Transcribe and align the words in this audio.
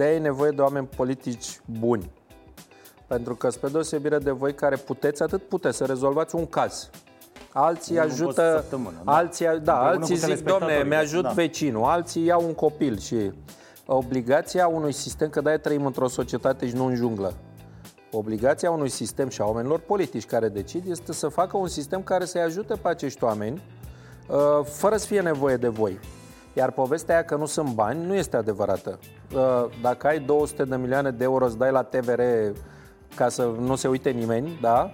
de 0.00 0.14
e 0.14 0.18
nevoie 0.18 0.50
de 0.50 0.60
oameni 0.60 0.88
politici 0.96 1.60
buni. 1.78 2.10
Pentru 3.06 3.34
că, 3.34 3.50
spre 3.50 3.68
deosebire 3.68 4.18
de 4.18 4.30
voi 4.30 4.54
care 4.54 4.76
puteți, 4.76 5.22
atât 5.22 5.42
puteți 5.42 5.76
să 5.76 5.84
rezolvați 5.84 6.34
un 6.34 6.46
caz. 6.46 6.90
Alții 7.52 7.96
Unul 7.96 8.10
ajută, 8.10 8.42
pe 8.42 8.60
săptămână, 8.60 8.96
da. 9.04 9.12
alții, 9.16 9.46
da, 9.46 9.52
Împreună 9.54 9.84
alții 9.84 10.14
cu 10.14 10.20
zic, 10.20 10.26
domne, 10.26 10.26
telespectatorii, 10.26 10.88
mi-ajut 10.88 11.22
da. 11.22 11.30
vecinul, 11.30 11.84
alții 11.84 12.24
iau 12.24 12.44
un 12.44 12.54
copil 12.54 12.98
și 12.98 13.32
obligația 13.86 14.66
unui 14.66 14.92
sistem, 14.92 15.28
că 15.28 15.40
de 15.40 15.56
trăim 15.56 15.86
într-o 15.86 16.08
societate 16.08 16.68
și 16.68 16.74
nu 16.74 16.84
în 16.84 16.94
junglă, 16.94 17.34
obligația 18.10 18.70
unui 18.70 18.88
sistem 18.88 19.28
și 19.28 19.40
a 19.40 19.44
oamenilor 19.44 19.78
politici 19.78 20.26
care 20.26 20.48
decid 20.48 20.90
este 20.90 21.12
să 21.12 21.28
facă 21.28 21.56
un 21.56 21.68
sistem 21.68 22.02
care 22.02 22.24
să-i 22.24 22.40
ajute 22.40 22.74
pe 22.74 22.88
acești 22.88 23.24
oameni 23.24 23.62
uh, 24.28 24.64
fără 24.64 24.96
să 24.96 25.06
fie 25.06 25.20
nevoie 25.20 25.56
de 25.56 25.68
voi. 25.68 25.98
Iar 26.52 26.70
povestea 26.70 27.14
aia 27.14 27.24
că 27.24 27.36
nu 27.36 27.46
sunt 27.46 27.74
bani 27.74 28.06
nu 28.06 28.14
este 28.14 28.36
adevărată. 28.36 28.98
Uh, 29.34 29.64
Dacă 29.82 30.06
ai 30.06 30.18
200 30.18 30.64
de 30.64 30.76
milioane 30.76 31.10
de 31.10 31.24
euro, 31.24 31.44
îți 31.44 31.58
dai 31.58 31.70
la 31.70 31.82
TVR 31.82 32.20
ca 33.14 33.28
să 33.28 33.50
nu 33.58 33.74
se 33.74 33.88
uite 33.88 34.10
nimeni, 34.10 34.58
da? 34.60 34.90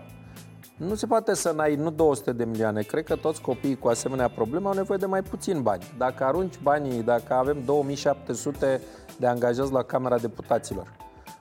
Nu 0.76 0.94
se 0.94 1.06
poate 1.06 1.34
să 1.34 1.52
n-ai 1.52 1.74
nu 1.74 1.90
200 1.90 2.32
de 2.32 2.44
milioane. 2.44 2.82
Cred 2.82 3.04
că 3.04 3.16
toți 3.16 3.40
copiii 3.40 3.78
cu 3.78 3.88
asemenea 3.88 4.28
probleme 4.28 4.66
au 4.66 4.72
nevoie 4.72 4.98
de 4.98 5.06
mai 5.06 5.22
puțin 5.22 5.62
bani. 5.62 5.94
Dacă 5.98 6.24
arunci 6.24 6.58
banii, 6.62 7.02
dacă 7.02 7.34
avem 7.34 7.62
2700 7.64 8.80
de 9.18 9.26
angajați 9.26 9.72
la 9.72 9.82
Camera 9.82 10.18
Deputaților, 10.18 10.92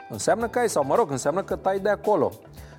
înseamnă 0.10 0.48
că 0.48 0.60
ai, 0.60 0.70
sau 0.70 0.86
mă 0.86 0.96
rog, 0.96 1.12
înseamnă 1.12 1.44
că 1.44 1.56
tai 1.56 1.80
de 1.80 1.90
acolo. 1.90 2.32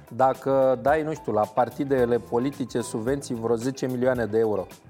Dacă 0.09 0.79
dai, 0.83 1.03
nu 1.03 1.13
știu, 1.15 1.33
la 1.33 1.45
partidele 1.45 2.19
politice 2.19 2.80
subvenții 2.80 3.35
vreo 3.35 3.57
10 3.57 3.87
milioane 3.87 4.27
de 4.27 4.39
euro, 4.39 4.66
uh, 4.66 4.66
nu 4.66 4.71
se 4.71 4.86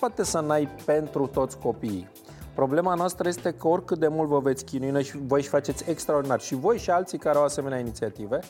poate 0.00 0.24
să 0.24 0.40
n-ai 0.40 0.68
pentru 0.84 1.26
toți 1.26 1.58
copiii. 1.58 2.08
Problema 2.54 2.94
noastră 2.94 3.28
este 3.28 3.52
că 3.52 3.68
oricât 3.68 3.98
de 3.98 4.08
mult 4.08 4.28
vă 4.28 4.38
veți 4.38 4.64
chinui, 4.64 4.90
noi 4.90 5.04
și 5.04 5.18
voi 5.26 5.42
și 5.42 5.48
faceți 5.48 5.90
extraordinar, 5.90 6.40
și 6.40 6.54
voi 6.54 6.78
și 6.78 6.90
alții 6.90 7.18
care 7.18 7.38
au 7.38 7.44
asemenea 7.44 7.78
inițiative, 7.78 8.40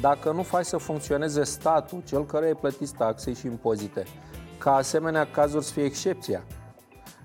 dacă 0.00 0.32
nu 0.32 0.42
faci 0.42 0.64
să 0.64 0.76
funcționeze 0.76 1.44
statul, 1.44 2.02
cel 2.04 2.26
care 2.26 2.48
îi 2.48 2.54
plătiți 2.54 2.94
taxe 2.94 3.32
și 3.32 3.46
impozite, 3.46 4.04
ca 4.58 4.74
asemenea 4.74 5.26
cazuri 5.26 5.64
să 5.64 5.72
fie 5.72 5.84
excepția, 5.84 6.44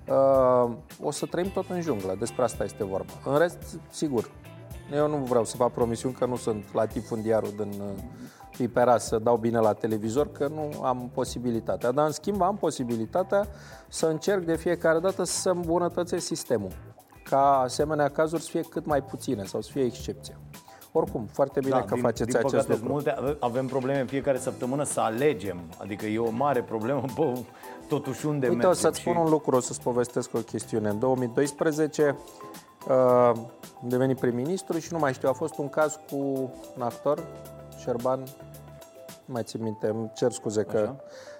uh, 0.07 0.71
o 1.01 1.11
să 1.11 1.25
trăim 1.25 1.51
tot 1.51 1.69
în 1.69 1.81
junglă. 1.81 2.15
Despre 2.19 2.43
asta 2.43 2.63
este 2.63 2.83
vorba. 2.83 3.13
În 3.25 3.37
rest, 3.37 3.57
sigur, 3.89 4.31
eu 4.93 5.07
nu 5.07 5.17
vreau 5.17 5.45
să 5.45 5.55
fac 5.55 5.71
promisiuni 5.71 6.15
că 6.15 6.25
nu 6.25 6.35
sunt 6.35 6.73
la 6.73 6.85
tifundiarul 6.85 7.53
din 8.61 8.69
uh, 8.69 8.73
Pipera 8.73 8.97
să 8.97 9.19
dau 9.19 9.37
bine 9.37 9.59
la 9.59 9.73
televizor, 9.73 10.31
că 10.31 10.47
nu 10.47 10.83
am 10.83 11.09
posibilitatea. 11.13 11.91
Dar, 11.91 12.05
în 12.05 12.11
schimb, 12.11 12.41
am 12.41 12.57
posibilitatea 12.57 13.47
să 13.87 14.05
încerc 14.05 14.45
de 14.45 14.55
fiecare 14.55 14.99
dată 14.99 15.23
să 15.23 15.49
îmbunătățesc 15.49 16.25
sistemul. 16.25 16.71
Ca 17.23 17.59
asemenea 17.59 18.09
cazuri 18.09 18.41
să 18.41 18.49
fie 18.49 18.61
cât 18.61 18.85
mai 18.85 19.03
puține 19.03 19.43
sau 19.43 19.61
să 19.61 19.69
fie 19.71 19.83
excepția. 19.83 20.35
Oricum, 20.93 21.27
foarte 21.31 21.59
bine 21.59 21.79
că 21.79 21.85
Da, 21.85 21.93
din, 21.93 22.01
faceți 22.01 22.29
din 22.29 22.37
acest 22.37 22.53
păcate, 22.53 22.71
lucru. 22.71 22.91
Multe, 22.91 23.09
ave- 23.09 23.37
avem 23.39 23.67
probleme 23.67 23.99
în 23.99 24.05
fiecare 24.05 24.37
săptămână 24.37 24.83
să 24.83 24.99
alegem. 24.99 25.57
Adică 25.77 26.05
e 26.05 26.19
o 26.19 26.29
mare 26.29 26.63
problemă, 26.63 27.03
bă, 27.15 27.33
totuși 27.87 28.25
unde 28.25 28.47
Uite, 28.47 28.65
o 28.65 28.67
mergem 28.67 28.73
să-ți 28.73 28.99
spun 28.99 29.15
un 29.15 29.29
lucru, 29.29 29.55
o 29.55 29.59
să-ți 29.59 29.81
povestesc 29.81 30.33
o 30.33 30.39
chestiune. 30.39 30.89
În 30.89 30.99
2012 30.99 32.15
uh, 32.87 32.95
am 33.81 33.87
devenit 33.87 34.19
prim-ministru 34.19 34.79
și 34.79 34.91
nu 34.91 34.99
mai 34.99 35.13
știu, 35.13 35.29
a 35.29 35.33
fost 35.33 35.57
un 35.57 35.69
caz 35.69 35.99
cu 36.09 36.15
un 36.75 36.81
actor, 36.81 37.23
Șerban, 37.81 38.19
nu 38.19 38.50
mai 39.31 39.43
țin 39.43 39.63
minte, 39.63 39.87
îmi 39.87 40.11
cer 40.15 40.31
scuze 40.31 40.63
că... 40.63 40.95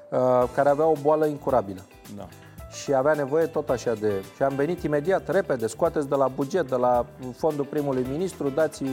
Uh, 0.10 0.50
care 0.56 0.70
avea 0.70 0.86
o 0.86 0.94
boală 1.02 1.26
incurabilă. 1.26 1.82
Da. 2.16 2.28
Și 2.72 2.94
avea 2.94 3.14
nevoie 3.14 3.46
tot 3.46 3.70
așa 3.70 3.94
de... 3.94 4.12
Și 4.36 4.44
am 4.44 4.56
venit 4.56 4.84
imediat, 4.84 5.30
repede, 5.30 5.68
scoateți 5.68 6.10
de 6.10 6.16
la 6.16 6.28
buget, 6.28 6.70
de 6.70 6.76
la 6.76 7.06
fondul 7.38 7.66
primului 7.66 8.06
ministru, 8.12 8.50
dați 8.50 8.84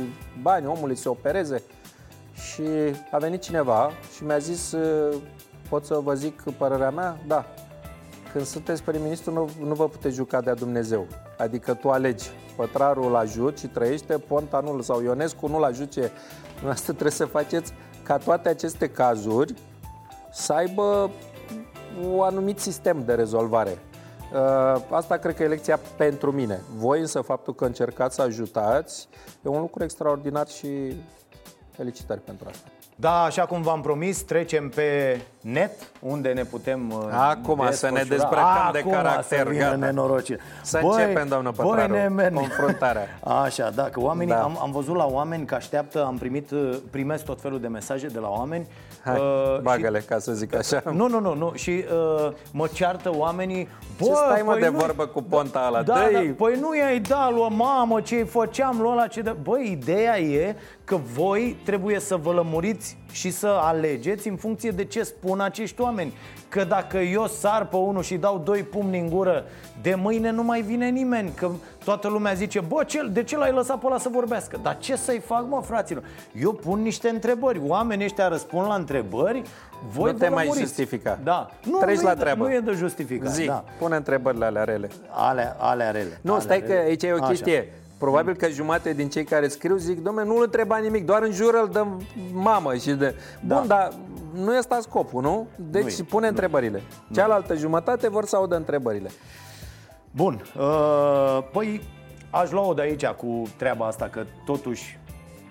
bani 0.43 0.67
omului 0.67 0.95
să 0.95 1.03
se 1.03 1.09
opereze. 1.09 1.63
Și 2.33 2.63
a 3.11 3.19
venit 3.19 3.41
cineva 3.41 3.91
și 4.17 4.25
mi-a 4.25 4.39
zis, 4.39 4.73
uh, 4.73 5.17
pot 5.69 5.85
să 5.85 5.95
vă 5.95 6.15
zic 6.15 6.43
părerea 6.59 6.91
mea? 6.91 7.19
Da. 7.27 7.45
Când 8.33 8.45
sunteți 8.45 8.83
prim-ministru, 8.83 9.33
nu, 9.33 9.49
nu 9.67 9.75
vă 9.75 9.89
puteți 9.89 10.15
juca 10.15 10.41
de-a 10.41 10.55
Dumnezeu. 10.55 11.07
Adică 11.39 11.75
tu 11.75 11.91
alegi. 11.91 12.31
Pătrarul 12.57 13.17
ajut 13.17 13.59
și 13.59 13.67
trăiește, 13.67 14.19
Ponta 14.19 14.61
nu 14.61 14.81
sau 14.81 15.03
Ionescu 15.03 15.49
nu-l 15.49 15.65
ajuce. 15.65 16.11
Asta 16.69 16.93
trebuie 16.93 17.11
să 17.11 17.25
faceți 17.25 17.73
ca 18.09 18.19
toate 18.19 18.49
aceste 18.49 18.91
cazuri 18.91 19.55
să 20.33 20.53
aibă 20.53 21.11
un 22.03 22.21
anumit 22.21 22.59
sistem 22.59 23.05
de 23.05 23.15
rezolvare. 23.15 23.79
Uh, 24.33 24.83
Asta 24.91 25.17
cred 25.17 25.35
că 25.35 25.43
e 25.43 25.49
lecția 25.49 25.81
pentru 25.97 26.33
mine. 26.33 26.61
Voi 26.77 27.01
însă 27.01 27.21
faptul 27.21 27.55
că 27.55 27.65
încercați 27.65 28.15
să 28.15 28.23
ajutați 28.23 29.09
e 29.45 29.49
un 29.49 29.61
lucru 29.61 29.85
extraordinar 29.85 30.49
și 30.49 30.97
felicitări 31.71 32.21
pentru 32.21 32.49
asta. 32.51 32.69
Da, 33.01 33.23
așa 33.23 33.47
cum 33.47 33.63
v-am 33.63 33.81
promis, 33.81 34.23
trecem 34.23 34.69
pe 34.69 35.21
net, 35.41 35.71
unde 36.01 36.33
ne 36.33 36.45
putem 36.45 36.91
uh, 36.91 37.03
Acum 37.11 37.67
să 37.71 37.87
ne 37.91 37.93
desfășura. 37.93 38.17
dezbrăcăm 38.17 38.69
de 38.73 38.79
Acum 38.79 38.93
caracter, 38.93 39.39
să 39.39 39.45
vină 39.51 39.65
gata. 39.65 39.77
nenorocire. 39.77 40.41
Să 40.63 40.79
începem, 40.83 41.29
doamnă 41.29 41.51
Pătraru, 41.51 42.15
men- 42.23 42.33
confruntarea. 42.35 43.07
Așa, 43.45 43.71
da, 43.71 43.83
că 43.83 44.01
oamenii, 44.01 44.33
Da. 44.35 44.43
am, 44.43 44.59
am 44.63 44.71
văzut 44.71 44.97
la 44.97 45.07
oameni 45.07 45.45
că 45.47 45.55
așteaptă, 45.55 46.05
am 46.05 46.17
primit, 46.19 46.51
uh, 46.51 46.77
primesc 46.91 47.25
tot 47.25 47.41
felul 47.41 47.61
de 47.61 47.69
mesaje 47.69 48.07
de 48.07 48.19
la 48.19 48.29
oameni. 48.29 48.67
Hai, 49.05 49.17
uh, 49.17 49.61
bagă-le, 49.63 49.99
ca 49.99 50.19
să 50.19 50.33
zic 50.33 50.55
așa. 50.57 50.83
Nu, 50.93 51.09
nu, 51.09 51.21
nu, 51.21 51.35
nu. 51.35 51.53
Și 51.55 51.71
uh, 51.71 52.33
mă 52.53 52.67
ceartă 52.73 53.11
oamenii 53.17 53.69
Bă, 53.99 54.05
Ce 54.05 54.13
stai, 54.15 54.43
mă, 54.45 54.53
păi 54.53 54.61
de 54.61 54.69
nu- 54.69 54.79
vorbă 54.79 55.07
cu 55.07 55.23
ponta 55.23 55.65
ăla? 55.69 55.83
da, 55.83 55.95
da, 55.95 56.01
Dă-i- 56.13 56.29
Păi 56.33 56.59
nu 56.61 56.77
i-ai 56.77 57.01
dat 57.01 57.33
lui 57.33 57.49
mamă 57.57 58.01
ce 58.01 58.23
făceam 58.25 58.81
lui 58.81 58.91
ăla 58.91 59.07
ce 59.07 59.21
de... 59.21 59.35
Băi, 59.43 59.69
ideea 59.81 60.19
e 60.19 60.57
că 60.85 60.99
voi 61.15 61.57
trebuie 61.65 62.01
să 62.01 62.17
vă 62.17 62.33
lămuriți 62.33 62.97
și 63.13 63.31
să 63.31 63.47
alegeți 63.61 64.29
în 64.29 64.37
funcție 64.37 64.71
de 64.71 64.85
ce 64.85 65.03
spun 65.03 65.41
acești 65.41 65.81
oameni 65.81 66.13
Că 66.49 66.65
dacă 66.65 66.97
eu 66.99 67.27
sar 67.27 67.67
pe 67.67 67.77
unul 67.77 68.03
și 68.03 68.17
dau 68.17 68.39
doi 68.39 68.63
pumni 68.63 68.99
în 68.99 69.09
gură 69.11 69.45
De 69.83 69.95
mâine 69.95 70.31
nu 70.31 70.43
mai 70.43 70.61
vine 70.63 70.89
nimeni 70.89 71.31
Că 71.35 71.51
toată 71.85 72.09
lumea 72.09 72.33
zice 72.33 72.61
Bă, 72.61 72.85
ce, 72.87 73.09
de 73.13 73.23
ce 73.23 73.37
l-ai 73.37 73.53
lăsat 73.53 73.79
pe 73.79 73.87
ăla 73.87 73.99
să 73.99 74.09
vorbească? 74.13 74.59
Dar 74.63 74.79
ce 74.79 74.97
să-i 74.97 75.19
fac, 75.19 75.45
mă, 75.49 75.61
fraților? 75.65 76.03
Eu 76.41 76.53
pun 76.53 76.83
niște 76.83 77.09
întrebări 77.09 77.61
Oamenii 77.67 78.05
ăștia 78.05 78.29
răspund 78.29 78.67
la 78.67 78.75
întrebări 78.75 79.43
voi 79.93 80.13
Nu 80.13 80.19
te 80.19 80.27
vă 80.29 80.35
mai 80.35 80.43
lămuriți. 80.45 80.67
justifica. 80.67 81.19
Da. 81.25 81.51
Nu, 81.71 81.79
Treci 81.79 81.97
nu 81.97 82.03
la 82.03 82.11
e 82.11 82.15
de- 82.15 82.21
treabă. 82.21 82.45
Nu 82.45 82.53
e 82.53 82.61
de 82.61 82.73
justificat. 82.73 83.33
Zi, 83.33 83.45
Da. 83.47 83.65
pune 83.79 83.97
întrebările 83.97 84.45
alea 84.45 84.65
rele. 84.65 84.89
Ale, 85.11 85.55
ale 85.59 85.91
rele. 85.91 86.19
Nu, 86.21 86.33
ale 86.33 86.43
stai 86.43 86.61
că 86.61 86.73
rele. 86.73 86.79
aici 86.85 87.03
e 87.03 87.13
o 87.13 87.15
Așa. 87.15 87.27
chestie. 87.27 87.73
Probabil 87.99 88.35
că 88.37 88.49
jumate 88.49 88.93
din 88.93 89.09
cei 89.09 89.25
care 89.25 89.49
scriu 89.49 89.77
zic, 89.77 90.03
domne, 90.03 90.25
nu-l 90.25 90.43
întreba 90.43 90.77
nimic, 90.77 91.05
doar 91.05 91.23
în 91.23 91.33
jur 91.33 91.55
îl 91.63 91.69
dăm 91.73 92.01
mamă 92.33 92.75
și 92.75 92.91
de... 92.91 93.15
Bun, 93.47 93.65
dar 93.67 93.93
nu 94.35 94.55
e 94.55 94.59
asta 94.59 94.79
scopul, 94.81 95.23
nu? 95.23 95.47
Deci 95.57 95.83
Nu-i, 95.83 96.07
pune 96.09 96.29
întrebările. 96.29 96.83
Cealaltă 97.13 97.55
jumătate 97.55 98.09
vor 98.09 98.25
să 98.25 98.37
audă 98.37 98.57
întrebările. 98.57 99.11
Bun, 100.11 100.43
uh, 100.59 101.39
păi 101.53 101.81
aș 102.31 102.51
lua-o 102.51 102.75
de 102.75 102.83
aici 102.83 103.07
cu 103.07 103.43
treaba 103.57 103.87
asta 103.87 104.09
Că 104.09 104.25
totuși 104.45 104.99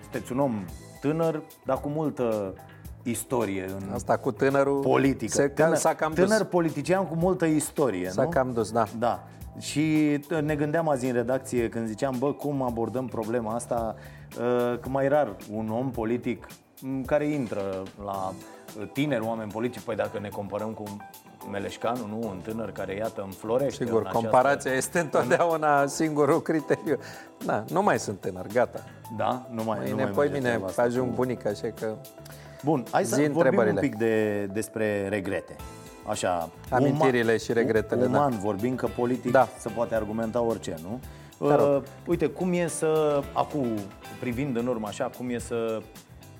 sunteți 0.02 0.32
un 0.32 0.38
om 0.38 0.64
tânăr, 1.00 1.42
dar 1.64 1.80
cu 1.80 1.88
multă 1.88 2.54
istorie 3.02 3.64
în 3.78 3.92
Asta 3.92 4.16
cu 4.16 4.32
tânărul 4.32 4.80
politică 4.80 5.32
se, 5.32 5.48
tânăr, 5.48 5.76
s-a 5.76 5.94
cam 5.94 6.12
tânăr 6.12 6.38
dus. 6.38 6.46
politician 6.46 7.06
cu 7.06 7.14
multă 7.14 7.44
istorie, 7.44 8.08
S-a 8.08 8.22
nu? 8.22 8.28
cam 8.28 8.52
dus, 8.52 8.70
da. 8.70 8.84
Da. 8.98 9.28
Și 9.58 10.18
t- 10.18 10.40
ne 10.42 10.54
gândeam 10.56 10.88
azi 10.88 11.06
în 11.06 11.12
redacție 11.12 11.68
când 11.68 11.86
ziceam, 11.88 12.14
bă, 12.18 12.32
cum 12.32 12.62
abordăm 12.62 13.06
problema 13.06 13.54
asta, 13.54 13.94
uh, 14.38 14.78
că 14.80 14.88
mai 14.88 15.08
rar 15.08 15.36
un 15.52 15.70
om 15.70 15.90
politic 15.90 16.46
m, 16.80 17.02
care 17.02 17.26
intră 17.26 17.82
la 18.04 18.32
uh, 18.80 18.88
tineri 18.92 19.24
oameni 19.24 19.50
politici, 19.50 19.80
păi 19.82 19.96
dacă 19.96 20.18
ne 20.20 20.28
comparăm 20.28 20.70
cu 20.70 20.82
Meleșcanu, 21.50 22.06
nu, 22.06 22.28
un 22.28 22.40
tânăr 22.44 22.70
care, 22.72 22.94
iată, 22.94 23.22
înflorește 23.24 23.84
Sigur, 23.84 24.00
în 24.00 24.06
această- 24.06 24.18
comparația 24.28 24.72
este 24.72 24.98
întotdeauna 24.98 25.86
singurul 26.00 26.42
criteriu. 26.42 26.98
Da, 27.44 27.64
nu 27.68 27.82
mai 27.82 27.98
sunt 27.98 28.20
tânăr, 28.20 28.46
gata. 28.52 28.84
Da, 29.16 29.46
nu 29.50 29.62
mai, 29.64 29.78
nu 29.78 29.84
Mâine, 29.84 30.02
mai 30.02 30.12
poi 30.12 30.24
merge 30.24 30.32
mine 30.38 30.48
treaba 30.48 30.66
asta 30.66 30.82
ajung 30.82 31.08
cu- 31.08 31.14
bunic, 31.14 31.46
așa 31.46 31.68
că... 31.80 31.94
Bun, 32.64 32.84
hai 32.90 33.04
să 33.04 33.14
Zi 33.14 33.20
vorbim 33.20 33.36
un 33.38 33.44
întrebările. 33.46 33.80
pic 33.80 33.94
de, 33.96 34.44
despre 34.52 35.08
regrete. 35.08 35.56
Așa, 36.08 36.48
Amintirile 36.70 37.34
uman- 37.34 37.40
și 37.44 37.52
regretele, 37.52 38.06
da. 38.06 38.18
Uman, 38.18 38.38
vorbim 38.38 38.74
că 38.74 38.86
politic 38.86 39.30
Da. 39.32 39.48
se 39.58 39.68
poate 39.68 39.94
argumenta 39.94 40.40
orice, 40.40 40.74
nu? 40.82 41.00
Te 41.48 41.54
rog. 41.54 41.76
Uh, 41.76 41.82
uite, 42.06 42.26
cum 42.26 42.52
e 42.52 42.66
să, 42.66 43.22
acum, 43.32 43.66
privind 44.20 44.56
în 44.56 44.66
urmă 44.66 44.86
așa, 44.86 45.10
cum 45.16 45.28
e 45.30 45.38
să 45.38 45.82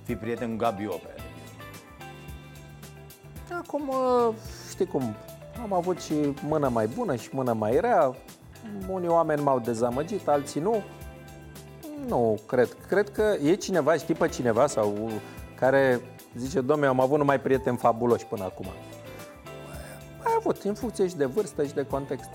fii 0.03 0.17
prieten 0.17 0.51
cu 0.51 0.57
Gabi 0.57 0.87
Oprea? 0.87 1.15
Acum, 3.63 3.89
uh, 3.89 4.35
știi 4.71 4.87
cum, 4.87 5.15
am 5.63 5.73
avut 5.73 6.01
și 6.01 6.15
mână 6.49 6.69
mai 6.69 6.87
bună 6.87 7.15
și 7.15 7.29
mână 7.33 7.53
mai 7.53 7.81
rea. 7.81 8.15
Unii 8.91 9.09
oameni 9.09 9.43
m-au 9.43 9.59
dezamăgit, 9.59 10.29
alții 10.29 10.61
nu. 10.61 10.83
Nu, 12.07 12.39
cred. 12.47 12.77
Cred 12.89 13.11
că 13.11 13.23
e 13.45 13.55
cineva, 13.55 13.95
știi 13.95 14.15
pe 14.15 14.29
cineva 14.29 14.67
sau 14.67 15.11
care 15.59 16.01
zice, 16.37 16.61
domne, 16.61 16.87
am 16.87 17.01
avut 17.01 17.19
numai 17.19 17.41
prieteni 17.41 17.77
fabuloși 17.77 18.25
până 18.27 18.45
acum. 18.45 18.67
Ai 20.39 20.45
avut, 20.47 20.63
în 20.63 20.75
funcție 20.75 21.09
și 21.09 21.17
de 21.17 21.25
vârstă 21.25 21.65
și 21.65 21.75
de 21.75 21.87
context. 21.91 22.31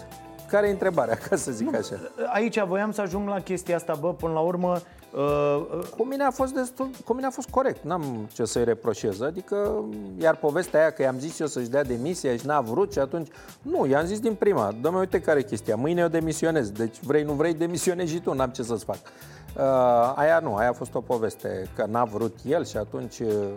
care 0.54 0.68
e 0.68 0.72
întrebarea, 0.72 1.16
ca 1.30 1.36
să 1.36 1.52
zic 1.52 1.70
nu, 1.70 1.78
așa? 1.78 1.96
Aici 2.34 2.64
voiam 2.64 2.92
să 2.92 3.02
ajung 3.02 3.28
la 3.28 3.40
chestia 3.40 3.76
asta, 3.76 3.94
bă, 4.00 4.14
până 4.14 4.34
la 4.34 4.40
urmă... 4.40 4.82
Uh, 5.14 5.66
uh... 5.78 5.86
Cu 5.98 6.06
mine 6.06 6.24
a 6.24 6.32
fost 6.32 6.54
destul, 6.54 6.90
cu 7.06 7.14
mine 7.14 7.26
a 7.26 7.30
fost 7.30 7.50
corect, 7.50 7.84
n-am 7.84 8.30
ce 8.34 8.46
să-i 8.46 8.64
reproșez. 8.64 9.22
Adică, 9.22 9.86
iar 10.18 10.36
povestea 10.36 10.80
aia 10.80 10.90
că 10.90 11.02
i-am 11.02 11.20
zis 11.20 11.40
eu 11.40 11.48
să-și 11.48 11.70
dea 11.70 11.84
demisia 11.84 12.36
și 12.36 12.46
n-a 12.46 12.62
vrut 12.62 12.92
și 12.92 13.00
atunci... 13.00 13.28
Nu, 13.62 13.86
i-am 13.86 14.06
zis 14.06 14.20
din 14.20 14.34
prima, 14.34 14.76
dă 14.82 14.90
uite 14.90 15.22
care 15.22 15.40
e 15.40 15.44
chestia, 15.44 15.76
mâine 15.76 16.02
eu 16.02 16.08
demisionez, 16.08 16.70
deci 16.70 17.00
vrei, 17.02 17.24
nu 17.24 17.34
vrei, 17.34 17.54
demisionezi 17.54 18.14
și 18.14 18.20
tu, 18.20 18.34
n-am 18.34 18.50
ce 18.50 18.64
să-ți 18.64 18.86
fac. 18.86 18.98
Uh, 19.58 20.14
aia 20.16 20.40
nu, 20.40 20.56
aia 20.56 20.70
a 20.70 20.74
fost 20.74 20.96
o 20.96 21.02
poveste, 21.02 21.70
că 21.76 21.86
n-a 21.90 22.04
vrut 22.04 22.36
el 22.46 22.66
și 22.66 22.78
atunci... 22.78 23.20
Uh, 23.20 23.54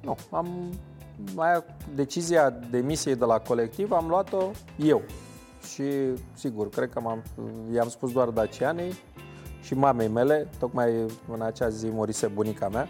nu, 0.00 0.16
am 0.30 0.48
aia, 1.36 1.64
decizia 1.94 2.50
demisiei 2.50 3.16
de 3.16 3.24
la 3.24 3.38
colectiv 3.38 3.92
am 3.92 4.08
luat-o 4.08 4.50
eu. 4.76 5.02
Și, 5.72 5.84
sigur, 6.34 6.68
cred 6.68 6.90
că 6.90 7.00
m-am, 7.00 7.22
i-am 7.74 7.88
spus 7.88 8.12
doar 8.12 8.28
Dacianei 8.28 8.92
și 9.62 9.74
mamei 9.74 10.08
mele, 10.08 10.48
tocmai 10.58 10.92
în 11.32 11.42
acea 11.42 11.68
zi 11.68 11.86
morise 11.86 12.26
bunica 12.26 12.68
mea 12.68 12.88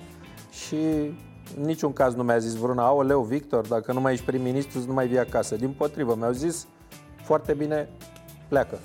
și 0.50 0.76
în 1.56 1.64
niciun 1.64 1.92
caz 1.92 2.14
nu 2.14 2.22
mi-a 2.22 2.38
zis 2.38 2.54
vreuna, 2.54 2.84
aoleu, 2.84 3.22
Victor, 3.22 3.66
dacă 3.66 3.92
nu 3.92 4.00
mai 4.00 4.12
ești 4.12 4.24
prim-ministru, 4.24 4.84
nu 4.86 4.92
mai 4.92 5.06
vii 5.06 5.18
acasă. 5.18 5.56
Din 5.56 5.70
potrivă, 5.72 6.14
mi-au 6.14 6.32
zis, 6.32 6.66
foarte 7.22 7.54
bine, 7.54 7.88
pleacă. 8.48 8.78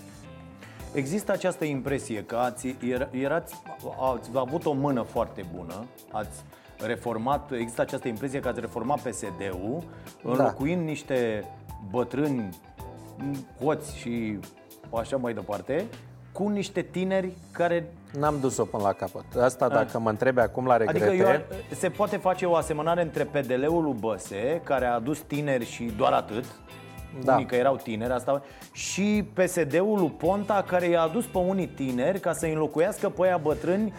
Există 0.94 1.32
această 1.32 1.66
impresie 1.66 2.24
că 2.24 2.36
ați, 2.36 2.76
erați, 3.12 3.54
ați 4.14 4.30
avut 4.34 4.66
o 4.66 4.72
mână 4.72 5.02
foarte 5.02 5.46
bună, 5.56 5.86
ați 6.12 6.44
reformat, 6.86 7.52
există 7.52 7.82
această 7.82 8.08
impresie 8.08 8.40
că 8.40 8.48
ați 8.48 8.60
reformat 8.60 9.00
PSD-ul, 9.00 9.84
da. 10.24 10.32
înlocuind 10.32 10.82
da. 10.82 10.88
niște 10.88 11.44
bătrâni 11.92 12.50
hoți 13.64 13.98
și 13.98 14.40
așa 14.92 15.18
mai 15.18 15.34
departe, 15.34 15.86
cu 16.32 16.48
niște 16.48 16.82
tineri 16.82 17.34
care... 17.52 17.94
N-am 18.20 18.38
dus-o 18.40 18.66
până 18.66 18.84
la 18.84 18.94
capăt. 18.94 19.24
Asta 19.42 19.66
A. 19.66 19.68
dacă 19.68 20.00
mă 20.00 20.10
întrebe 20.10 20.42
acum 20.42 20.66
la 20.66 20.78
regrete... 20.78 21.06
Adică 21.06 21.24
eu, 21.24 21.42
se 21.76 21.90
poate 21.90 22.18
face 22.18 22.46
o 22.46 22.56
asemănare 22.56 23.02
între 23.02 23.24
PDL-ul 23.24 23.84
lui 23.84 23.96
Băse, 24.00 24.62
care 24.64 24.86
a 24.86 24.94
adus 24.94 25.20
tineri 25.20 25.66
și 25.66 25.84
doar 25.98 26.12
atât, 26.12 26.46
da. 27.24 27.34
unii 27.34 27.46
că 27.46 27.56
erau 27.56 27.76
tineri, 27.76 28.14
asta, 28.14 28.42
și 28.72 29.26
PSD-ul 29.34 30.00
lui 30.00 30.14
Ponta, 30.18 30.64
care 30.68 30.88
i-a 30.88 31.02
adus 31.02 31.26
pe 31.26 31.38
unii 31.38 31.68
tineri 31.68 32.20
ca 32.20 32.34
să 32.34 32.46
înlocuiască 32.46 33.10
pe 33.10 33.24
aia 33.24 33.38
bătrâni 33.38 33.94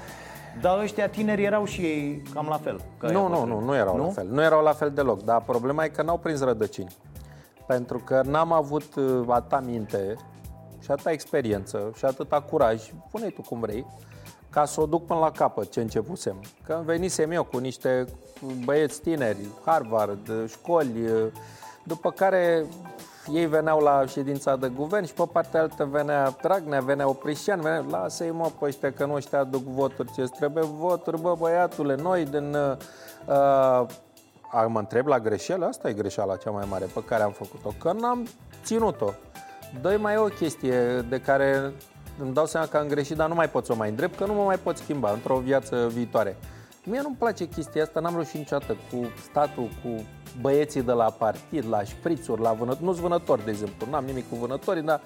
dar 0.61 0.79
ăștia 0.79 1.09
tineri 1.09 1.45
erau 1.45 1.65
și 1.65 1.81
ei 1.81 2.23
cam 2.35 2.47
la 2.49 2.57
fel. 2.57 2.81
Nu, 3.01 3.29
nu, 3.29 3.45
nu, 3.45 3.61
nu 3.61 3.75
erau 3.75 3.97
nu? 3.97 4.05
la 4.05 4.11
fel. 4.11 4.27
Nu 4.31 4.43
erau 4.43 4.63
la 4.63 4.73
fel 4.73 4.91
deloc, 4.91 5.23
dar 5.23 5.41
problema 5.41 5.85
e 5.85 5.89
că 5.89 6.03
n-au 6.03 6.19
prins 6.19 6.41
rădăcini. 6.41 6.97
Pentru 7.67 7.99
că 7.99 8.23
n-am 8.25 8.53
avut 8.53 8.95
uh, 8.95 9.25
atâta 9.29 9.61
minte 9.61 10.17
și 10.83 10.91
atâta 10.91 11.11
experiență 11.11 11.93
și 11.97 12.05
atâta 12.05 12.41
curaj, 12.41 12.83
pune 13.11 13.29
tu 13.29 13.43
cum 13.43 13.61
vrei, 13.61 13.87
ca 14.51 14.65
să 14.65 14.81
o 14.81 14.87
duc 14.87 15.07
până 15.07 15.19
la 15.19 15.31
capăt 15.31 15.71
ce 15.71 15.81
începusem. 15.81 16.37
Că 16.65 16.81
venisem 16.85 17.31
eu 17.31 17.45
cu 17.45 17.59
niște 17.59 18.07
băieți 18.65 19.01
tineri, 19.01 19.47
Harvard, 19.65 20.49
școli, 20.49 21.05
uh, 21.05 21.27
după 21.85 22.11
care 22.11 22.65
ei 23.33 23.47
veneau 23.47 23.81
la 23.81 24.07
ședința 24.07 24.57
de 24.57 24.69
guvern 24.69 25.05
și 25.05 25.13
pe 25.13 25.29
partea 25.33 25.61
altă 25.61 25.85
venea 25.85 26.37
Dragnea, 26.43 26.81
venea 26.81 27.09
Oprișan, 27.09 27.61
venea, 27.61 27.85
lasă-i 27.91 28.31
mă 28.31 28.51
pe 28.59 28.65
ăștia 28.65 28.93
că 28.93 29.07
nu 29.07 29.15
ăștia 29.15 29.39
aduc 29.39 29.63
voturi, 29.63 30.13
ce 30.13 30.23
trebuie 30.23 30.65
voturi, 30.65 31.21
bă 31.21 31.35
băiatule, 31.39 31.95
noi 31.95 32.25
din... 32.25 32.55
Uh, 32.55 33.87
uh, 34.53 34.67
mă 34.69 34.79
întreb 34.79 35.07
la 35.07 35.19
greșeală, 35.19 35.67
asta 35.67 35.89
e 35.89 35.93
greșeala 35.93 36.37
cea 36.37 36.51
mai 36.51 36.67
mare 36.71 36.85
pe 36.95 37.05
care 37.05 37.23
am 37.23 37.33
făcut-o, 37.33 37.75
că 37.79 37.93
n-am 37.93 38.27
ținut-o. 38.65 39.11
Doi 39.81 39.97
mai 39.97 40.15
e 40.15 40.17
o 40.17 40.25
chestie 40.25 41.01
de 41.09 41.21
care 41.21 41.73
îmi 42.19 42.33
dau 42.33 42.47
seama 42.47 42.67
că 42.67 42.77
am 42.77 42.87
greșit, 42.87 43.17
dar 43.17 43.29
nu 43.29 43.35
mai 43.35 43.49
pot 43.49 43.65
să 43.65 43.73
o 43.73 43.77
mai 43.77 43.89
îndrept, 43.89 44.17
că 44.17 44.27
nu 44.27 44.35
mă 44.35 44.43
mai 44.43 44.59
pot 44.59 44.77
schimba 44.77 45.11
într-o 45.11 45.37
viață 45.37 45.89
viitoare. 45.89 46.37
Mie 46.85 47.01
nu-mi 47.03 47.17
place 47.17 47.49
chestia 47.49 47.83
asta, 47.83 48.01
n-am 48.01 48.15
reușit 48.15 48.35
niciodată 48.35 48.77
cu 48.91 49.13
statul, 49.31 49.69
cu 49.83 50.07
băieții 50.41 50.83
de 50.83 50.93
la 50.93 51.11
partid, 51.11 51.69
la 51.69 51.83
șprițuri, 51.83 52.41
la 52.41 52.53
vânători, 52.53 52.85
nu-s 52.85 52.99
vânători, 52.99 53.45
de 53.45 53.51
exemplu, 53.51 53.87
n-am 53.91 54.05
nimic 54.05 54.29
cu 54.29 54.37
vânătorii, 54.37 54.83
dar 54.83 55.01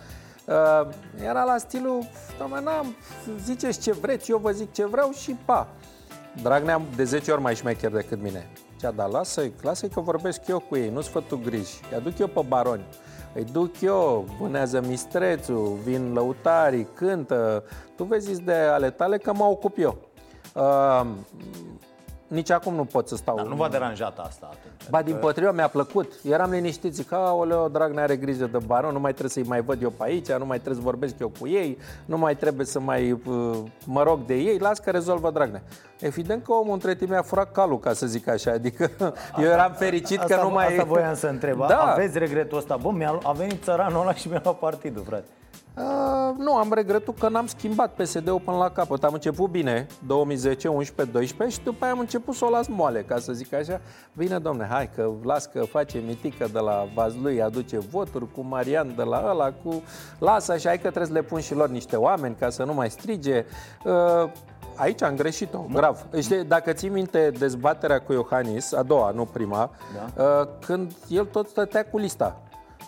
uh, 0.46 0.88
era 1.24 1.44
la 1.44 1.58
stilul, 1.58 2.08
doamne, 2.38 2.60
n-am, 2.60 2.94
ziceți 3.42 3.80
ce 3.80 3.92
vreți, 3.92 4.30
eu 4.30 4.38
vă 4.38 4.50
zic 4.50 4.72
ce 4.72 4.86
vreau 4.86 5.10
și 5.10 5.36
pa. 5.44 5.68
Dragnea 6.42 6.80
de 6.96 7.04
10 7.04 7.30
ori 7.30 7.40
mai 7.40 7.54
șmecher 7.54 7.90
decât 7.90 8.22
mine. 8.22 8.50
Cea, 8.80 8.90
dar 8.90 9.08
lasă-i, 9.08 9.52
lasă 9.62 9.86
că 9.86 10.00
vorbesc 10.00 10.46
eu 10.46 10.58
cu 10.58 10.76
ei, 10.76 10.90
nu-ți 10.90 11.08
fă 11.08 11.20
tu 11.20 11.40
griji. 11.44 11.80
Îi 11.90 11.96
aduc 11.96 12.18
eu 12.18 12.26
pe 12.26 12.44
baroni, 12.48 12.84
îi 13.34 13.44
duc 13.44 13.80
eu, 13.80 14.28
vânează 14.40 14.80
mistrețul, 14.80 15.78
vin 15.84 16.12
lăutarii, 16.12 16.88
cântă. 16.94 17.64
Tu 17.96 18.04
vezi 18.04 18.42
de 18.42 18.52
ale 18.52 18.90
tale 18.90 19.18
că 19.18 19.32
mă 19.32 19.44
ocup 19.44 19.78
eu. 19.78 19.98
Uh, 20.54 21.06
nici 22.32 22.50
acum 22.50 22.74
nu 22.74 22.84
pot 22.84 23.08
să 23.08 23.16
stau. 23.16 23.36
Dar 23.36 23.46
nu 23.46 23.54
v-a 23.54 23.68
deranjat 23.68 24.18
asta 24.18 24.46
atunci? 24.50 24.90
Ba, 24.90 25.02
din 25.02 25.16
potrivă, 25.16 25.52
mi-a 25.52 25.68
plăcut. 25.68 26.12
Eram 26.22 26.50
liniștit, 26.50 26.94
zic, 26.94 27.12
aoleo, 27.12 27.68
drag, 27.68 27.92
ne 27.92 28.00
are 28.00 28.16
grijă 28.16 28.46
de 28.46 28.58
baron, 28.66 28.92
nu 28.92 29.00
mai 29.00 29.10
trebuie 29.10 29.30
să-i 29.30 29.42
mai 29.42 29.60
văd 29.60 29.82
eu 29.82 29.90
pe 29.90 30.04
aici, 30.04 30.32
nu 30.32 30.46
mai 30.46 30.56
trebuie 30.56 30.82
să 30.82 30.88
vorbesc 30.88 31.18
eu 31.18 31.32
cu 31.40 31.48
ei, 31.48 31.78
nu 32.04 32.18
mai 32.18 32.36
trebuie 32.36 32.66
să 32.66 32.80
mai 32.80 33.10
uh, 33.10 33.58
mă 33.84 34.02
rog 34.02 34.24
de 34.26 34.34
ei, 34.34 34.58
las 34.58 34.78
că 34.78 34.90
rezolvă 34.90 35.30
Dragnea. 35.30 35.62
Evident 36.00 36.44
că 36.44 36.52
omul 36.52 36.72
între 36.72 36.94
timp 36.94 37.10
mi-a 37.10 37.22
furat 37.22 37.52
calul, 37.52 37.78
ca 37.78 37.92
să 37.92 38.06
zic 38.06 38.28
așa, 38.28 38.50
adică 38.50 38.90
eu 39.42 39.48
eram 39.48 39.72
fericit 39.72 40.20
asta, 40.20 40.34
că 40.34 40.42
nu 40.42 40.50
mai... 40.50 40.66
Asta 40.66 40.84
voiam 40.84 41.14
să 41.14 41.26
întreb, 41.26 41.66
da. 41.66 41.78
aveți 41.78 42.18
regretul 42.18 42.58
ăsta? 42.58 42.76
Bă, 42.76 42.90
mi-a, 42.90 43.18
a 43.22 43.32
venit 43.32 43.62
țăranul 43.62 44.00
ăla 44.00 44.14
și 44.14 44.28
mi-a 44.28 44.40
luat 44.44 44.58
partidul, 44.58 45.02
frate. 45.06 45.26
Uh, 45.76 46.34
nu, 46.36 46.56
am 46.56 46.72
regretul 46.72 47.14
că 47.18 47.28
n-am 47.28 47.46
schimbat 47.46 47.94
PSD-ul 47.94 48.40
până 48.44 48.56
la 48.56 48.70
capăt. 48.70 49.04
Am 49.04 49.12
început 49.12 49.50
bine, 49.50 49.86
2010, 50.06 50.68
11, 50.68 51.16
12 51.16 51.58
și 51.58 51.64
după 51.64 51.84
aia 51.84 51.92
am 51.92 51.98
început 51.98 52.34
să 52.34 52.44
o 52.44 52.50
las 52.50 52.66
moale, 52.66 53.02
ca 53.02 53.18
să 53.18 53.32
zic 53.32 53.52
așa. 53.52 53.80
Bine, 54.12 54.38
domne, 54.38 54.66
hai 54.70 54.90
că 54.94 55.10
las 55.24 55.46
că 55.46 55.64
face 55.64 56.02
mitică 56.06 56.48
de 56.52 56.58
la 56.58 56.88
Vazlui, 56.94 57.42
aduce 57.42 57.78
voturi 57.78 58.32
cu 58.32 58.40
Marian 58.40 58.92
de 58.96 59.02
la 59.02 59.24
ăla, 59.30 59.52
cu... 59.64 59.82
Lasă 60.18 60.52
așa, 60.52 60.68
hai 60.68 60.78
că 60.78 60.88
trebuie 60.88 61.06
să 61.06 61.12
le 61.12 61.22
pun 61.22 61.40
și 61.40 61.54
lor 61.54 61.68
niște 61.68 61.96
oameni 61.96 62.36
ca 62.38 62.50
să 62.50 62.64
nu 62.64 62.74
mai 62.74 62.90
strige. 62.90 63.44
Uh, 63.84 64.30
aici 64.76 65.02
am 65.02 65.16
greșit-o, 65.16 65.64
grav. 65.72 66.06
Știi, 66.20 66.44
dacă 66.44 66.72
ții 66.72 66.88
minte 66.88 67.30
dezbaterea 67.38 68.00
cu 68.00 68.12
Iohannis, 68.12 68.72
a 68.72 68.82
doua, 68.82 69.10
nu 69.10 69.24
prima, 69.24 69.70
da. 69.94 70.24
uh, 70.24 70.48
când 70.66 70.92
el 71.08 71.24
tot 71.24 71.48
stătea 71.48 71.84
cu 71.84 71.98
lista. 71.98 72.40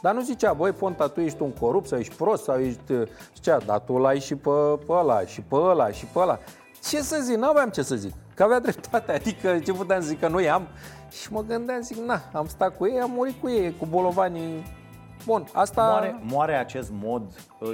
Dar 0.04 0.14
nu 0.14 0.20
zicea, 0.20 0.52
băi, 0.52 0.72
Ponta, 0.72 1.08
tu 1.08 1.20
ești 1.20 1.42
un 1.42 1.50
corupt 1.50 1.86
sau 1.86 1.98
ești 1.98 2.14
prost 2.14 2.42
sau 2.42 2.58
ești... 2.58 2.92
Zicea, 3.34 3.58
dar 3.58 3.78
tu 3.78 3.96
l-ai 3.96 4.20
și 4.20 4.34
pe, 4.34 4.50
pe 4.86 4.92
ăla, 4.92 5.20
și 5.20 5.40
pe 5.40 5.54
ăla, 5.54 5.90
și 5.90 6.04
pe 6.04 6.18
ăla. 6.18 6.38
Ce 6.82 7.02
să 7.02 7.18
zic? 7.22 7.36
N-aveam 7.36 7.68
ce 7.68 7.82
să 7.82 7.94
zic. 7.94 8.12
Că 8.34 8.42
avea 8.42 8.60
dreptate, 8.66 9.12
adică 9.12 9.58
ce 9.58 9.72
puteam 9.72 10.00
zic 10.00 10.20
că 10.20 10.28
nu 10.28 10.40
i-am. 10.40 10.66
Și 11.10 11.32
mă 11.32 11.42
gândeam, 11.42 11.80
zic, 11.80 11.96
na, 11.96 12.20
am 12.32 12.46
stat 12.46 12.76
cu 12.76 12.86
ei, 12.86 13.00
am 13.00 13.10
murit 13.10 13.40
cu 13.40 13.48
ei, 13.48 13.76
cu 13.78 13.86
bolovanii 13.86 14.82
Bun, 15.26 15.44
asta... 15.52 15.82
Moare, 15.82 16.20
moare 16.22 16.54
acest 16.54 16.90
mod, 17.02 17.22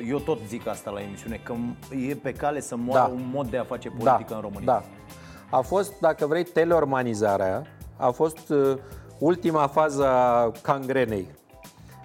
eu 0.08 0.18
tot 0.18 0.38
zic 0.48 0.66
asta 0.66 0.90
la 0.90 1.00
emisiune, 1.00 1.40
că 1.44 1.54
e 2.10 2.14
pe 2.14 2.32
cale 2.32 2.60
să 2.60 2.76
moară 2.76 3.06
da. 3.08 3.14
un 3.14 3.30
mod 3.32 3.50
de 3.50 3.58
a 3.58 3.64
face 3.64 3.88
politică 3.88 4.24
da. 4.28 4.34
în 4.34 4.40
România. 4.40 4.64
Da. 4.64 4.82
A 5.56 5.60
fost, 5.60 5.92
dacă 6.00 6.26
vrei, 6.26 6.44
teleormanizarea, 6.44 7.62
a 7.96 8.10
fost 8.10 8.48
uh, 8.48 8.76
ultima 9.18 9.66
fază 9.66 10.06
a 10.06 10.50
cangrenei. 10.62 11.38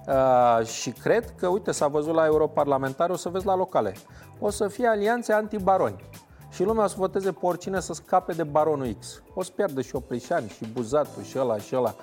Uh, 0.07 0.65
și 0.65 0.91
cred 0.91 1.33
că, 1.37 1.47
uite, 1.47 1.71
s-a 1.71 1.87
văzut 1.87 2.13
la 2.13 2.25
europarlamentare, 2.25 3.11
o 3.11 3.15
să 3.15 3.29
vezi 3.29 3.45
la 3.45 3.55
locale. 3.55 3.93
O 4.39 4.49
să 4.49 4.67
fie 4.67 4.87
alianțe 4.87 5.33
antibaroni. 5.33 6.03
Și 6.49 6.63
lumea 6.63 6.83
o 6.83 6.87
să 6.87 6.95
voteze 6.97 7.31
pe 7.31 7.45
oricine 7.45 7.79
să 7.79 7.93
scape 7.93 8.33
de 8.33 8.43
baronul 8.43 8.95
X. 8.99 9.21
O 9.33 9.43
să 9.43 9.51
pierdă 9.55 9.81
și 9.81 9.95
Oprișani, 9.95 10.49
și 10.49 10.71
Buzatul, 10.73 11.23
și 11.23 11.39
ăla, 11.39 11.57
și 11.57 11.75
ăla. 11.75 11.95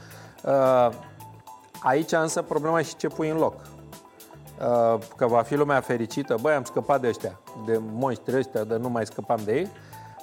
Uh, 0.44 0.94
aici 1.82 2.12
însă 2.12 2.42
problema 2.42 2.80
e 2.80 2.82
și 2.82 2.96
ce 2.96 3.08
pui 3.08 3.28
în 3.28 3.36
loc. 3.36 3.54
Uh, 3.54 4.98
că 5.16 5.26
va 5.26 5.42
fi 5.42 5.54
lumea 5.54 5.80
fericită, 5.80 6.36
băi, 6.40 6.54
am 6.54 6.64
scăpat 6.64 7.00
de 7.00 7.08
ăștia, 7.08 7.40
de 7.66 7.80
monștri 7.92 8.36
ăștia, 8.36 8.64
de 8.64 8.76
nu 8.76 8.88
mai 8.88 9.06
scăpam 9.06 9.40
de 9.44 9.54
ei. 9.54 9.68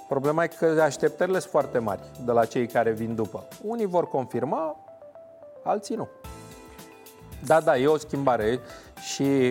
Problema 0.07 0.43
e 0.43 0.48
că 0.48 0.81
așteptările 0.81 1.39
sunt 1.39 1.51
foarte 1.51 1.79
mari 1.79 2.01
de 2.25 2.31
la 2.31 2.45
cei 2.45 2.67
care 2.67 2.91
vin 2.91 3.15
după. 3.15 3.48
Unii 3.63 3.86
vor 3.86 4.07
confirma, 4.07 4.75
alții 5.63 5.95
nu. 5.95 6.07
Da, 7.46 7.60
da, 7.60 7.77
e 7.77 7.88
o 7.88 7.98
schimbare 7.98 8.60
și 9.13 9.48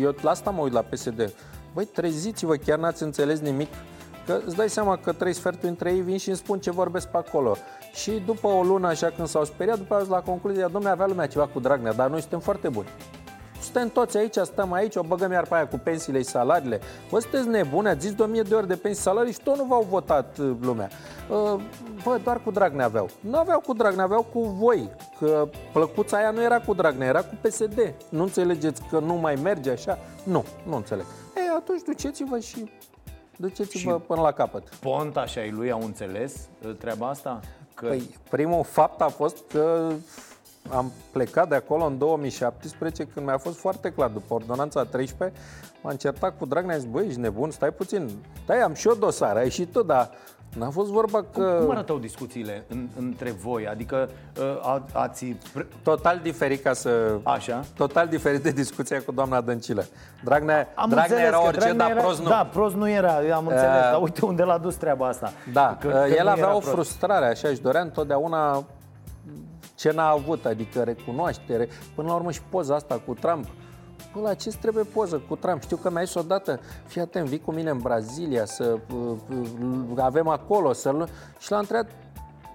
eu 0.00 0.14
la 0.20 0.30
asta 0.30 0.50
mă 0.50 0.62
uit 0.62 0.72
la 0.72 0.82
PSD. 0.82 1.32
Băi, 1.74 1.84
treziți-vă, 1.84 2.56
chiar 2.56 2.78
n-ați 2.78 3.02
înțeles 3.02 3.40
nimic 3.40 3.68
Că 4.26 4.40
îți 4.46 4.56
dai 4.56 4.68
seama 4.68 4.96
că 4.96 5.12
trei 5.12 5.32
sferturi 5.32 5.68
între 5.68 5.90
ei 5.90 6.00
vin 6.00 6.18
și 6.18 6.28
îmi 6.28 6.36
spun 6.36 6.58
ce 6.58 6.70
vorbesc 6.70 7.08
pe 7.08 7.16
acolo. 7.16 7.56
Și 7.94 8.22
după 8.26 8.46
o 8.46 8.62
lună, 8.62 8.86
așa 8.86 9.10
când 9.16 9.28
s-au 9.28 9.44
speriat, 9.44 9.78
după 9.78 9.94
aia 9.94 10.04
la 10.08 10.20
concluzia, 10.20 10.68
domnule, 10.68 10.92
avea 10.92 11.06
lumea 11.06 11.26
ceva 11.26 11.46
cu 11.46 11.60
Dragnea, 11.60 11.92
dar 11.92 12.10
noi 12.10 12.20
suntem 12.20 12.40
foarte 12.40 12.68
buni. 12.68 12.88
Suntem 13.64 13.88
toți 13.88 14.16
aici, 14.16 14.36
stăm 14.36 14.72
aici, 14.72 14.96
o 14.96 15.02
băgăm 15.02 15.32
iar 15.32 15.46
pe 15.46 15.54
aia 15.54 15.68
cu 15.68 15.78
pensiile 15.78 16.18
și 16.18 16.24
salariile. 16.24 16.80
Vă 17.10 17.18
sunteți 17.18 17.48
nebune, 17.48 17.88
ați 17.88 18.06
zis 18.06 18.14
de 18.14 18.22
1000 18.22 18.42
de 18.42 18.54
ori 18.54 18.66
de 18.66 18.76
pensii 18.76 19.02
salarii 19.02 19.32
și 19.32 19.40
tot 19.42 19.56
nu 19.56 19.64
v-au 19.64 19.86
votat 19.90 20.38
uh, 20.38 20.50
lumea. 20.60 20.88
Uh, 21.28 21.60
bă, 22.04 22.20
doar 22.24 22.40
cu 22.40 22.50
Dragnea 22.50 22.84
aveau. 22.84 23.08
Nu 23.20 23.38
aveau 23.38 23.60
cu 23.60 23.72
Dragnea, 23.72 24.04
aveau 24.04 24.22
cu 24.22 24.40
voi. 24.40 24.90
Că 25.18 25.48
plăcuța 25.72 26.16
aia 26.16 26.30
nu 26.30 26.42
era 26.42 26.60
cu 26.60 26.74
Dragnea, 26.74 27.06
era 27.06 27.22
cu 27.22 27.34
PSD. 27.40 27.94
Nu 28.08 28.22
înțelegeți 28.22 28.82
că 28.90 28.98
nu 28.98 29.14
mai 29.14 29.34
merge 29.34 29.70
așa? 29.70 29.98
Nu, 30.22 30.44
nu 30.68 30.76
înțeleg. 30.76 31.06
Ei, 31.36 31.50
atunci 31.56 31.82
duceți-vă 31.82 32.38
și 32.38 32.70
duceți-vă 33.36 33.92
și 33.92 34.00
până 34.06 34.20
la 34.20 34.32
capăt. 34.32 34.68
Ponta 34.68 35.26
și 35.26 35.38
ai 35.38 35.50
lui 35.50 35.70
au 35.70 35.82
înțeles 35.82 36.48
uh, 36.66 36.74
treaba 36.78 37.08
asta? 37.08 37.40
Că... 37.74 37.86
Păi, 37.86 38.18
primul 38.30 38.64
fapt 38.64 39.00
a 39.00 39.08
fost 39.08 39.36
că 39.48 39.92
am 40.70 40.92
plecat 41.12 41.48
de 41.48 41.54
acolo 41.54 41.84
în 41.84 41.98
2017 41.98 43.06
când 43.14 43.26
mi-a 43.26 43.38
fost 43.38 43.58
foarte 43.58 43.90
clar, 43.90 44.10
după 44.10 44.34
ordonanța 44.34 44.84
13, 44.84 45.38
m-am 45.82 45.96
certat 45.96 46.38
cu 46.38 46.46
Dragnea, 46.46 46.76
zis, 46.76 46.88
băi, 46.88 47.06
ești 47.06 47.20
nebun, 47.20 47.50
stai 47.50 47.70
puțin, 47.70 48.10
stai, 48.42 48.60
am 48.60 48.74
și 48.74 48.88
eu 48.88 48.94
dosare, 48.94 49.38
ai 49.38 49.50
și 49.50 49.66
tu, 49.66 49.82
dar 49.82 50.10
N-a 50.58 50.70
fost 50.70 50.90
vorba 50.90 51.24
că... 51.32 51.58
Cum 51.60 51.70
arătau 51.70 51.98
discuțiile 51.98 52.64
în, 52.68 52.88
între 52.98 53.30
voi? 53.30 53.66
Adică 53.68 54.08
uh, 54.38 54.66
a, 54.66 54.84
ați... 54.92 55.36
Total 55.82 56.20
diferit 56.22 56.62
ca 56.62 56.72
să... 56.72 57.18
Așa? 57.22 57.64
Total 57.76 58.08
diferit 58.08 58.42
de 58.42 58.50
discuția 58.50 59.02
cu 59.02 59.12
doamna 59.12 59.40
Dăncilă. 59.40 59.84
Dragnea, 60.24 60.68
am 60.74 60.90
Dragnea 60.90 61.26
era 61.26 61.42
orice, 61.42 61.58
Dragnea 61.58 61.86
dar 61.86 61.96
era, 61.96 62.00
prost 62.00 62.20
nu. 62.20 62.28
Da, 62.28 62.48
prost 62.52 62.74
nu 62.74 62.90
era, 62.90 63.12
am 63.34 63.46
înțeles, 63.46 63.74
uh, 63.74 63.90
dar 63.90 64.02
uite 64.02 64.24
unde 64.24 64.42
l-a 64.42 64.58
dus 64.58 64.74
treaba 64.74 65.08
asta. 65.08 65.32
Da, 65.52 65.76
că, 65.80 65.88
că 65.88 66.06
el 66.18 66.26
avea 66.26 66.54
o 66.54 66.58
prost. 66.58 66.72
frustrare, 66.72 67.26
așa, 67.26 67.48
își 67.48 67.60
dorea 67.60 67.80
întotdeauna 67.80 68.64
ce 69.74 69.92
n-a 69.92 70.08
avut, 70.08 70.44
adică 70.44 70.82
recunoaștere. 70.82 71.68
Până 71.94 72.08
la 72.08 72.14
urmă 72.14 72.30
și 72.30 72.42
poza 72.42 72.74
asta 72.74 73.02
cu 73.06 73.14
Trump. 73.14 73.46
Bă, 74.14 74.20
la 74.20 74.34
ce 74.34 74.50
trebuie 74.60 74.84
poză 74.84 75.22
cu 75.28 75.36
Trump? 75.36 75.62
Știu 75.62 75.76
că 75.76 75.90
mi-ai 75.90 76.04
zis 76.04 76.14
odată, 76.14 76.60
fii 76.86 77.00
atent, 77.00 77.26
vii 77.26 77.40
cu 77.40 77.52
mine 77.52 77.70
în 77.70 77.78
Brazilia 77.78 78.44
să 78.44 78.78
uh, 78.94 79.16
uh, 79.90 79.98
avem 79.98 80.28
acolo, 80.28 80.72
să 80.72 81.06
Și 81.38 81.50
l-a 81.50 81.58
întrebat, 81.58 81.90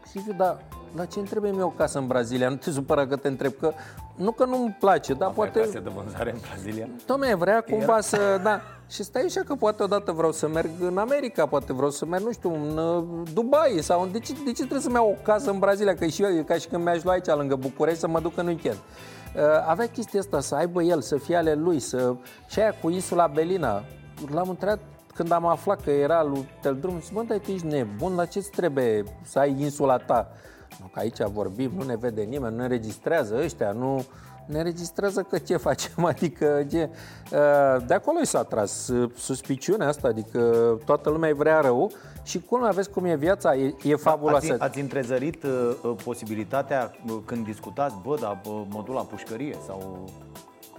Silviu, 0.05 0.33
dar 0.33 0.57
la 0.95 1.05
ce 1.05 1.19
îmi 1.19 1.27
trebuie 1.27 1.53
eu 1.57 1.73
casă 1.77 1.97
în 1.97 2.07
Brazilia? 2.07 2.49
Nu 2.49 2.55
te 2.55 2.71
supăra 2.71 3.07
că 3.07 3.15
te 3.15 3.27
întreb, 3.27 3.53
că 3.59 3.73
nu 4.15 4.31
că 4.31 4.45
nu-mi 4.45 4.77
place, 4.79 5.13
dar 5.13 5.29
poate... 5.29 5.59
case 5.59 5.79
de 5.79 5.89
vânzare 5.95 6.31
în 6.31 6.37
Brazilia? 6.47 6.87
Dom'le, 6.87 7.37
vrea 7.37 7.61
cumva 7.61 7.91
Era... 7.91 8.01
să... 8.01 8.39
Da. 8.43 8.61
Și 8.89 9.03
stai 9.03 9.21
așa 9.21 9.41
că 9.41 9.55
poate 9.55 9.83
odată 9.83 10.11
vreau 10.11 10.31
să 10.31 10.47
merg 10.47 10.69
în 10.79 10.97
America, 10.97 11.45
poate 11.45 11.73
vreau 11.73 11.89
să 11.89 12.05
merg, 12.05 12.23
nu 12.23 12.31
știu, 12.31 12.53
în 12.53 12.77
uh, 12.77 13.03
Dubai 13.33 13.79
sau... 13.81 14.07
De 14.11 14.19
ce, 14.19 14.33
de 14.33 14.51
ce 14.51 14.53
trebuie 14.53 14.79
să-mi 14.79 14.93
iau 14.93 15.09
o 15.09 15.21
casă 15.23 15.49
în 15.49 15.59
Brazilia? 15.59 15.95
Că 15.95 16.05
și 16.05 16.23
eu, 16.23 16.43
ca 16.43 16.53
și 16.53 16.67
când 16.67 16.83
mi-aș 16.83 17.03
lua 17.03 17.13
aici, 17.13 17.25
lângă 17.25 17.55
București, 17.55 17.99
să 17.99 18.07
mă 18.07 18.19
duc 18.19 18.37
în 18.37 18.47
weekend. 18.47 18.77
Uh, 18.77 19.41
avea 19.67 19.87
chestia 19.87 20.19
asta, 20.19 20.39
să 20.39 20.55
aibă 20.55 20.83
el, 20.83 21.01
să 21.01 21.17
fie 21.17 21.35
ale 21.35 21.53
lui, 21.53 21.79
să... 21.79 22.15
Și 22.47 22.59
aia 22.59 22.73
cu 22.81 22.89
insula 22.89 23.27
Belina, 23.27 23.83
l-am 24.31 24.49
întrebat 24.49 24.79
când 25.13 25.31
am 25.31 25.45
aflat 25.45 25.81
că 25.83 25.89
era 25.89 26.23
lui 26.23 26.49
Teldrum, 26.61 26.99
zic, 27.01 27.13
bă, 27.13 27.23
dar 27.27 27.37
tu 27.37 27.51
ești 27.51 27.65
nebun, 27.65 28.15
la 28.15 28.25
ce 28.25 28.39
trebuie 28.39 29.03
să 29.21 29.39
ai 29.39 29.55
insula 29.59 29.97
ta? 29.97 30.31
Nu, 30.79 30.89
că 30.93 30.99
aici 30.99 31.21
vorbim, 31.21 31.71
nu 31.75 31.83
ne 31.83 31.95
vede 31.95 32.21
nimeni, 32.21 32.55
nu 32.55 32.61
ne 32.61 32.67
registrează 32.67 33.39
ăștia, 33.43 33.71
nu 33.71 34.05
ne 34.49 34.61
registrează 34.61 35.21
că 35.21 35.37
ce 35.37 35.57
facem, 35.57 36.05
adică 36.13 36.65
ce... 36.69 36.89
Uh, 37.31 37.85
de 37.87 37.93
acolo 37.93 38.19
i 38.21 38.25
s-a 38.25 38.43
tras 38.43 38.87
uh, 38.87 39.11
suspiciunea 39.17 39.87
asta, 39.87 40.07
adică 40.07 40.39
toată 40.85 41.09
lumea 41.09 41.29
îi 41.29 41.35
vrea 41.35 41.59
rău 41.59 41.91
și 42.23 42.41
cum 42.41 42.63
aveți 42.63 42.89
cum 42.89 43.05
e 43.05 43.15
viața, 43.15 43.55
e, 43.55 43.75
e 43.83 43.95
fabuloasă. 43.95 44.53
Ați, 44.53 44.61
ați 44.61 44.79
întrezărit 44.79 45.43
uh, 45.43 45.75
uh 45.83 45.95
posibilitatea 46.03 46.91
când 47.25 47.45
discutați, 47.45 47.95
bă, 48.03 48.17
dar 48.21 48.41
mă 48.45 48.83
duc 48.85 48.95
la 48.95 49.01
pușcărie 49.01 49.55
sau... 49.65 50.09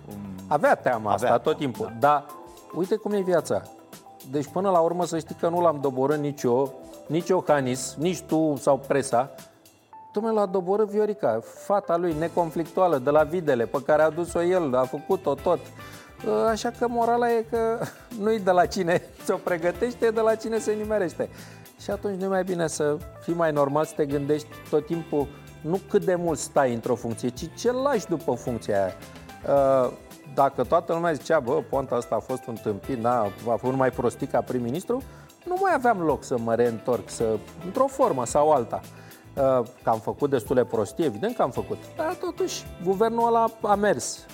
Um... 0.09 0.17
Avea 0.47 0.75
teama 0.75 1.13
Avea 1.13 1.29
asta 1.33 1.39
tot 1.39 1.57
timpul, 1.57 1.87
da. 1.87 2.09
dar 2.09 2.27
uite 2.75 2.97
cum 2.97 3.13
e 3.13 3.21
viața. 3.21 3.63
Deci 4.31 4.47
până 4.47 4.71
la 4.71 4.79
urmă 4.79 5.05
să 5.05 5.19
știi 5.19 5.35
că 5.41 5.49
nu 5.49 5.61
l-am 5.61 5.79
doborât 5.81 6.19
nici 6.19 6.43
eu, 6.43 6.75
nici 7.07 7.29
Iohannis, 7.29 7.95
nici 7.99 8.21
tu 8.21 8.57
sau 8.61 8.79
presa, 8.87 9.31
Domnule, 10.13 10.35
l-a 10.35 10.47
doborât 10.47 10.89
Viorica, 10.89 11.41
fata 11.43 11.97
lui 11.97 12.15
neconflictuală 12.19 12.99
de 12.99 13.11
la 13.11 13.23
Videle, 13.23 13.67
pe 13.67 13.83
care 13.87 14.03
a 14.03 14.11
dus-o 14.11 14.43
el, 14.43 14.75
a 14.75 14.85
făcut-o 14.85 15.35
tot. 15.35 15.59
Ă, 16.27 16.49
așa 16.49 16.71
că 16.79 16.89
morala 16.89 17.31
e 17.31 17.47
că 17.51 17.79
nu-i 18.23 18.39
de 18.39 18.51
la 18.51 18.67
cine 18.67 19.03
ți-o 19.25 19.37
pregătește, 19.37 20.07
e 20.07 20.11
de 20.11 20.21
la 20.21 20.35
cine 20.35 20.59
se 20.59 20.73
nimerește. 20.73 21.29
Și 21.81 21.91
atunci 21.91 22.21
nu 22.21 22.29
mai 22.29 22.45
bine 22.45 22.67
să 22.67 22.97
fii 23.21 23.35
mai 23.35 23.53
normal, 23.53 23.85
să 23.85 23.93
te 23.97 24.07
gândești 24.07 24.49
tot 24.71 24.87
timpul 24.87 25.29
nu 25.61 25.81
cât 25.89 26.05
de 26.05 26.15
mult 26.15 26.39
stai 26.39 26.75
într-o 26.75 26.95
funcție, 26.95 27.29
ci 27.29 27.55
ce 27.57 27.73
lași 27.73 28.07
după 28.07 28.35
funcția 28.35 28.83
aia. 28.83 28.93
Ă, 29.49 29.93
dacă 30.35 30.65
toată 30.65 30.93
lumea 30.93 31.13
zicea, 31.13 31.41
bă, 31.41 31.63
Ponta 31.71 31.95
asta 31.95 32.15
a 32.15 32.19
fost 32.19 32.47
un 32.47 32.55
tâmpit, 32.55 32.99
da, 32.99 33.21
a 33.49 33.57
fost 33.57 33.77
mai 33.77 33.91
prostic 33.91 34.31
ca 34.31 34.41
prim-ministru, 34.41 35.03
nu 35.45 35.57
mai 35.61 35.73
aveam 35.75 36.01
loc 36.01 36.25
să 36.25 36.39
mă 36.39 36.55
reîntorc, 36.55 37.11
să, 37.11 37.39
într-o 37.65 37.87
formă 37.87 38.27
sau 38.27 38.51
alta. 38.51 38.81
Uh, 39.41 39.67
că 39.83 39.91
am 39.91 39.99
făcut 39.99 40.31
destule 40.31 40.65
prostii, 40.65 41.05
evident 41.05 41.37
că 41.37 41.43
am 41.43 41.51
făcut, 41.51 41.77
dar 41.97 42.15
totuși 42.15 42.67
guvernul 42.85 43.27
ăla 43.27 43.47
a 43.63 43.75
mers. 43.75 44.27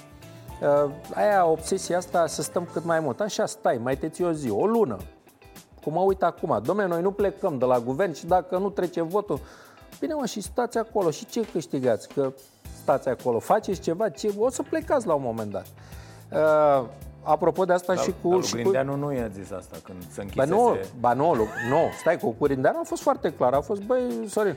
Uh, 0.60 0.90
aia, 1.14 1.46
obsesia 1.46 1.96
asta 1.96 2.26
să 2.26 2.42
stăm 2.42 2.68
cât 2.72 2.84
mai 2.84 3.00
mult. 3.00 3.20
Așa 3.20 3.46
stai, 3.46 3.78
mai 3.82 3.96
te 3.96 4.08
ții 4.08 4.24
o 4.24 4.32
zi, 4.32 4.50
o 4.50 4.66
lună. 4.66 4.96
Cum 5.82 5.92
mă 5.92 6.00
uit 6.00 6.22
acum, 6.22 6.60
domne, 6.62 6.86
noi 6.86 7.02
nu 7.02 7.10
plecăm 7.10 7.58
de 7.58 7.64
la 7.64 7.78
guvern 7.78 8.12
și 8.12 8.26
dacă 8.26 8.58
nu 8.58 8.70
trece 8.70 9.02
votul, 9.02 9.40
bine 10.00 10.14
mă, 10.14 10.26
și 10.26 10.40
stați 10.40 10.78
acolo. 10.78 11.10
Și 11.10 11.26
ce 11.26 11.40
câștigați? 11.52 12.08
Că 12.08 12.32
stați 12.82 13.08
acolo, 13.08 13.38
faceți 13.38 13.80
ceva, 13.80 14.08
ce... 14.08 14.34
o 14.38 14.50
să 14.50 14.62
plecați 14.62 15.06
la 15.06 15.14
un 15.14 15.22
moment 15.22 15.52
dat. 15.52 15.66
Uh, 16.32 16.88
apropo 17.22 17.64
de 17.64 17.72
asta 17.72 17.94
dar, 17.94 18.04
și 18.04 18.14
cu... 18.22 18.28
Dar 18.28 18.42
și 18.42 18.54
Grindeanu 18.54 18.92
cu... 18.92 18.98
nu 18.98 19.12
i-a 19.12 19.28
zis 19.28 19.50
asta 19.50 19.76
când 19.82 19.98
se 20.12 20.20
închisese... 20.20 20.50
Ba 20.50 20.56
nu, 20.56 20.76
ba 21.00 21.12
nu, 21.12 21.34
nu, 21.68 21.78
stai, 22.00 22.18
cu 22.18 22.34
Grindeanu 22.40 22.78
a 22.78 22.84
fost 22.84 23.02
foarte 23.02 23.32
clar, 23.32 23.52
a 23.52 23.60
fost, 23.60 23.82
băi, 23.82 24.02
Sorin, 24.28 24.56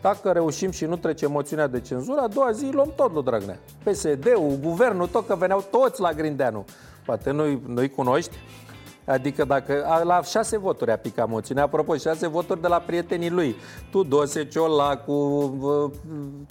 dacă 0.00 0.30
reușim 0.30 0.70
și 0.70 0.84
nu 0.84 0.96
trece 0.96 1.26
moțiunea 1.26 1.66
de 1.66 1.80
cenzură, 1.80 2.20
a 2.20 2.28
doua 2.28 2.50
zi 2.50 2.70
luăm 2.72 2.92
tot 2.96 3.12
lui 3.12 3.22
Dragnea. 3.22 3.58
PSD-ul, 3.82 4.58
guvernul, 4.62 5.06
tot 5.06 5.26
că 5.26 5.34
veneau 5.34 5.64
toți 5.70 6.00
la 6.00 6.12
Grindeanu. 6.12 6.64
Poate 7.04 7.30
nu-i, 7.30 7.62
nu-i 7.66 7.88
cunoști? 7.88 8.36
Adică 9.04 9.44
dacă 9.44 9.84
a, 9.86 10.02
la 10.02 10.22
șase 10.22 10.58
voturi 10.58 10.90
a 10.90 10.96
picat 10.96 11.28
moțiunea, 11.28 11.62
apropo, 11.62 11.96
șase 11.96 12.28
voturi 12.28 12.60
de 12.60 12.68
la 12.68 12.78
prietenii 12.78 13.30
lui. 13.30 13.56
Tu, 13.90 14.02
Dose, 14.02 14.48
cu 15.06 15.12
uh, 15.12 15.90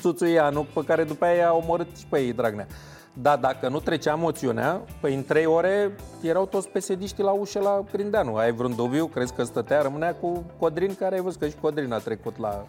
Tuțuianu, 0.01 0.67
pe 0.73 0.81
care 0.85 1.03
după 1.03 1.25
aia 1.25 1.49
a 1.49 1.53
omorât 1.53 1.97
și 1.97 2.05
pe 2.09 2.19
ei 2.19 2.33
Dragnea. 2.33 2.67
Dar 3.13 3.37
dacă 3.37 3.69
nu 3.69 3.79
trecea 3.79 4.15
moțiunea, 4.15 4.81
păi 5.01 5.15
în 5.15 5.23
trei 5.23 5.45
ore 5.45 5.95
erau 6.21 6.45
toți 6.45 6.69
pesediștii 6.69 7.23
la 7.23 7.31
ușă 7.31 7.59
la 7.59 7.83
Grindeanu. 7.91 8.35
Ai 8.35 8.51
vreun 8.51 8.75
dubiu? 8.75 9.05
Crezi 9.05 9.33
că 9.33 9.43
stătea? 9.43 9.81
Rămânea 9.81 10.15
cu 10.15 10.43
Codrin, 10.59 10.95
care 10.95 11.15
ai 11.15 11.21
văzut 11.21 11.39
că 11.39 11.47
și 11.47 11.55
Codrin 11.61 11.93
a 11.93 11.97
trecut 11.97 12.37
la, 12.37 12.65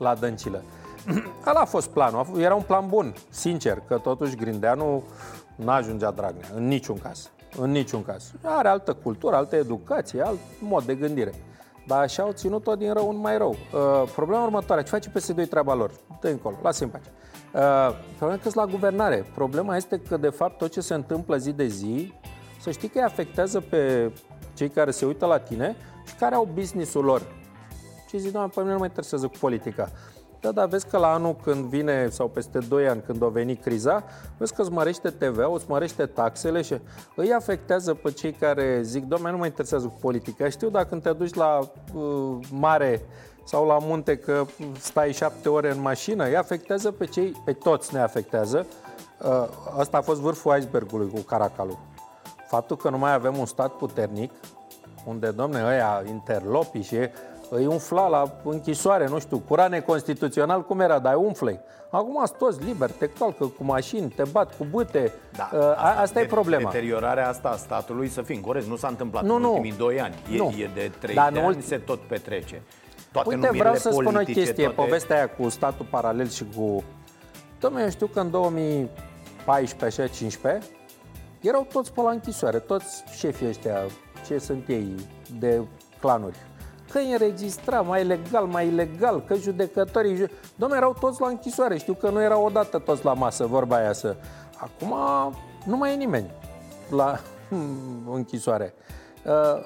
la 0.00 0.14
Dăncilă. 0.14 0.62
Ăla 1.48 1.60
a 1.60 1.64
fost 1.64 1.88
planul, 1.88 2.26
era 2.38 2.54
un 2.54 2.62
plan 2.62 2.88
bun, 2.88 3.14
sincer, 3.28 3.82
că 3.88 3.98
totuși 3.98 4.36
Grindeanu 4.36 5.02
nu 5.54 5.70
ajungea 5.70 6.10
Dragnea, 6.10 6.48
în 6.54 6.66
niciun 6.66 6.98
caz. 6.98 7.30
În 7.58 7.70
niciun 7.70 8.02
caz. 8.02 8.32
Are 8.42 8.68
altă 8.68 8.92
cultură, 8.94 9.36
altă 9.36 9.56
educație, 9.56 10.22
alt 10.22 10.38
mod 10.60 10.84
de 10.84 10.94
gândire. 10.94 11.32
Dar 11.86 11.98
așa 12.00 12.22
au 12.22 12.32
ținut-o 12.32 12.74
din 12.74 12.92
rău 12.92 13.08
în 13.10 13.16
mai 13.16 13.38
rău. 13.38 13.50
Uh, 13.50 14.10
problema 14.14 14.42
următoare, 14.42 14.82
ce 14.82 14.88
face 14.88 15.10
PSD2 15.10 15.48
treaba 15.48 15.74
lor? 15.74 15.90
dă 16.20 16.28
încolo, 16.28 16.56
lasă 16.62 16.84
în 16.84 16.90
pace. 16.90 17.10
Uh, 17.54 17.94
problema 18.16 18.40
că 18.42 18.50
la 18.54 18.66
guvernare. 18.66 19.26
Problema 19.34 19.76
este 19.76 20.00
că, 20.08 20.16
de 20.16 20.28
fapt, 20.28 20.58
tot 20.58 20.70
ce 20.70 20.80
se 20.80 20.94
întâmplă 20.94 21.36
zi 21.36 21.52
de 21.52 21.66
zi, 21.66 22.12
să 22.60 22.70
știi 22.70 22.88
că 22.88 22.98
îi 22.98 23.04
afectează 23.04 23.60
pe 23.60 24.12
cei 24.54 24.68
care 24.68 24.90
se 24.90 25.06
uită 25.06 25.26
la 25.26 25.38
tine 25.38 25.76
și 26.06 26.14
care 26.14 26.34
au 26.34 26.48
business-ul 26.54 27.04
lor 27.04 27.22
și 28.10 28.18
zic, 28.18 28.32
doamne, 28.32 28.50
pe 28.54 28.60
mine 28.60 28.72
nu 28.72 28.78
mă 28.78 28.84
interesează 28.84 29.26
cu 29.26 29.36
politica. 29.40 29.90
Da, 30.40 30.52
dar 30.52 30.68
vezi 30.68 30.86
că 30.86 30.98
la 30.98 31.12
anul 31.12 31.36
când 31.42 31.64
vine, 31.64 32.08
sau 32.08 32.28
peste 32.28 32.58
2 32.58 32.88
ani 32.88 33.02
când 33.06 33.22
o 33.22 33.28
veni 33.28 33.56
criza, 33.56 34.04
vezi 34.38 34.54
că 34.54 34.62
îți 34.62 34.72
mărește 34.72 35.10
TVA, 35.10 35.50
îți 35.54 35.64
mărește 35.68 36.06
taxele 36.06 36.62
și 36.62 36.80
îi 37.16 37.32
afectează 37.32 37.94
pe 37.94 38.10
cei 38.10 38.32
care 38.32 38.78
zic, 38.82 39.04
doamne, 39.04 39.30
nu 39.30 39.36
mă 39.36 39.46
interesează 39.46 39.86
cu 39.86 39.98
politica. 40.00 40.48
Știu 40.48 40.68
dacă 40.68 40.88
când 40.88 41.02
te 41.02 41.12
duci 41.12 41.34
la 41.34 41.58
uh, 41.94 42.38
mare 42.50 43.02
sau 43.44 43.66
la 43.66 43.78
munte 43.80 44.16
că 44.16 44.44
stai 44.78 45.12
șapte 45.12 45.48
ore 45.48 45.70
în 45.70 45.80
mașină, 45.80 46.24
îi 46.24 46.36
afectează 46.36 46.90
pe 46.90 47.04
cei, 47.04 47.42
pe 47.44 47.52
toți 47.52 47.94
ne 47.94 48.00
afectează. 48.00 48.66
Uh, 49.24 49.48
asta 49.78 49.96
a 49.96 50.00
fost 50.00 50.20
vârful 50.20 50.56
icebergului 50.58 51.10
cu 51.10 51.20
Caracalul. 51.20 51.78
Faptul 52.48 52.76
că 52.76 52.90
nu 52.90 52.98
mai 52.98 53.12
avem 53.12 53.38
un 53.38 53.46
stat 53.46 53.72
puternic, 53.72 54.30
unde, 55.04 55.30
domne, 55.30 55.64
ăia 55.64 56.02
interlopi 56.08 56.80
și 56.80 56.96
îi 57.50 57.66
umfla 57.66 58.08
la 58.08 58.32
închisoare, 58.44 59.08
nu 59.08 59.18
știu, 59.18 59.38
cura 59.38 59.68
neconstituțional 59.68 60.62
cum 60.64 60.80
era, 60.80 60.98
dar 60.98 61.14
umflei. 61.14 61.60
Acum 61.90 62.24
sunt 62.24 62.38
toți 62.38 62.64
liberi, 62.64 62.92
te 62.92 63.08
calcă 63.08 63.44
cu 63.44 63.64
mașini, 63.64 64.08
te 64.08 64.22
bat 64.32 64.56
cu 64.56 64.66
bâte. 64.70 65.12
Da, 65.36 65.50
uh, 65.52 65.60
asta, 65.60 66.00
asta 66.00 66.18
de, 66.18 66.20
e 66.20 66.28
problema. 66.28 66.70
Deteriorarea 66.70 67.28
asta 67.28 67.48
a 67.48 67.56
statului, 67.56 68.08
să 68.08 68.22
fim 68.22 68.40
corect, 68.40 68.66
nu 68.66 68.76
s-a 68.76 68.88
întâmplat 68.88 69.24
nu, 69.24 69.34
în 69.34 69.44
ultimii 69.44 69.72
doi 69.72 70.00
ani. 70.00 70.14
E, 70.32 70.36
nu. 70.36 70.54
e 70.58 70.70
de 70.74 70.90
trei 70.98 71.14
Dar 71.14 71.32
de 71.32 71.40
ani, 71.40 71.62
se 71.62 71.76
tot 71.76 72.00
petrece. 72.00 72.62
Toate 73.12 73.34
Uite, 73.34 73.48
vreau 73.52 73.74
să 73.74 73.90
spun 73.90 74.16
o 74.16 74.18
chestie, 74.18 74.64
toate... 74.64 74.80
povestea 74.80 75.16
aia 75.16 75.28
cu 75.28 75.48
statul 75.48 75.86
paralel 75.90 76.28
și 76.28 76.44
cu... 76.56 76.82
Dom'le, 77.58 77.82
eu 77.82 77.90
știu 77.90 78.06
că 78.06 78.20
în 78.20 78.30
2014, 78.30 80.02
așa, 80.02 80.12
15, 80.12 80.66
erau 81.40 81.66
toți 81.72 81.92
pe 81.92 82.00
la 82.00 82.10
închisoare, 82.10 82.58
toți 82.58 83.04
șefii 83.18 83.48
ăștia, 83.48 83.80
ce 84.26 84.38
sunt 84.38 84.68
ei, 84.68 84.94
de 85.38 85.60
clanuri. 86.00 86.36
Că 86.92 86.98
îi 86.98 87.12
înregistra 87.12 87.80
mai 87.80 88.04
legal, 88.04 88.46
mai 88.46 88.66
ilegal, 88.66 89.22
că 89.24 89.34
judecătorii... 89.34 90.14
Ju... 90.14 90.26
Dom'le, 90.26 90.76
erau 90.76 90.96
toți 91.00 91.20
la 91.20 91.28
închisoare, 91.28 91.78
știu 91.78 91.94
că 91.94 92.10
nu 92.10 92.22
erau 92.22 92.44
odată 92.44 92.78
toți 92.78 93.04
la 93.04 93.14
masă, 93.14 93.46
vorba 93.46 93.76
aia 93.76 93.92
să... 93.92 94.16
Acum 94.56 94.94
nu 95.64 95.76
mai 95.76 95.92
e 95.92 95.96
nimeni 95.96 96.30
la 96.90 97.20
închisoare. 98.16 98.74
Uh, 99.24 99.64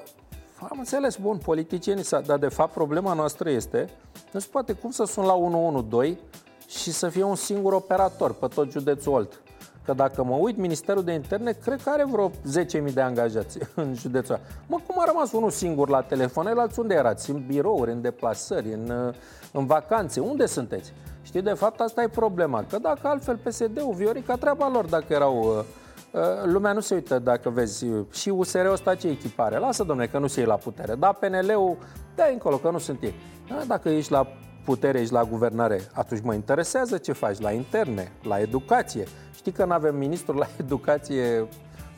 am 0.59 0.77
înțeles, 0.77 1.15
bun, 1.15 1.37
politicienii, 1.37 2.03
dar 2.25 2.37
de 2.37 2.47
fapt 2.47 2.73
problema 2.73 3.13
noastră 3.13 3.49
este, 3.49 3.89
nu 4.31 4.39
se 4.39 4.47
poate 4.51 4.73
cum 4.73 4.91
să 4.91 5.03
sun 5.03 5.25
la 5.25 5.33
112 5.33 6.19
și 6.67 6.91
să 6.91 7.09
fie 7.09 7.23
un 7.23 7.35
singur 7.35 7.73
operator 7.73 8.33
pe 8.33 8.47
tot 8.47 8.71
județul 8.71 9.13
Olt. 9.13 9.41
Că 9.85 9.93
dacă 9.93 10.23
mă 10.23 10.35
uit, 10.35 10.57
Ministerul 10.57 11.03
de 11.03 11.11
Interne 11.11 11.51
cred 11.51 11.81
că 11.83 11.89
are 11.89 12.05
vreo 12.11 12.29
10.000 12.29 12.93
de 12.93 13.01
angajați 13.01 13.59
în 13.75 13.93
județul 13.95 14.39
Mă, 14.67 14.77
cum 14.87 14.95
a 14.99 15.03
rămas 15.05 15.31
unul 15.31 15.49
singur 15.49 15.89
la 15.89 16.01
telefon? 16.01 16.47
El 16.47 16.69
unde 16.77 16.93
erați? 16.93 17.29
În 17.29 17.43
birouri, 17.47 17.91
în 17.91 18.01
deplasări, 18.01 18.73
în, 18.73 19.13
în 19.51 19.65
vacanțe? 19.65 20.19
Unde 20.19 20.45
sunteți? 20.45 20.93
Știi, 21.21 21.41
de 21.41 21.53
fapt, 21.53 21.79
asta 21.79 22.01
e 22.01 22.07
problema. 22.07 22.63
Că 22.69 22.77
dacă 22.77 23.07
altfel 23.07 23.37
PSD-ul, 23.37 23.93
Viorica, 23.93 24.35
treaba 24.35 24.69
lor 24.69 24.85
dacă 24.85 25.13
erau... 25.13 25.37
Uh, 25.39 25.63
uh, 26.11 26.21
lumea 26.43 26.73
nu 26.73 26.79
se 26.79 26.93
uită 26.93 27.19
dacă 27.19 27.49
vezi 27.49 27.85
și 28.11 28.29
USR-ul 28.29 28.71
ăsta 28.71 28.95
ce 28.95 29.07
echipare. 29.07 29.57
Lasă, 29.57 29.83
domne, 29.83 30.05
că 30.05 30.19
nu 30.19 30.27
se 30.27 30.39
iei 30.39 30.47
la 30.47 30.55
putere. 30.55 30.95
Da, 30.95 31.11
PNL-ul, 31.11 31.77
da 32.15 32.23
încolo, 32.31 32.57
că 32.57 32.69
nu 32.69 32.77
sunt 32.77 33.03
ei. 33.03 33.15
Da, 33.49 33.61
dacă 33.67 33.89
ești 33.89 34.11
la 34.11 34.27
putere, 34.65 34.99
ești 34.99 35.13
la 35.13 35.23
guvernare, 35.23 35.81
atunci 35.93 36.21
mă 36.23 36.33
interesează 36.33 36.97
ce 36.97 37.11
faci 37.11 37.39
la 37.39 37.51
interne, 37.51 38.11
la 38.23 38.39
educație. 38.39 39.03
Știi 39.35 39.51
că 39.51 39.65
nu 39.65 39.71
avem 39.73 39.95
ministru 39.95 40.37
la 40.37 40.47
educație 40.59 41.47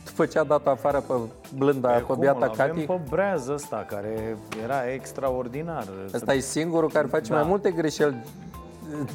după 0.05 0.25
ce 0.25 0.39
a 0.39 0.43
dat 0.43 0.67
afară 0.67 0.99
pe 0.99 1.13
blânda, 1.55 1.89
pe, 1.89 2.03
pe 2.07 2.13
biata 2.19 2.49
Cati? 2.49 2.61
Avem 2.61 2.85
pe 2.85 2.99
Breaz 3.09 3.47
ăsta, 3.47 3.85
care 3.89 4.37
era 4.63 4.91
extraordinar. 4.93 5.87
Ăsta 6.13 6.33
e 6.33 6.39
singurul 6.39 6.89
care 6.89 7.07
face 7.07 7.29
da. 7.31 7.35
mai 7.35 7.47
multe 7.47 7.71
greșeli 7.71 8.15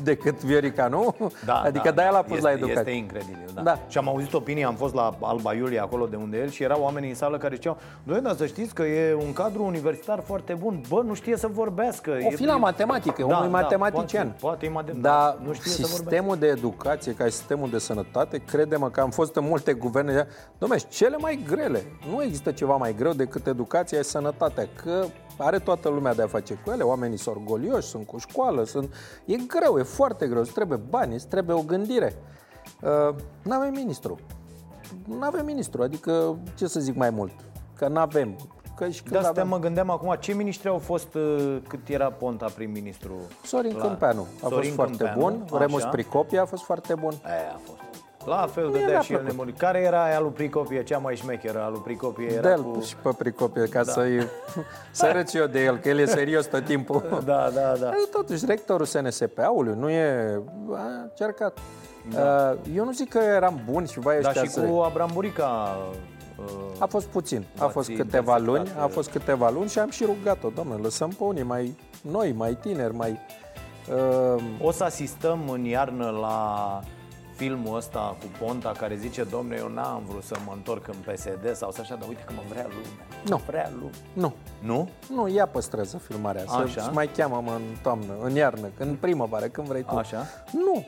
decât 0.03 0.45
Viorica, 0.45 0.87
nu? 0.87 1.15
Da, 1.45 1.55
adică 1.55 1.89
da, 1.89 1.91
de-aia 1.91 2.11
l-a 2.11 2.23
pus 2.23 2.37
este, 2.37 2.47
la 2.47 2.53
educație. 2.53 2.79
Este 2.79 2.91
incredibil, 2.91 3.51
da. 3.55 3.63
da. 3.63 3.79
Și 3.89 3.99
am 3.99 4.09
auzit 4.09 4.33
opinii, 4.33 4.65
am 4.65 4.75
fost 4.75 4.95
la 4.95 5.17
Alba 5.21 5.55
Iulia, 5.55 5.83
acolo 5.83 6.07
de 6.07 6.17
unde 6.17 6.39
el, 6.39 6.51
și 6.51 6.63
erau 6.63 6.83
oameni 6.83 7.09
în 7.09 7.15
sală 7.15 7.39
care 7.39 7.55
ziceau, 7.55 7.77
Doamne, 8.03 8.25
dar 8.25 8.37
să 8.37 8.47
știți 8.47 8.75
că 8.75 8.83
e 8.83 9.15
un 9.15 9.33
cadru 9.33 9.65
universitar 9.65 10.23
foarte 10.27 10.55
bun. 10.55 10.81
Bă, 10.89 11.03
nu 11.07 11.15
știe 11.15 11.37
să 11.37 11.47
vorbească. 11.47 12.19
O 12.27 12.31
fi 12.31 12.45
la 12.45 12.57
matematică, 12.57 13.25
da, 13.29 13.37
unui 13.37 13.51
da, 13.51 13.61
matematician. 13.61 14.27
Poate, 14.27 14.41
poate 14.41 14.67
e 14.67 14.69
matematică, 14.69 15.09
dar 15.09 15.37
nu 15.47 15.53
știe 15.53 15.71
sistemul 15.71 16.37
de 16.37 16.47
educație, 16.47 17.15
ca 17.15 17.25
și 17.25 17.31
sistemul 17.31 17.71
de 17.71 17.79
sănătate, 17.79 18.39
credem 18.39 18.89
că 18.93 19.01
am 19.01 19.11
fost 19.11 19.37
în 19.37 19.45
multe 19.45 19.73
guverne, 19.73 20.27
dom'le, 20.59 20.89
cele 20.89 21.17
mai 21.17 21.45
grele. 21.49 21.83
Nu 22.11 22.23
există 22.23 22.51
ceva 22.51 22.77
mai 22.77 22.95
greu 22.95 23.13
decât 23.13 23.47
educația 23.47 23.99
și 23.99 24.05
sănătatea, 24.05 24.69
că 24.83 25.05
are 25.43 25.59
toată 25.59 25.89
lumea 25.89 26.15
de 26.15 26.23
a 26.23 26.27
face 26.27 26.55
cu 26.65 26.71
ele, 26.71 26.83
oamenii 26.83 27.17
sunt 27.17 27.37
orgolioși, 27.37 27.89
sunt 27.89 28.07
cu 28.07 28.19
școală, 28.19 28.65
sunt... 28.65 28.95
e 29.25 29.37
greu, 29.37 29.79
e 29.79 29.83
foarte 29.83 30.27
greu, 30.27 30.41
îți 30.41 30.53
trebuie 30.53 30.79
bani, 30.89 31.15
îți 31.15 31.27
trebuie 31.27 31.57
o 31.57 31.63
gândire. 31.63 32.15
Uh, 32.83 33.15
nu 33.43 33.55
avem 33.55 33.73
ministru. 33.73 34.19
Nu 35.09 35.23
avem 35.23 35.45
ministru, 35.45 35.83
adică 35.83 36.39
ce 36.55 36.67
să 36.67 36.81
zic 36.81 36.95
mai 36.97 37.11
mult, 37.11 37.33
că 37.77 37.89
nu 37.89 37.99
avem. 37.99 38.37
Că 38.77 38.89
și 38.89 39.03
de 39.03 39.17
asta 39.17 39.29
avem... 39.29 39.49
mă 39.49 39.59
gândeam 39.59 39.91
acum, 39.91 40.17
ce 40.19 40.35
ministri 40.35 40.69
au 40.69 40.79
fost 40.79 41.15
uh, 41.15 41.59
cât 41.69 41.89
era 41.89 42.11
Ponta 42.11 42.47
prim-ministru? 42.55 43.13
Sorin 43.45 43.77
la... 43.77 43.87
Câmpeanu 43.87 44.27
a 44.43 44.49
Sorin 44.49 44.63
fost 44.63 44.75
foarte 44.75 44.97
Câmpeanu, 44.97 45.21
bun, 45.21 45.43
așa. 45.45 45.59
Remus 45.59 45.85
Pricopia 45.85 46.43
a 46.43 46.45
fost 46.45 46.63
foarte 46.63 46.95
bun. 46.95 47.13
Aia 47.23 47.53
a 47.55 47.61
fost. 47.65 47.92
La 48.25 48.47
fel 48.53 48.71
de 48.73 48.85
dea 48.87 49.01
și 49.01 49.13
el 49.13 49.23
nemuri. 49.23 49.53
Care 49.53 49.79
era 49.79 50.05
aia 50.05 50.21
lui 50.21 50.31
Pricopie, 50.31 50.83
cea 50.83 50.99
mai 50.99 51.17
șmecheră 51.17 51.63
a 51.63 51.69
lui 51.69 51.81
Pricopie? 51.85 52.33
Era 52.33 52.49
Del 52.49 52.63
cu... 52.63 52.81
și 52.81 52.97
pe 52.97 53.11
Pricopie, 53.19 53.67
ca 53.67 53.85
da. 53.85 53.93
să-i 53.93 54.27
să 54.91 55.07
arăt 55.07 55.35
eu 55.35 55.47
de 55.47 55.65
el, 55.65 55.79
că 55.79 55.89
el 55.89 55.99
e 55.99 56.05
serios 56.05 56.47
tot 56.47 56.65
timpul. 56.65 57.03
Da, 57.25 57.51
da, 57.55 57.75
da. 57.81 57.91
Totuși, 58.13 58.47
rectorul 58.47 58.87
SNSP-ului 58.87 59.75
nu 59.79 59.91
e... 59.91 60.41
A 60.75 61.03
încercat. 61.03 61.59
Da. 62.15 62.57
Eu 62.75 62.85
nu 62.85 62.93
zic 62.93 63.09
că 63.09 63.19
eram 63.19 63.63
buni 63.71 63.89
și 63.89 63.99
vai 63.99 64.21
Dar 64.21 64.37
și 64.37 64.49
să... 64.49 64.61
cu 64.61 64.81
Abram 64.81 65.11
Burica 65.13 65.77
a 66.79 66.87
fost 66.87 67.07
puțin, 67.07 67.47
a 67.59 67.67
fost 67.67 67.91
câteva 67.91 68.39
luni, 68.39 68.69
a 68.79 68.87
fost 68.87 69.11
câteva 69.11 69.51
luni 69.51 69.69
și 69.69 69.79
am 69.79 69.91
și 69.91 70.05
rugat-o, 70.05 70.49
domnule, 70.55 70.81
lăsăm 70.83 71.09
pe 71.09 71.25
unii 71.25 71.43
mai 71.43 71.77
noi, 72.03 72.33
mai 72.33 72.59
tineri, 72.61 72.95
mai... 72.95 73.19
Uh... 74.37 74.43
O 74.61 74.71
să 74.71 74.85
asistăm 74.85 75.49
în 75.49 75.65
iarnă 75.65 76.11
la 76.21 76.81
filmul 77.43 77.77
ăsta 77.77 78.17
cu 78.21 78.45
Ponta 78.45 78.73
care 78.79 78.97
zice, 78.97 79.23
domne, 79.23 79.57
eu 79.59 79.69
n-am 79.69 80.03
vrut 80.09 80.23
să 80.23 80.37
mă 80.47 80.53
întorc 80.55 80.89
în 80.89 80.95
PSD 81.13 81.55
sau 81.55 81.71
să 81.71 81.81
așa, 81.81 81.95
dar 81.95 82.09
uite 82.09 82.23
că 82.27 82.33
mă 82.37 82.43
vrea 82.49 82.67
lumea. 82.69 83.07
Nu. 83.29 83.43
Vrea 83.47 83.71
lumea. 83.75 83.91
Nu. 84.13 84.35
Nu? 84.61 84.89
Nu, 85.15 85.29
ea 85.29 85.47
păstrează 85.47 85.97
filmarea. 85.97 86.45
Așa? 86.49 86.83
Să 86.83 86.91
mai 86.93 87.09
cheamă 87.17 87.53
în 87.55 87.63
toamnă, 87.83 88.15
în 88.23 88.35
iarnă, 88.35 88.71
în 88.79 88.97
primăvară, 89.01 89.47
când 89.47 89.67
vrei 89.67 89.83
tu. 89.83 89.95
Așa? 89.95 90.27
Nu. 90.53 90.85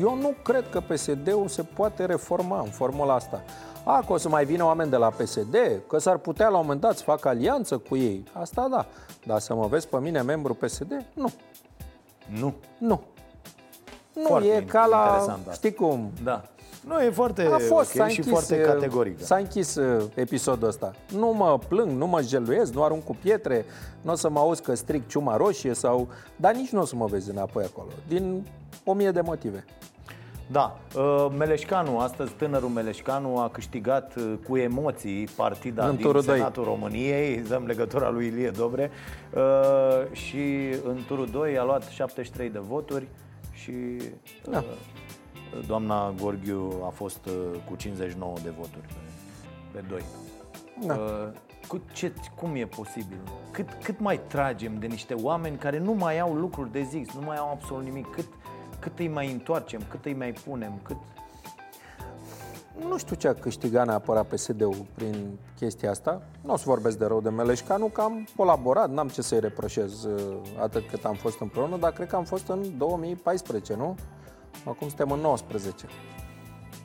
Eu 0.00 0.16
nu 0.16 0.34
cred 0.42 0.68
că 0.70 0.80
PSD-ul 0.80 1.48
se 1.48 1.62
poate 1.62 2.04
reforma 2.04 2.60
în 2.60 2.70
formula 2.70 3.14
asta. 3.14 3.42
A, 3.84 4.02
că 4.06 4.12
o 4.12 4.16
să 4.16 4.28
mai 4.28 4.44
vină 4.44 4.64
oameni 4.64 4.90
de 4.90 4.96
la 4.96 5.08
PSD, 5.08 5.56
că 5.88 5.98
s-ar 5.98 6.16
putea 6.16 6.48
la 6.48 6.56
un 6.56 6.62
moment 6.62 6.80
dat 6.80 6.96
să 6.96 7.02
facă 7.02 7.28
alianță 7.28 7.78
cu 7.78 7.96
ei. 7.96 8.24
Asta 8.32 8.68
da. 8.70 8.86
Dar 9.24 9.38
să 9.38 9.54
mă 9.54 9.66
vezi 9.66 9.88
pe 9.88 9.98
mine 9.98 10.22
membru 10.22 10.54
PSD? 10.54 11.04
Nu. 11.14 11.30
Nu. 12.26 12.54
Nu. 12.78 13.00
Nu, 14.16 14.26
foarte 14.26 14.48
e 14.48 14.62
ca 14.62 14.86
la, 14.86 15.38
știi 15.52 15.72
cum? 15.72 16.12
Da. 16.24 16.42
Nu, 16.86 17.00
e 17.00 17.10
foarte 17.10 17.42
a 17.52 17.58
fost, 17.58 17.94
okay 17.94 18.10
și 18.10 18.22
foarte 18.22 18.56
uh, 18.60 18.64
categoric. 18.64 19.20
S-a 19.20 19.36
închis 19.36 19.74
uh, 19.74 20.04
episodul 20.14 20.68
ăsta. 20.68 20.92
Nu 21.18 21.32
mă 21.32 21.58
plâng, 21.68 21.90
nu 21.90 22.06
mă 22.06 22.20
jeluiesc, 22.22 22.72
nu 22.74 22.82
arunc 22.82 23.04
cu 23.04 23.16
pietre, 23.22 23.64
nu 24.00 24.12
o 24.12 24.14
să 24.14 24.30
mă 24.30 24.38
auzi 24.38 24.62
că 24.62 24.74
stric 24.74 25.08
ciuma 25.08 25.36
roșie 25.36 25.74
sau... 25.74 26.08
Dar 26.36 26.54
nici 26.54 26.70
nu 26.70 26.80
o 26.80 26.84
să 26.84 26.96
mă 26.96 27.06
vezi 27.06 27.30
înapoi 27.30 27.64
acolo, 27.64 27.88
din 28.08 28.46
o 28.84 28.92
mie 28.92 29.10
de 29.10 29.20
motive. 29.20 29.64
Da, 30.50 30.78
uh, 30.96 31.26
Meleșcanu, 31.36 31.98
astăzi 31.98 32.32
tânărul 32.32 32.68
Meleșcanu 32.68 33.38
a 33.38 33.48
câștigat 33.48 34.14
cu 34.48 34.56
emoții 34.56 35.28
partida 35.36 35.88
în 35.88 35.96
din 35.96 36.20
Senatul 36.20 36.64
2. 36.64 36.72
României, 36.72 37.36
dăm 37.48 37.64
legătura 37.66 38.10
lui 38.10 38.26
Ilie 38.26 38.50
Dobre 38.50 38.90
și 40.12 40.74
în 40.84 40.98
turul 41.06 41.28
2 41.32 41.58
a 41.58 41.64
luat 41.64 41.82
73 41.82 42.50
de 42.50 42.58
voturi, 42.58 43.08
și 43.66 43.72
da. 44.50 44.58
Uh, 44.58 45.66
doamna 45.66 46.14
Gorghiu 46.20 46.82
a 46.84 46.88
fost 46.88 47.26
uh, 47.26 47.60
cu 47.68 47.76
59 47.76 48.34
de 48.42 48.50
voturi 48.50 48.86
pe, 48.86 49.78
pe 49.78 49.84
2. 49.88 50.00
Da. 50.86 50.94
Uh, 50.94 51.32
cu 51.68 51.80
ce, 51.92 52.12
cum 52.36 52.54
e 52.54 52.66
posibil? 52.66 53.18
Cât, 53.50 53.68
cât 53.82 54.00
mai 54.00 54.20
tragem 54.28 54.78
de 54.78 54.86
niște 54.86 55.14
oameni 55.14 55.56
care 55.56 55.78
nu 55.78 55.92
mai 55.92 56.18
au 56.18 56.34
lucruri 56.34 56.72
de 56.72 56.82
zis, 56.82 57.12
nu 57.12 57.20
mai 57.20 57.36
au 57.36 57.50
absolut 57.50 57.84
nimic, 57.84 58.10
cât, 58.10 58.26
cât 58.78 58.98
îi 58.98 59.08
mai 59.08 59.32
întoarcem, 59.32 59.82
cât 59.88 60.04
îi 60.04 60.14
mai 60.14 60.32
punem, 60.32 60.72
cât 60.82 60.96
nu 62.78 62.98
știu 62.98 63.16
ce 63.16 63.28
a 63.28 63.34
câștigat 63.34 63.86
neapărat 63.86 64.26
PSD-ul 64.26 64.86
prin 64.94 65.38
chestia 65.56 65.90
asta. 65.90 66.22
Nu 66.40 66.52
o 66.52 66.56
să 66.56 66.64
vorbesc 66.66 66.98
de 66.98 67.04
rău 67.04 67.20
de 67.20 67.28
Meleșcanu, 67.28 67.86
că 67.86 68.00
am 68.00 68.28
colaborat, 68.36 68.90
n-am 68.90 69.08
ce 69.08 69.22
să-i 69.22 69.40
reproșez 69.40 70.04
uh, 70.04 70.36
atât 70.60 70.88
cât 70.88 71.04
am 71.04 71.14
fost 71.14 71.40
împreună, 71.40 71.76
dar 71.76 71.92
cred 71.92 72.08
că 72.08 72.16
am 72.16 72.24
fost 72.24 72.48
în 72.48 72.78
2014, 72.78 73.74
nu? 73.74 73.96
Acum 74.64 74.88
suntem 74.88 75.10
în 75.10 75.20
19. 75.20 75.86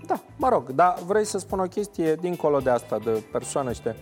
Da, 0.06 0.22
mă 0.38 0.50
rog, 0.50 0.70
dar 0.70 1.00
vrei 1.06 1.26
să 1.26 1.38
spun 1.38 1.60
o 1.60 1.68
chestie 1.68 2.16
dincolo 2.16 2.60
de 2.60 2.70
asta, 2.70 3.00
de 3.00 3.24
persoană 3.32 3.70
ăștia. 3.70 3.96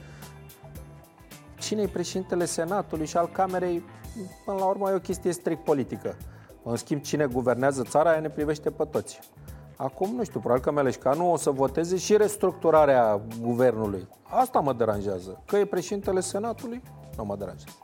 Cine 1.59 1.81
e 1.81 1.87
președintele 1.87 2.45
Senatului 2.45 3.05
și 3.05 3.17
al 3.17 3.29
Camerei, 3.33 3.83
până 4.45 4.57
la 4.57 4.65
urmă 4.65 4.89
e 4.89 4.93
o 4.93 4.99
chestie 4.99 5.31
strict 5.31 5.63
politică. 5.63 6.17
În 6.63 6.75
schimb, 6.75 7.01
cine 7.01 7.25
guvernează 7.25 7.83
țara, 7.83 8.09
aia 8.09 8.19
ne 8.19 8.29
privește 8.29 8.69
pe 8.69 8.83
toți. 8.83 9.19
Acum, 9.81 10.15
nu 10.15 10.23
știu, 10.23 10.39
probabil 10.39 10.63
că 10.63 10.71
Meleșcanu 10.71 11.31
o 11.31 11.37
să 11.37 11.51
voteze 11.51 11.97
și 11.97 12.17
restructurarea 12.17 13.21
guvernului. 13.41 14.07
Asta 14.23 14.59
mă 14.59 14.73
deranjează. 14.73 15.41
Că 15.45 15.57
e 15.57 15.65
președintele 15.65 16.19
Senatului, 16.19 16.81
nu 17.17 17.25
mă 17.25 17.35
deranjează. 17.35 17.77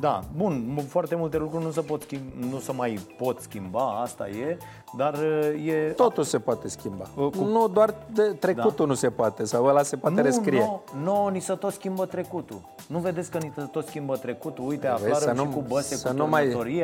Da, 0.00 0.20
bun, 0.36 0.84
foarte 0.88 1.14
multe 1.14 1.38
lucruri 1.38 1.64
nu 1.64 1.70
se, 1.70 1.80
pot 1.80 2.02
schimba, 2.02 2.46
nu 2.50 2.58
se 2.58 2.72
mai 2.72 2.98
pot 3.18 3.40
schimba, 3.40 4.00
asta 4.00 4.28
e, 4.28 4.56
dar 4.96 5.14
uh, 5.14 5.66
e... 5.66 5.92
Totul 5.96 6.24
se 6.24 6.38
poate 6.38 6.68
schimba. 6.68 7.04
Uh, 7.16 7.30
cu... 7.36 7.44
Nu 7.44 7.68
doar 7.68 7.94
de 8.14 8.22
trecutul 8.22 8.74
da. 8.76 8.84
nu 8.84 8.94
se 8.94 9.10
poate, 9.10 9.44
sau 9.44 9.64
ăla 9.64 9.82
se 9.82 9.96
poate 9.96 10.16
nu, 10.16 10.22
rescrie. 10.22 10.58
Nu, 10.58 10.82
nu, 11.02 11.28
ni 11.28 11.40
se 11.40 11.54
tot 11.54 11.72
schimbă 11.72 12.06
trecutul. 12.06 12.60
Nu 12.86 12.98
vedeți 12.98 13.30
că 13.30 13.38
ni 13.38 13.52
se 13.56 13.62
tot 13.62 13.86
schimbă 13.86 14.16
trecutul? 14.16 14.66
Uite, 14.66 14.86
aflarăm 14.86 15.36
și 15.36 15.42
nu, 15.42 15.50
cu 15.50 15.64
băse, 15.68 15.94
să 15.94 16.08
cu 16.08 16.16
nu 16.16 16.26
mai... 16.26 16.82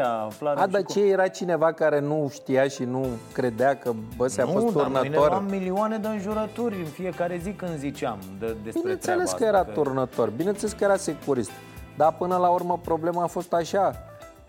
A, 0.55 0.67
dar 0.67 0.83
cu... 0.83 0.93
ce 0.93 1.01
era 1.01 1.29
cineva 1.29 1.73
care 1.73 2.01
nu 2.01 2.29
știa 2.33 2.69
și 2.69 2.85
nu 2.85 3.07
credea 3.33 3.77
că 3.77 3.93
băse 4.17 4.43
nu, 4.43 4.49
a 4.49 4.53
fost 4.53 4.73
turnător? 4.73 5.09
Nu, 5.09 5.29
dar 5.29 5.45
milioane 5.49 5.97
de 5.97 6.09
înjurături 6.09 6.75
în 6.75 6.85
fiecare 6.85 7.41
zi 7.43 7.51
când 7.51 7.77
ziceam 7.77 8.19
de, 8.39 8.47
despre 8.47 8.81
Bineînțeles 8.81 9.31
treaba 9.31 9.33
că 9.33 9.45
era 9.45 9.65
că... 9.65 9.71
turnător, 9.81 10.31
bineînțeles 10.31 10.73
că 10.73 10.85
era 10.85 10.97
securist. 10.97 11.51
Dar 11.99 12.13
până 12.13 12.37
la 12.37 12.49
urmă 12.49 12.81
problema 12.83 13.23
a 13.23 13.27
fost 13.27 13.53
așa. 13.53 13.95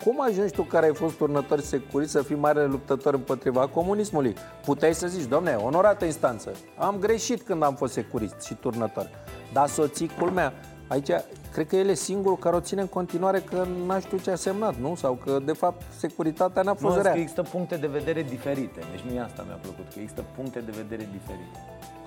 Cum 0.03 0.21
ajungi 0.21 0.53
tu 0.53 0.62
care 0.62 0.85
ai 0.85 0.93
fost 0.93 1.17
turnător 1.17 1.59
securist 1.59 2.12
să 2.12 2.21
fii 2.21 2.35
mare 2.35 2.65
luptător 2.65 3.13
împotriva 3.13 3.67
comunismului? 3.67 4.35
Puteai 4.65 4.93
să 4.93 5.07
zici, 5.07 5.27
domne, 5.27 5.55
onorată 5.55 6.05
instanță, 6.05 6.51
am 6.77 6.95
greșit 6.99 7.41
când 7.41 7.63
am 7.63 7.75
fost 7.75 7.93
securist 7.93 8.41
și 8.41 8.53
turnător. 8.53 9.09
Dar 9.53 9.67
soții, 9.67 10.12
culmea, 10.19 10.53
aici 10.88 11.09
cred 11.53 11.67
că 11.67 11.75
el 11.75 11.88
e 11.88 11.93
singurul 11.93 12.38
care 12.38 12.55
o 12.55 12.59
ține 12.59 12.81
în 12.81 12.88
continuare 12.88 13.39
că 13.39 13.65
n-a 13.85 13.99
știut 13.99 14.21
ce 14.21 14.31
a 14.31 14.35
semnat, 14.35 14.75
nu? 14.75 14.95
Sau 14.95 15.19
că, 15.25 15.39
de 15.45 15.53
fapt, 15.53 15.81
securitatea 15.97 16.62
n-a 16.62 16.73
fost 16.73 16.95
nu, 16.95 17.01
rea. 17.01 17.12
că 17.12 17.17
există 17.17 17.41
puncte 17.41 17.75
de 17.75 17.88
vedere 17.88 18.21
diferite. 18.21 18.79
Deci 18.91 19.13
nu 19.13 19.21
asta 19.21 19.43
mi-a 19.47 19.59
plăcut, 19.62 19.93
că 19.93 19.99
există 19.99 20.23
puncte 20.35 20.59
de 20.59 20.71
vedere 20.75 21.09
diferite. 21.12 21.59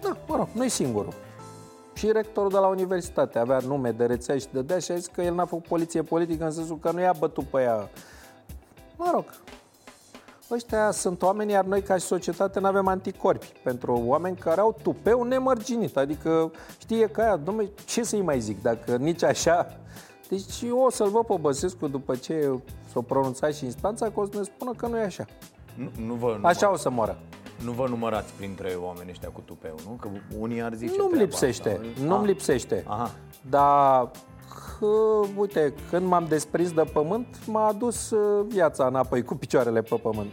Da, 0.03 0.17
mă 0.27 0.37
rog, 0.37 0.49
nu-i 0.53 0.69
singurul. 0.69 1.13
Și 1.95 2.13
rectorul 2.13 2.51
de 2.51 2.59
la 2.59 2.67
universitate 2.67 3.39
avea 3.39 3.59
nume 3.67 3.91
de 3.91 4.05
rețea 4.05 4.39
și 4.39 4.47
dădea 4.53 4.79
și 4.79 4.93
a 4.93 4.97
zis 4.97 5.07
că 5.07 5.23
el 5.23 5.35
n-a 5.35 5.45
făcut 5.45 5.67
poliție 5.67 6.03
politică 6.03 6.45
în 6.45 6.51
sensul 6.51 6.79
că 6.79 6.91
nu 6.91 7.01
i-a 7.01 7.15
bătut 7.19 7.45
pe 7.45 7.61
ea. 7.61 7.91
Mă 8.97 9.11
rog, 9.13 9.25
ăștia 10.51 10.91
sunt 10.91 11.23
oameni, 11.23 11.53
iar 11.53 11.65
noi 11.65 11.83
ca 11.83 11.97
și 11.97 12.05
societate 12.05 12.61
nu 12.61 12.67
avem 12.67 12.87
anticorpi 12.87 13.53
pentru 13.63 14.03
oameni 14.05 14.37
care 14.37 14.61
au 14.61 14.77
tupeu 14.83 15.23
nemărginit. 15.23 15.97
Adică 15.97 16.53
știe 16.79 17.07
că 17.07 17.21
aia, 17.21 17.37
domnule, 17.37 17.71
ce 17.85 18.03
să-i 18.03 18.23
mai 18.23 18.41
zic 18.41 18.63
dacă 18.63 18.97
nici 18.97 19.23
așa... 19.23 19.77
Deci 20.29 20.63
eu 20.63 20.79
o 20.79 20.91
să-l 20.91 21.09
văd 21.09 21.27
pe 21.27 21.35
Băsescu 21.41 21.89
după 21.89 22.15
ce 22.15 22.61
s-o 22.93 23.03
pronunța 23.03 23.49
și 23.49 23.65
instanța, 23.65 24.11
că 24.11 24.21
o 24.21 24.25
să 24.25 24.31
ne 24.37 24.43
spună 24.43 24.73
că 24.77 24.87
nu 24.87 24.97
e 24.97 25.03
așa. 25.03 25.25
Nu, 25.75 25.91
nu 26.07 26.15
vă, 26.15 26.37
nu 26.41 26.47
Așa 26.47 26.73
o 26.73 26.77
să 26.77 26.91
moară. 26.91 27.19
Nu 27.65 27.73
vă 27.73 27.87
numărați 27.89 28.33
printre 28.33 28.77
oamenii 28.83 29.11
ăștia 29.11 29.29
cu 29.29 29.41
tupeu, 29.45 29.75
nu? 29.87 29.91
Că 30.01 30.09
unii 30.39 30.63
ar 30.63 30.73
zice 30.75 30.95
Nu-mi 30.97 31.09
treaba 31.11 31.25
lipsește, 31.25 31.69
asta. 31.71 32.03
nu-mi 32.05 32.23
Ah, 32.23 32.27
lipsește. 32.29 32.85
Aha. 32.87 33.11
Dar, 33.51 34.11
că, 34.79 34.87
uite, 35.37 35.75
când 35.91 36.07
m-am 36.07 36.27
desprins 36.29 36.73
de 36.73 36.83
pământ, 36.93 37.27
m-a 37.47 37.67
adus 37.67 38.11
uh, 38.11 38.47
viața 38.49 38.87
înapoi 38.87 39.23
cu 39.23 39.35
picioarele 39.35 39.83
pe 39.83 39.95
pământ. 40.03 40.33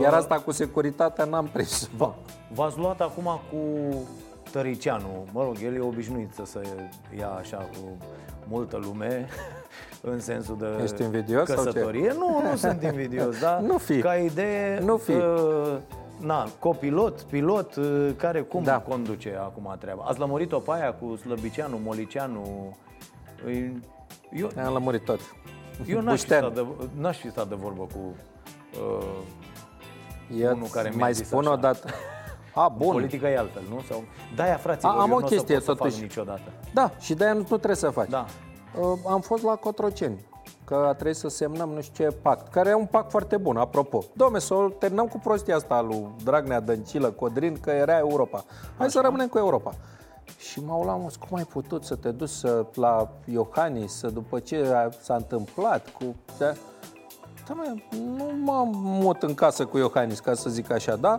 Iar 0.00 0.12
Uh. 0.12 0.18
asta 0.18 0.34
cu 0.40 0.50
securitatea 0.52 1.24
n-am 1.24 1.46
prins. 1.52 1.90
V- 1.96 2.14
V-ați 2.54 2.78
luat 2.78 3.00
acum 3.00 3.24
cu 3.50 3.58
Tăricianu. 4.58 5.26
Mă 5.32 5.42
rog, 5.42 5.56
el 5.64 5.74
e 5.74 5.80
obișnuit 5.80 6.30
să 6.34 6.42
se 6.44 6.60
ia 7.18 7.28
așa 7.28 7.56
cu 7.56 7.96
multă 8.48 8.76
lume 8.76 9.26
în 10.10 10.20
sensul 10.20 10.56
de 10.58 10.66
Ești 10.82 11.02
invidios 11.02 11.48
sau 11.48 11.56
ce? 11.56 11.62
căsătorie. 11.64 12.12
Nu, 12.18 12.42
nu 12.50 12.56
sunt 12.66 12.82
invidios, 12.82 13.40
dar 13.40 13.60
Nu 13.60 13.78
fi. 13.78 14.00
ca 14.00 14.16
idee... 14.16 14.80
Nu 14.84 14.96
fi. 14.96 15.12
Uh, 15.12 15.76
na, 16.20 16.48
copilot, 16.58 17.20
pilot, 17.22 17.74
uh, 17.74 18.10
care 18.16 18.40
cum 18.40 18.62
Da. 18.62 18.78
conduce 18.80 19.36
acum 19.40 19.76
treaba? 19.80 20.04
Ați 20.06 20.18
lămurit-o 20.18 20.58
pe 20.58 20.70
aia 20.72 20.92
cu 20.94 21.16
Slăbicianu, 21.16 21.80
Molicianu? 21.84 22.76
Îi- 23.46 23.80
Eu, 24.32 24.50
Am 24.64 24.72
lămurit 24.72 25.04
tot. 25.04 25.20
eu 25.86 26.00
n-aș, 26.00 26.20
fi 26.20 26.26
Buștean. 26.28 26.40
stat 26.42 26.54
de, 26.54 26.66
n-aș 27.00 27.18
fi 27.18 27.30
stat 27.30 27.48
de 27.48 27.54
vorbă 27.54 27.82
cu 27.82 28.14
uh, 28.80 29.06
Eu 30.40 30.54
unul 30.54 30.66
care 30.72 30.88
mi-a 30.88 30.98
mai 30.98 31.12
zis 31.14 31.26
spun 31.26 31.40
așa. 31.44 31.52
o 31.52 31.56
dată. 31.56 31.88
A, 32.54 32.68
bun. 32.68 32.92
Politica 32.92 33.28
e 33.30 33.38
altfel, 33.38 33.62
nu? 33.70 33.80
Sau... 33.88 34.04
Da, 34.36 34.44
fraților, 34.44 34.94
A, 34.94 35.00
am 35.00 35.10
eu 35.10 35.16
o 35.16 35.20
n-o 35.20 35.26
chestie, 35.26 35.60
să 35.60 35.64
pot 35.64 35.64
să 35.64 35.74
totuși. 35.74 35.94
fac 35.94 36.02
niciodată. 36.02 36.52
Da, 36.72 36.90
și 36.98 37.14
de-aia 37.14 37.32
nu, 37.32 37.38
nu 37.38 37.44
trebuie 37.44 37.74
să 37.76 37.90
faci. 37.90 38.08
Da. 38.08 38.24
Uh, 38.80 38.98
Am 39.08 39.20
fost 39.20 39.42
la 39.42 39.54
Cotroceni, 39.54 40.26
că 40.64 40.74
a 40.74 40.92
trebuit 40.92 41.16
să 41.16 41.28
semnăm 41.28 41.68
nu 41.68 41.80
știu 41.80 42.04
ce 42.04 42.16
pact, 42.22 42.52
care 42.52 42.68
e 42.70 42.74
un 42.74 42.86
pact 42.86 43.10
foarte 43.10 43.36
bun, 43.36 43.56
apropo. 43.56 44.04
Domne, 44.12 44.38
să 44.38 44.54
o 44.54 44.68
terminăm 44.68 45.06
cu 45.06 45.18
prostia 45.18 45.56
asta 45.56 45.80
lui 45.80 46.06
Dragnea, 46.24 46.60
Dăncilă, 46.60 47.10
Codrin, 47.10 47.60
că 47.60 47.70
era 47.70 47.98
Europa. 47.98 48.44
Hai 48.78 48.90
să 48.90 49.00
rămânem 49.02 49.28
cu 49.28 49.38
Europa. 49.38 49.74
Și 50.38 50.60
m-au 50.64 50.82
luat, 50.82 51.00
mă, 51.00 51.08
cum 51.28 51.36
ai 51.36 51.44
putut 51.44 51.84
să 51.84 51.94
te 51.94 52.10
duci 52.10 52.28
să, 52.28 52.66
la 52.74 53.08
Iohannis, 53.24 53.92
să 53.92 54.08
după 54.08 54.38
ce 54.38 54.72
a, 54.74 54.88
s-a 55.00 55.14
întâmplat 55.14 55.88
cu... 55.88 56.14
Da, 56.38 56.52
Doamne, 57.46 57.84
nu 58.16 58.30
mă 58.42 58.68
mut 58.72 59.22
în 59.22 59.34
casă 59.34 59.66
cu 59.66 59.78
Iohannis, 59.78 60.20
ca 60.20 60.34
să 60.34 60.50
zic 60.50 60.70
așa, 60.72 60.96
da? 60.96 61.16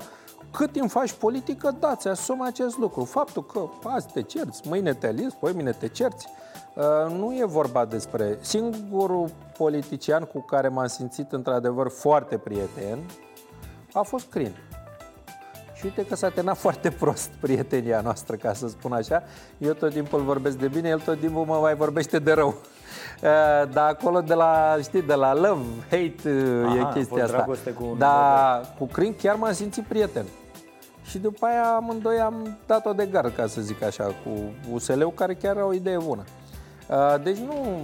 Cât 0.55 0.71
timp 0.71 0.89
faci 0.89 1.11
politică, 1.11 1.75
da, 1.79 1.95
ți 1.95 2.07
asumi 2.07 2.41
acest 2.45 2.77
lucru. 2.77 3.03
Faptul 3.03 3.45
că 3.45 3.67
azi 3.83 4.07
te 4.13 4.21
cerți, 4.21 4.61
mâine 4.67 4.93
te 4.93 5.07
aliezi, 5.07 5.35
poi 5.35 5.53
mine 5.53 5.71
te 5.71 5.87
cerți, 5.87 6.27
uh, 6.75 7.11
nu 7.11 7.35
e 7.37 7.45
vorba 7.45 7.85
despre... 7.85 8.37
Singurul 8.41 9.29
politician 9.57 10.23
cu 10.23 10.41
care 10.41 10.67
m-am 10.67 10.87
simțit 10.87 11.31
într-adevăr 11.31 11.89
foarte 11.89 12.37
prieten 12.37 12.99
a 13.93 14.01
fost 14.01 14.29
Crin. 14.29 14.55
Și 15.73 15.85
uite 15.85 16.05
că 16.05 16.15
s-a 16.15 16.29
terminat 16.29 16.57
foarte 16.57 16.89
prost 16.89 17.29
prietenia 17.39 18.01
noastră, 18.01 18.35
ca 18.35 18.53
să 18.53 18.67
spun 18.67 18.93
așa. 18.93 19.23
Eu 19.57 19.73
tot 19.73 19.93
timpul 19.93 20.21
vorbesc 20.21 20.57
de 20.57 20.67
bine, 20.67 20.89
el 20.89 20.99
tot 20.99 21.19
timpul 21.19 21.45
mă 21.45 21.57
mai 21.61 21.75
vorbește 21.75 22.19
de 22.19 22.31
rău. 22.31 22.47
Uh, 22.47 23.69
Dar 23.71 23.89
acolo 23.89 24.21
de 24.21 24.33
la, 24.33 24.77
știi, 24.81 25.01
de 25.01 25.13
la 25.13 25.33
love, 25.33 25.65
hate 25.89 26.15
uh, 26.25 26.65
Aha, 26.65 26.75
e 26.75 26.81
a 26.81 26.85
chestia 26.85 27.17
fost 27.17 27.21
asta. 27.21 27.35
dragoste 27.35 27.71
cu 27.71 27.83
un 27.83 27.97
Dar 27.97 28.73
cu 28.77 28.85
Crin 28.85 29.15
chiar 29.21 29.35
m-am 29.35 29.53
simțit 29.53 29.83
prieten. 29.83 30.25
Și 31.09 31.17
după 31.17 31.45
aia 31.45 31.75
amândoi 31.75 32.19
am 32.19 32.57
dat-o 32.65 32.93
de 32.93 33.05
gard, 33.05 33.35
ca 33.35 33.47
să 33.47 33.61
zic 33.61 33.83
așa, 33.83 34.03
cu 34.03 34.29
USL-ul, 34.71 35.11
care 35.11 35.33
chiar 35.33 35.55
are 35.55 35.65
o 35.65 35.73
idee 35.73 35.97
bună. 35.97 36.23
Uh, 36.89 37.15
Deci 37.23 37.37
nu, 37.37 37.79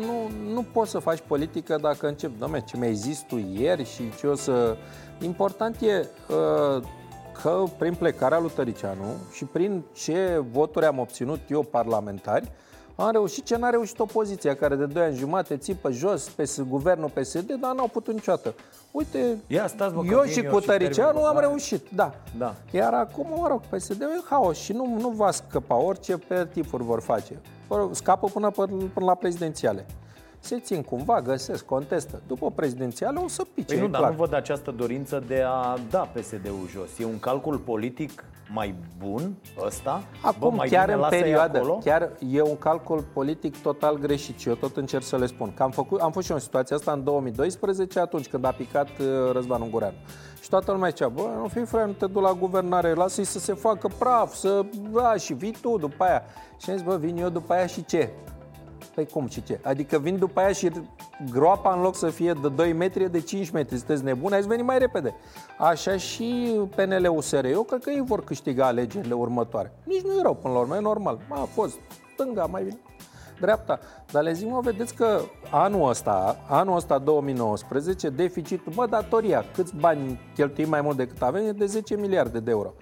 nu, 0.00 0.30
nu 0.52 0.64
poți 0.72 0.90
să 0.90 0.98
faci 0.98 1.18
politică 1.26 1.78
dacă 1.80 2.06
începi, 2.06 2.38
domne, 2.38 2.60
ce 2.60 2.76
mi-ai 2.76 2.94
zis 2.94 3.24
tu 3.28 3.36
ieri 3.52 3.84
și 3.84 4.02
ce 4.18 4.26
o 4.26 4.34
să... 4.34 4.76
Important 5.20 5.80
e 5.80 6.06
uh, 6.28 6.82
că 7.42 7.62
prin 7.78 7.94
plecarea 7.94 8.38
lui 8.38 8.50
Tăricianu 8.54 9.16
și 9.32 9.44
prin 9.44 9.82
ce 9.92 10.44
voturi 10.50 10.86
am 10.86 10.98
obținut 10.98 11.40
eu 11.50 11.62
parlamentari, 11.62 12.52
am 13.04 13.10
reușit 13.12 13.44
ce 13.44 13.56
n-a 13.56 13.70
reușit 13.70 13.98
opoziția, 13.98 14.54
care 14.56 14.74
de 14.74 14.86
2 14.86 15.02
ani 15.02 15.16
jumate 15.16 15.56
țipă 15.56 15.90
jos 15.90 16.28
pe 16.28 16.44
s- 16.44 16.60
guvernul 16.68 17.10
PSD, 17.14 17.52
dar 17.60 17.74
n-au 17.74 17.88
putut 17.88 18.14
niciodată. 18.14 18.54
Uite, 18.90 19.38
Ia 19.46 19.66
stați, 19.66 19.94
bă, 19.94 20.00
că 20.00 20.06
eu 20.12 20.20
vin 20.20 20.32
și 20.32 20.38
eu 20.40 20.50
cu 20.52 20.60
și 20.60 20.66
Tăricianu 20.66 21.08
termin 21.08 21.26
am 21.26 21.34
cu- 21.34 21.40
reușit, 21.40 21.86
da. 21.94 22.14
Da. 22.38 22.54
Iar 22.70 22.94
acum, 22.94 23.26
mă 23.40 23.46
rog, 23.48 23.60
PSD-ul 23.60 24.08
e 24.16 24.22
haos 24.28 24.56
și 24.58 24.72
nu, 24.72 24.96
nu 25.00 25.08
va 25.08 25.30
scăpa 25.30 25.74
orice 25.76 26.16
pe 26.16 26.46
tipuri 26.52 26.82
vor 26.82 27.00
face. 27.00 27.40
Mă 27.68 27.76
rog, 27.76 27.94
Scapă 27.94 28.26
până, 28.32 28.50
până, 28.50 28.66
până 28.94 29.06
la 29.06 29.14
prezidențiale. 29.14 29.86
Se 30.44 30.58
țin 30.60 30.82
cumva, 30.82 31.20
găsesc, 31.20 31.64
contestă. 31.64 32.20
După 32.26 32.50
prezidențiale 32.50 33.18
o 33.24 33.28
să 33.28 33.42
pice, 33.54 33.66
Păi 33.66 33.78
nu, 33.78 33.84
e 33.84 33.88
dar 33.88 34.00
clar. 34.00 34.12
nu 34.12 34.16
văd 34.16 34.34
această 34.34 34.70
dorință 34.70 35.22
de 35.26 35.42
a 35.46 35.76
da 35.90 35.98
PSD-ul 36.14 36.68
jos. 36.70 36.98
E 36.98 37.04
un 37.04 37.18
calcul 37.18 37.58
politic 37.58 38.24
mai 38.54 38.74
bun 38.98 39.34
ăsta? 39.66 40.02
Acum, 40.22 40.50
Bă, 40.50 40.56
mai 40.56 40.68
chiar 40.68 40.82
bine 40.84 40.94
în 40.94 41.00
lasă-i 41.00 41.20
perioadă, 41.20 41.58
acolo? 41.58 41.78
chiar 41.84 42.10
e 42.30 42.40
un 42.42 42.56
calcul 42.58 43.04
politic 43.12 43.62
total 43.62 43.98
greșit 43.98 44.38
și 44.38 44.48
eu 44.48 44.54
tot 44.54 44.76
încerc 44.76 45.02
să 45.04 45.16
le 45.16 45.26
spun. 45.26 45.52
Că 45.54 45.62
am, 45.62 45.70
făcut, 45.70 46.00
am 46.00 46.12
fost 46.12 46.24
și 46.24 46.30
eu 46.30 46.36
în 46.36 46.42
situația 46.42 46.76
asta 46.76 46.92
în 46.92 47.04
2012, 47.04 48.00
atunci 48.00 48.28
când 48.28 48.44
a 48.44 48.50
picat 48.50 48.88
uh, 48.88 49.06
Răzvan 49.32 49.60
Ungureanu. 49.60 49.94
Și 50.42 50.48
toată 50.48 50.72
lumea 50.72 50.88
zicea, 50.88 51.08
bă, 51.08 51.28
nu 51.40 51.48
fi 51.48 51.64
frate, 51.64 51.86
nu 51.86 51.92
te 51.92 52.06
du 52.06 52.20
la 52.20 52.32
guvernare, 52.32 52.94
lasă-i 52.94 53.24
să 53.24 53.38
se 53.38 53.54
facă 53.54 53.88
praf, 53.98 54.34
să, 54.34 54.64
da, 54.92 55.14
și 55.16 55.32
vii 55.32 55.56
tu 55.60 55.78
după 55.78 56.04
aia. 56.04 56.22
Și 56.58 56.70
am 56.70 56.76
zis, 56.76 56.86
bă, 56.86 56.96
vin 56.96 57.16
eu 57.16 57.28
după 57.28 57.52
aia 57.52 57.66
și 57.66 57.84
ce? 57.84 58.10
Păi 58.94 59.06
cum 59.06 59.28
și 59.28 59.42
ce? 59.42 59.60
Adică 59.62 59.98
vin 59.98 60.18
după 60.18 60.40
aia 60.40 60.52
și 60.52 60.70
groapa 61.30 61.74
în 61.74 61.80
loc 61.80 61.96
să 61.96 62.10
fie 62.10 62.32
de 62.42 62.48
2 62.48 62.72
metri, 62.72 63.02
e 63.02 63.08
de 63.08 63.20
5 63.20 63.50
metri. 63.50 63.76
Sunteți 63.76 64.04
nebuni? 64.04 64.32
Hai 64.32 64.42
să 64.42 64.48
veni 64.48 64.62
mai 64.62 64.78
repede. 64.78 65.14
Așa 65.58 65.96
și 65.96 66.60
PNL-USR. 66.76 67.44
Eu 67.44 67.62
cred 67.62 67.82
că 67.82 67.90
ei 67.90 68.02
vor 68.04 68.24
câștiga 68.24 68.66
alegerile 68.66 69.14
următoare. 69.14 69.72
Nici 69.84 70.02
nu 70.02 70.18
e 70.18 70.22
rău 70.22 70.34
până 70.34 70.54
la 70.54 70.60
urmă, 70.60 70.76
e 70.76 70.80
normal. 70.80 71.18
A 71.28 71.48
fost 71.54 71.78
stânga, 72.14 72.44
mai 72.44 72.62
bine 72.62 72.78
dreapta. 73.42 73.78
Dar 74.10 74.22
le 74.22 74.32
zic, 74.32 74.48
mă, 74.48 74.60
vedeți 74.60 74.94
că 74.94 75.20
anul 75.50 75.88
ăsta, 75.88 76.36
anul 76.48 76.76
ăsta 76.76 76.98
2019, 76.98 78.08
deficitul, 78.08 78.72
bă, 78.74 78.86
datoria, 78.86 79.44
câți 79.54 79.76
bani 79.76 80.20
cheltuim 80.34 80.68
mai 80.68 80.80
mult 80.80 80.96
decât 80.96 81.22
avem, 81.22 81.46
e 81.46 81.52
de 81.52 81.66
10 81.66 81.96
miliarde 81.96 82.40
de 82.40 82.50
euro. 82.50 82.72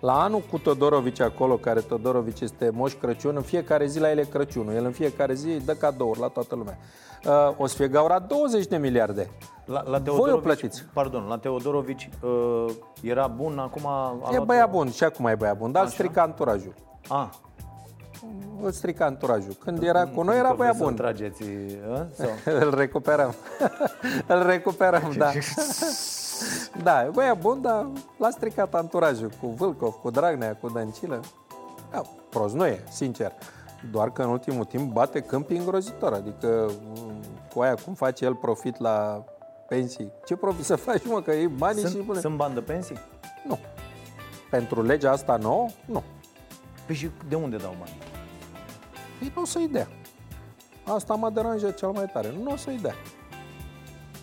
La 0.00 0.22
anul 0.22 0.40
cu 0.50 0.58
Todorovici 0.58 1.20
acolo, 1.20 1.56
care 1.56 1.80
Todorovici 1.80 2.40
este 2.40 2.70
Moș 2.72 2.92
Crăciun, 2.92 3.36
în 3.36 3.42
fiecare 3.42 3.86
zi 3.86 3.98
la 4.00 4.10
el 4.10 4.18
e 4.18 4.22
Crăciunul. 4.24 4.74
El 4.74 4.84
în 4.84 4.92
fiecare 4.92 5.34
zi 5.34 5.46
îi 5.48 5.60
dă 5.60 5.72
cadouri 5.74 6.18
la 6.20 6.26
toată 6.28 6.54
lumea. 6.54 6.78
Uh, 7.24 7.54
o 7.56 7.66
să 7.66 7.74
fie 7.76 7.88
gaura 7.88 8.18
20 8.18 8.66
de 8.66 8.76
miliarde. 8.76 9.30
La, 9.64 9.82
la 9.86 9.98
Voi 9.98 10.32
o 10.32 10.36
plătiți. 10.36 10.84
Pardon, 10.92 11.26
la 11.28 11.38
Teodorovici 11.38 12.08
uh, 12.22 12.72
era 13.02 13.26
bun, 13.26 13.58
acum 13.58 13.86
a 13.86 14.18
E 14.30 14.34
luat 14.34 14.46
băiat 14.46 14.70
bun 14.70 14.90
și 14.90 15.04
acum 15.04 15.26
e 15.26 15.34
băiat 15.34 15.56
bun, 15.56 15.72
dar 15.72 15.82
îl 15.82 15.88
strica 15.88 16.22
anturajul. 16.22 16.74
A, 17.08 17.30
Îl 18.62 18.70
strica 18.70 19.04
anturajul. 19.04 19.52
Când 19.64 19.82
era 19.82 20.06
cu 20.06 20.22
noi, 20.22 20.36
era 20.38 20.48
că 20.48 20.54
băiat 20.54 20.76
vreți 20.76 20.78
să-l 20.78 20.86
bun. 20.86 20.94
trageți, 20.94 21.42
a? 21.92 22.06
Sau? 22.12 22.30
Îl 22.60 22.74
recuperăm. 22.74 23.34
Îl 24.26 24.46
recuperăm, 24.46 25.12
da. 25.16 25.30
Da, 26.82 27.04
e 27.04 27.08
băiat 27.08 27.40
bun, 27.40 27.60
dar 27.60 27.86
l-a 28.18 28.30
stricat 28.30 28.74
anturajul 28.74 29.30
cu 29.40 29.46
Vâlcov, 29.46 29.94
cu 29.94 30.10
Dragnea, 30.10 30.56
cu 30.56 30.68
Dăncilă. 30.68 31.20
Da, 31.90 32.02
prost 32.28 32.54
nu 32.54 32.66
e, 32.66 32.84
sincer. 32.90 33.32
Doar 33.90 34.12
că 34.12 34.22
în 34.22 34.28
ultimul 34.28 34.64
timp 34.64 34.92
bate 34.92 35.20
câmpii 35.20 35.56
îngrozitor. 35.56 36.12
Adică 36.12 36.70
m, 36.94 37.20
cu 37.54 37.60
aia 37.60 37.74
cum 37.74 37.94
face 37.94 38.24
el 38.24 38.34
profit 38.34 38.78
la 38.78 39.24
pensii. 39.68 40.12
Ce 40.24 40.36
profit 40.36 40.64
să 40.64 40.76
faci, 40.76 41.06
mă, 41.06 41.22
că 41.22 41.30
e 41.30 41.46
banii 41.46 41.82
și 41.82 41.88
Sunt, 41.88 42.04
pune... 42.04 42.20
sunt 42.20 42.36
bani 42.36 42.54
de 42.54 42.60
pensii? 42.60 42.98
Nu. 43.46 43.58
Pentru 44.50 44.82
legea 44.82 45.10
asta 45.10 45.36
nouă, 45.36 45.68
nu. 45.84 46.02
Păi 46.86 46.94
și 46.94 47.10
de 47.28 47.34
unde 47.34 47.56
dau 47.56 47.74
bani? 47.78 47.98
Ei 49.22 49.32
nu 49.34 49.42
o 49.42 49.44
să-i 49.44 49.68
dea. 49.68 49.88
Asta 50.84 51.14
mă 51.14 51.30
deranjează 51.30 51.74
cel 51.74 51.88
mai 51.88 52.06
tare. 52.12 52.32
Nu 52.42 52.52
o 52.52 52.56
să-i 52.56 52.78
dea. 52.82 52.94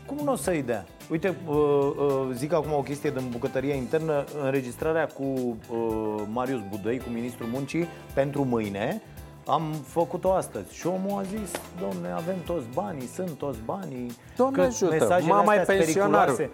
Cum 0.07 0.17
nu 0.23 0.31
o 0.31 0.35
să-i 0.35 0.61
dea? 0.61 0.85
Uite, 1.09 1.35
uh, 1.47 1.55
uh, 1.55 2.29
zic 2.33 2.53
acum 2.53 2.73
o 2.73 2.81
chestie 2.81 3.09
din 3.09 3.27
bucătăria 3.29 3.73
internă, 3.73 4.23
înregistrarea 4.43 5.05
cu 5.05 5.23
uh, 5.23 6.21
Marius 6.33 6.61
Budăi, 6.69 6.97
cu 6.97 7.09
ministrul 7.09 7.47
muncii, 7.51 7.87
pentru 8.13 8.43
mâine, 8.43 9.01
am 9.45 9.73
făcut-o 9.85 10.33
astăzi 10.33 10.75
și 10.75 10.87
omul 10.87 11.19
a 11.19 11.21
zis, 11.21 11.51
domne, 11.79 12.11
avem 12.11 12.35
toți 12.45 12.65
banii, 12.73 13.07
sunt 13.07 13.29
toți 13.29 13.59
banii 13.65 14.11
Doamne 14.35 14.63
ajută, 14.63 15.19
mama 15.27 15.55
e 15.55 15.59
pensionar 15.59 16.49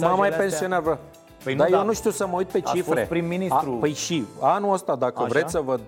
Mama 0.00 0.26
e 0.26 0.30
pensionar 0.30 0.98
Păi 1.44 1.54
Dar 1.54 1.68
nu, 1.68 1.74
eu 1.74 1.80
da. 1.80 1.86
nu 1.86 1.92
știu 1.92 2.10
să 2.10 2.26
mă 2.26 2.36
uit 2.36 2.48
pe 2.48 2.60
cifre. 2.60 2.94
Fost 2.94 3.08
prim-ministru. 3.08 3.72
A, 3.74 3.78
păi 3.80 3.92
și 3.92 4.24
anul 4.40 4.72
ăsta, 4.72 4.96
dacă 4.96 5.18
Așa? 5.18 5.28
vreți 5.28 5.50
să 5.50 5.60
vă 5.60 5.80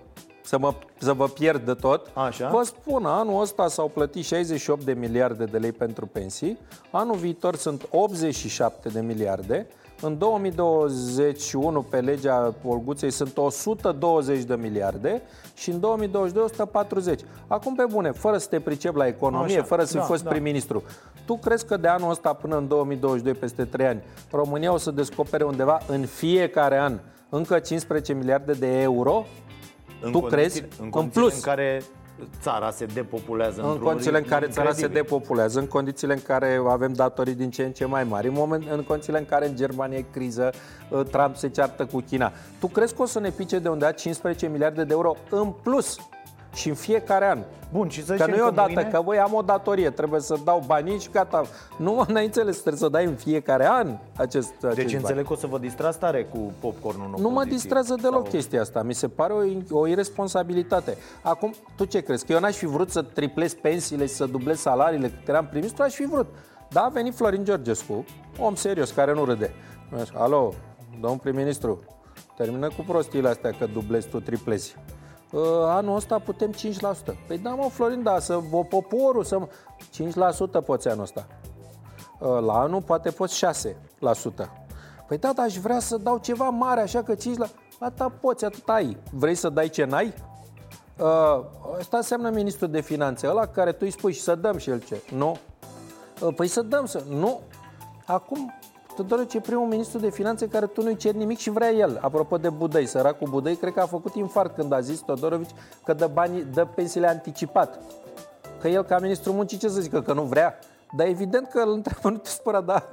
să, 0.45 0.59
mă, 0.59 0.75
să 0.99 1.13
vă 1.13 1.29
pierd 1.29 1.65
de 1.65 1.75
tot, 1.75 2.11
Așa. 2.15 2.49
vă 2.49 2.63
spun, 2.63 3.05
anul 3.05 3.41
ăsta 3.41 3.69
s-au 3.69 3.89
plătit 3.89 4.25
68 4.25 4.85
de 4.85 4.93
miliarde 4.93 5.45
de 5.45 5.59
lei 5.59 5.73
pentru 5.73 6.07
pensii, 6.07 6.59
anul 6.91 7.17
viitor 7.17 7.57
sunt 7.57 7.89
87 7.91 8.89
de 8.89 9.01
miliarde, 9.01 9.67
în 10.01 10.19
2021, 10.19 11.83
pe 11.83 12.01
legea 12.01 12.55
Olguței, 12.65 13.11
sunt 13.11 13.37
120 13.37 14.43
de 14.43 14.55
miliarde 14.55 15.23
și 15.55 15.71
în 15.71 15.81
2022 15.81 16.45
140. 16.45 17.21
Acum, 17.47 17.75
pe 17.75 17.85
bune, 17.91 18.11
fără 18.11 18.39
să 18.39 18.47
te 18.49 18.61
pricep 18.61 18.95
la 18.97 19.07
economie, 19.07 19.57
Așa, 19.57 19.65
fără 19.65 19.85
să 19.85 19.95
da, 19.95 20.01
fi 20.01 20.07
fost 20.07 20.23
da. 20.23 20.31
prim-ministru, 20.31 20.83
tu 21.25 21.37
crezi 21.37 21.67
că 21.67 21.77
de 21.77 21.89
anul 21.89 22.11
ăsta 22.11 22.33
până 22.33 22.57
în 22.57 22.69
2022, 22.69 23.35
peste 23.35 23.65
3 23.65 23.87
ani, 23.87 24.03
România 24.31 24.73
o 24.73 24.77
să 24.77 24.91
descopere 24.91 25.45
undeva 25.45 25.81
în 25.87 26.07
fiecare 26.07 26.79
an 26.79 26.99
încă 27.29 27.59
15 27.59 28.13
miliarde 28.13 28.53
de 28.53 28.81
euro? 28.81 29.25
În 30.05 30.13
tu 30.13 30.21
crezi? 30.21 30.65
În, 30.81 30.91
în 30.95 31.09
plus. 31.09 31.35
în 31.35 31.41
care 31.41 31.83
țara 32.41 32.71
se 32.71 32.85
depopulează 32.85 33.63
în 33.63 33.79
condițiile 33.79 34.19
în 34.19 34.25
care 34.25 34.47
țara 34.47 34.73
se 34.73 34.87
depopulează, 34.87 35.59
în 35.59 35.67
condițiile 35.67 36.13
în 36.13 36.23
care 36.27 36.61
avem 36.69 36.93
datorii 36.93 37.35
din 37.35 37.51
ce 37.51 37.65
în 37.65 37.73
ce 37.73 37.85
mai 37.85 38.05
mari, 38.05 38.27
în, 38.27 38.33
moment, 38.33 38.65
în 38.71 38.83
condițiile 38.83 39.19
în 39.19 39.25
care 39.25 39.49
în 39.49 39.57
Germania 39.57 39.99
e 39.99 40.05
criză, 40.13 40.51
uh, 40.91 41.03
Trump 41.11 41.37
se 41.37 41.49
ceartă 41.49 41.85
cu 41.85 42.01
China. 42.01 42.33
Tu 42.61 42.67
crezi 42.67 42.95
că 42.95 43.03
o 43.03 43.07
să 43.07 43.21
ne 43.21 43.31
pice 43.31 43.59
de 43.59 43.69
undeva 43.69 43.91
15 43.91 44.47
miliarde 44.47 44.85
de 44.85 44.93
euro 44.93 45.17
în 45.31 45.53
plus 45.63 45.97
și 46.55 46.69
în 46.69 46.75
fiecare 46.75 47.27
an. 47.27 47.39
Bun, 47.73 47.89
și 47.89 48.05
să 48.05 48.15
că 48.15 48.27
nu 48.27 48.35
e 48.35 48.41
o 48.41 48.51
dată, 48.51 48.73
mâine... 48.75 48.91
că 48.91 49.01
voi 49.01 49.19
am 49.19 49.35
o 49.35 49.43
datorie, 49.43 49.91
trebuie 49.91 50.21
să 50.21 50.37
dau 50.45 50.63
banii 50.67 51.01
și 51.01 51.09
gata. 51.13 51.43
Nu, 51.79 52.05
n-ai 52.09 52.25
înțeles, 52.25 52.57
trebuie 52.57 52.81
să 52.81 52.89
dai 52.89 53.05
în 53.05 53.15
fiecare 53.15 53.67
an 53.67 53.99
acest, 54.17 54.53
acest 54.63 54.77
Deci 54.77 54.93
înțeleg 54.93 55.27
că 55.27 55.33
o 55.33 55.37
să 55.37 55.47
vă 55.47 55.59
distrați 55.59 55.99
tare 55.99 56.25
cu 56.25 56.53
popcornul 56.61 57.13
în 57.17 57.23
Nu 57.23 57.31
mă 57.31 57.45
distrează 57.45 57.95
deloc 58.01 58.23
sau... 58.23 58.31
chestia 58.31 58.61
asta, 58.61 58.83
mi 58.83 58.95
se 58.95 59.09
pare 59.09 59.33
o, 59.33 59.79
o 59.79 59.87
irresponsabilitate. 59.87 60.97
Acum, 61.23 61.55
tu 61.77 61.85
ce 61.85 62.01
crezi? 62.01 62.27
Că 62.27 62.33
eu 62.33 62.41
n-aș 62.41 62.57
fi 62.57 62.67
vrut 62.67 62.91
să 62.91 63.03
triplez 63.03 63.55
pensiile 63.55 64.07
și 64.07 64.13
să 64.13 64.25
dublez 64.25 64.59
salariile 64.59 65.09
cât 65.09 65.29
eram 65.29 65.47
prim 65.47 65.65
aș 65.79 65.95
fi 65.95 66.05
vrut. 66.05 66.27
Da, 66.71 66.81
a 66.81 66.89
venit 66.89 67.15
Florin 67.15 67.45
Georgescu, 67.45 68.05
om 68.39 68.55
serios, 68.55 68.91
care 68.91 69.15
nu 69.15 69.25
râde. 69.25 69.55
Alo, 70.15 70.53
domnul 71.01 71.19
prim-ministru, 71.19 71.79
termină 72.37 72.69
cu 72.69 72.85
prostiile 72.87 73.29
astea 73.29 73.51
că 73.51 73.67
dublezi 73.73 74.09
tu, 74.09 74.21
triplezi. 74.21 74.77
Uh, 75.35 75.41
anul 75.65 75.97
ăsta 75.97 76.19
putem 76.19 76.53
5%. 76.53 76.55
Păi 77.27 77.39
da, 77.39 77.51
mă, 77.51 77.69
Florin, 77.69 78.03
da, 78.03 78.19
să 78.19 78.37
vă 78.51 78.65
poporul, 78.65 79.25
să... 79.25 79.49
5% 80.61 80.65
poți 80.65 80.89
anul 80.89 81.03
ăsta. 81.03 81.27
Uh, 82.19 82.39
la 82.41 82.59
anul 82.59 82.83
poate 82.83 83.11
poți 83.11 83.47
6%. 83.47 83.79
Păi 85.07 85.19
da, 85.19 85.33
dar 85.33 85.45
aș 85.45 85.57
vrea 85.57 85.79
să 85.79 85.97
dau 85.97 86.19
ceva 86.19 86.49
mare, 86.49 86.81
așa 86.81 87.03
că 87.03 87.15
5%. 87.15 87.19
Atâta 87.79 88.13
poți, 88.21 88.45
atât 88.45 88.69
ai. 88.69 88.97
Vrei 89.11 89.35
să 89.35 89.49
dai 89.49 89.69
ce 89.69 89.85
n-ai? 89.85 90.15
Uh, 90.99 91.45
asta 91.79 91.97
înseamnă 91.97 92.31
ministrul 92.31 92.71
de 92.71 92.81
finanțe, 92.81 93.29
ăla 93.29 93.47
care 93.47 93.73
tu 93.73 93.79
îi 93.81 93.91
spui 93.91 94.13
și 94.13 94.21
să 94.21 94.35
dăm 94.35 94.57
și 94.57 94.71
el 94.71 94.81
ce. 94.81 95.03
Nu. 95.15 95.37
Păi 96.37 96.47
să 96.47 96.63
dăm, 96.63 96.87
să... 96.87 97.03
Nu. 97.09 97.41
Acum 98.07 98.53
Todorovici 98.95 99.35
e 99.35 99.41
primul 99.41 99.67
ministru 99.67 99.99
de 99.99 100.11
finanțe 100.11 100.49
care 100.49 100.67
tu 100.67 100.83
nu-i 100.83 100.97
ceri 100.97 101.17
nimic 101.17 101.39
și 101.39 101.51
vrea 101.51 101.71
el. 101.71 101.99
Apropo 102.01 102.37
de 102.37 102.49
Budăi, 102.49 102.87
săracul 102.87 103.29
Budăi, 103.29 103.57
cred 103.57 103.73
că 103.73 103.81
a 103.81 103.87
făcut 103.87 104.15
infart 104.15 104.55
când 104.55 104.73
a 104.73 104.81
zis 104.81 105.01
Todorovici 105.01 105.55
că 105.85 105.93
dă, 105.93 106.11
banii, 106.13 106.47
dă 106.53 106.65
pensiile 106.75 107.09
anticipat. 107.09 107.79
Că 108.61 108.69
el, 108.69 108.83
ca 108.83 108.99
ministru 108.99 109.33
muncii, 109.33 109.59
ce 109.59 109.69
să 109.69 109.81
zică, 109.81 110.03
că 110.03 110.13
nu 110.13 110.23
vrea? 110.23 110.59
Dar 110.97 111.07
evident 111.07 111.49
că 111.49 111.61
îl 111.61 111.73
întreabă, 111.73 112.11
nu 112.11 112.17
te 112.17 112.29
spăra, 112.29 112.61
dar 112.61 112.85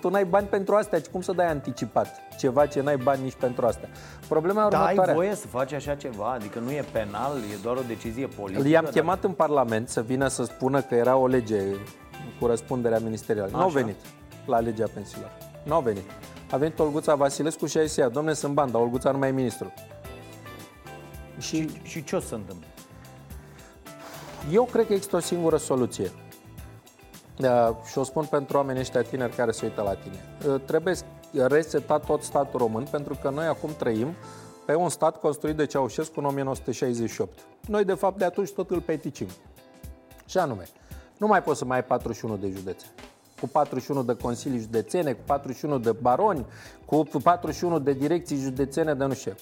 tu 0.00 0.08
n-ai 0.08 0.24
bani 0.24 0.46
pentru 0.46 0.74
astea, 0.74 1.00
cum 1.12 1.20
să 1.20 1.32
dai 1.32 1.46
anticipat? 1.46 2.08
Ceva 2.38 2.66
ce 2.66 2.80
n-ai 2.80 2.96
bani 2.96 3.22
nici 3.22 3.34
pentru 3.34 3.66
astea. 3.66 3.88
Problema 4.28 4.66
următoare. 4.66 4.94
Da, 4.94 5.02
ai 5.02 5.14
voie 5.14 5.34
să 5.34 5.46
faci 5.46 5.72
așa 5.72 5.94
ceva? 5.94 6.32
Adică 6.32 6.58
nu 6.58 6.70
e 6.70 6.84
penal, 6.92 7.36
e 7.36 7.58
doar 7.62 7.76
o 7.76 7.82
decizie 7.86 8.26
politică? 8.26 8.68
I-am 8.68 8.84
dar... 8.84 8.92
chemat 8.92 9.24
în 9.24 9.32
Parlament 9.32 9.88
să 9.88 10.00
vină 10.00 10.28
să 10.28 10.44
spună 10.44 10.80
că 10.80 10.94
era 10.94 11.16
o 11.16 11.26
lege 11.26 11.62
cu 12.40 12.46
răspunderea 12.46 12.98
ministerială. 12.98 13.50
Nu 13.52 13.60
au 13.60 13.68
venit 13.68 13.96
la 14.46 14.58
legea 14.58 14.86
pensiilor. 14.94 15.30
Nu 15.62 15.74
au 15.74 15.80
venit. 15.80 16.04
A 16.50 16.56
venit 16.56 16.78
Olguța 16.78 17.14
Vasilescu 17.14 17.66
și 17.66 17.78
a 17.78 17.84
zis 17.84 17.96
ea, 17.96 18.08
domne, 18.08 18.32
sunt 18.32 18.54
bani, 18.54 18.70
dar 18.70 18.80
Olguța 18.80 19.10
nu 19.10 19.18
mai 19.18 19.28
e 19.28 19.32
ministru. 19.32 19.72
Și, 21.38 21.68
și, 21.68 21.80
și 21.82 22.04
ce 22.04 22.16
o 22.16 22.20
să 22.20 22.34
întâmple? 22.34 22.66
Eu 24.50 24.64
cred 24.64 24.86
că 24.86 24.92
există 24.92 25.16
o 25.16 25.20
singură 25.20 25.56
soluție. 25.56 26.10
Uh, 27.42 27.70
și 27.90 27.98
o 27.98 28.02
spun 28.02 28.24
pentru 28.24 28.56
oamenii 28.56 28.80
ăștia 28.80 29.02
tineri 29.02 29.34
care 29.34 29.50
se 29.50 29.64
uită 29.64 29.82
la 29.82 29.94
tine. 29.94 30.24
Uh, 30.46 30.60
trebuie 30.64 30.94
resetat 31.32 32.06
tot 32.06 32.22
statul 32.22 32.58
român, 32.58 32.86
pentru 32.90 33.18
că 33.22 33.30
noi 33.30 33.46
acum 33.46 33.70
trăim 33.78 34.14
pe 34.66 34.74
un 34.74 34.88
stat 34.88 35.20
construit 35.20 35.56
de 35.56 35.66
Ceaușescu 35.66 36.20
în 36.20 36.24
1968. 36.24 37.38
Noi, 37.66 37.84
de 37.84 37.94
fapt, 37.94 38.18
de 38.18 38.24
atunci 38.24 38.50
tot 38.50 38.70
îl 38.70 38.80
peticim. 38.80 39.26
Și 40.26 40.38
anume, 40.38 40.68
nu 41.18 41.26
mai 41.26 41.42
poți 41.42 41.58
să 41.58 41.64
mai 41.64 41.76
ai 41.76 41.84
41 41.84 42.36
de 42.36 42.52
județe 42.56 42.86
cu 43.40 43.48
41 43.48 44.02
de 44.02 44.14
consilii 44.14 44.58
județene, 44.58 45.12
cu 45.12 45.20
41 45.24 45.78
de 45.78 45.92
baroni, 45.92 46.46
cu 46.84 47.02
41 47.22 47.78
de 47.78 47.92
direcții 47.92 48.36
județene 48.36 48.94
de 48.94 49.04
nu 49.04 49.14
știu. 49.14 49.34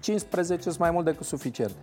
15 0.00 0.68
sunt 0.68 0.80
mai 0.80 0.90
mult 0.90 1.04
decât 1.04 1.26
suficient. 1.26 1.74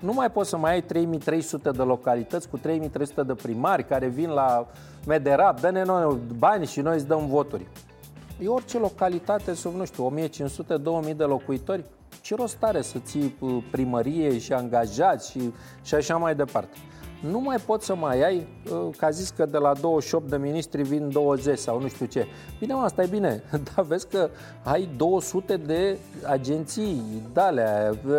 Nu 0.00 0.12
mai 0.12 0.30
poți 0.30 0.48
să 0.48 0.56
mai 0.56 0.72
ai 0.72 0.82
3300 0.82 1.70
de 1.70 1.82
localități 1.82 2.48
cu 2.48 2.58
3300 2.58 3.22
de 3.22 3.34
primari 3.34 3.86
care 3.86 4.06
vin 4.06 4.28
la 4.28 4.66
Medera, 5.06 5.54
dă-ne 5.60 5.84
noi 5.84 6.18
bani 6.38 6.66
și 6.66 6.80
noi 6.80 6.94
îți 6.94 7.06
dăm 7.06 7.26
voturi. 7.26 7.66
E 8.40 8.48
orice 8.48 8.78
localitate 8.78 9.54
sub, 9.54 9.74
nu 9.74 9.84
știu, 9.84 10.12
1500-2000 11.10 11.16
de 11.16 11.24
locuitori, 11.24 11.84
ce 12.20 12.34
rost 12.34 12.56
are 12.60 12.82
să 12.82 12.98
ții 12.98 13.36
uh, 13.40 13.64
primărie 13.70 14.38
și 14.38 14.52
angajați 14.52 15.30
și, 15.30 15.52
și 15.82 15.94
așa 15.94 16.16
mai 16.16 16.34
departe 16.34 16.76
nu 17.30 17.40
mai 17.40 17.56
poți 17.56 17.86
să 17.86 17.94
mai 17.94 18.22
ai, 18.24 18.46
uh, 18.70 18.94
ca 18.96 19.10
zis 19.10 19.30
că 19.30 19.46
de 19.46 19.58
la 19.58 19.72
28 19.74 20.30
de 20.30 20.36
ministri 20.36 20.82
vin 20.82 21.10
20 21.10 21.58
sau 21.58 21.80
nu 21.80 21.88
știu 21.88 22.06
ce. 22.06 22.26
Bine, 22.58 22.74
mă, 22.74 22.80
asta 22.80 23.02
e 23.02 23.06
bine, 23.06 23.42
dar 23.74 23.84
vezi 23.84 24.08
că 24.08 24.30
ai 24.62 24.88
200 24.96 25.56
de 25.56 25.98
agenții, 26.22 27.02
dale, 27.32 27.92
uh, 28.06 28.12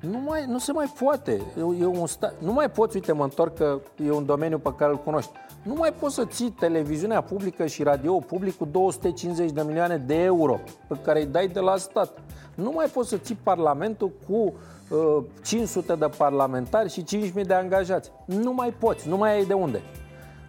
nu, 0.00 0.18
mai, 0.18 0.44
nu 0.48 0.58
se 0.58 0.72
mai 0.72 0.92
poate. 0.98 1.32
E, 1.32 1.60
e 1.80 1.86
un 1.86 2.06
sta... 2.06 2.32
Nu 2.38 2.52
mai 2.52 2.70
poți, 2.70 2.96
uite, 2.96 3.12
mă 3.12 3.22
întorc 3.22 3.54
că 3.54 3.80
e 4.04 4.10
un 4.10 4.26
domeniu 4.26 4.58
pe 4.58 4.74
care 4.76 4.90
îl 4.90 4.98
cunoști. 4.98 5.30
Nu 5.62 5.74
mai 5.74 5.92
poți 5.98 6.14
să 6.14 6.24
ții 6.24 6.50
televiziunea 6.50 7.20
publică 7.20 7.66
și 7.66 7.82
radio 7.82 8.18
public 8.18 8.56
cu 8.56 8.64
250 8.64 9.50
de 9.50 9.62
milioane 9.66 9.96
de 9.96 10.22
euro 10.22 10.60
pe 10.86 10.96
care 11.04 11.20
îi 11.20 11.26
dai 11.26 11.48
de 11.48 11.60
la 11.60 11.76
stat. 11.76 12.18
Nu 12.54 12.70
mai 12.74 12.86
poți 12.86 13.08
să 13.08 13.16
ții 13.16 13.38
Parlamentul 13.42 14.10
cu 14.28 14.54
500 15.42 15.92
uh, 15.92 15.98
de 15.98 16.10
parlamentari 16.16 16.90
și 16.90 17.32
5.000 17.38 17.46
de 17.46 17.54
angajați. 17.54 18.10
Nu 18.24 18.52
mai 18.52 18.70
poți, 18.78 19.08
nu 19.08 19.16
mai 19.16 19.32
ai 19.32 19.44
de 19.44 19.52
unde. 19.52 19.82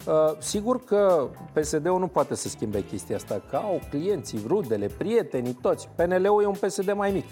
Uh, 0.07 0.13
sigur 0.37 0.83
că 0.83 1.27
PSD-ul 1.53 1.99
nu 1.99 2.07
poate 2.07 2.35
să 2.35 2.49
schimbe 2.49 2.83
chestia 2.83 3.15
asta, 3.15 3.41
că 3.49 3.55
au 3.55 3.79
clienții, 3.89 4.43
rudele, 4.47 4.89
prietenii, 4.97 5.57
toți. 5.61 5.89
PNL-ul 5.95 6.43
e 6.43 6.45
un 6.45 6.55
PSD 6.59 6.93
mai 6.93 7.11
mic. 7.11 7.25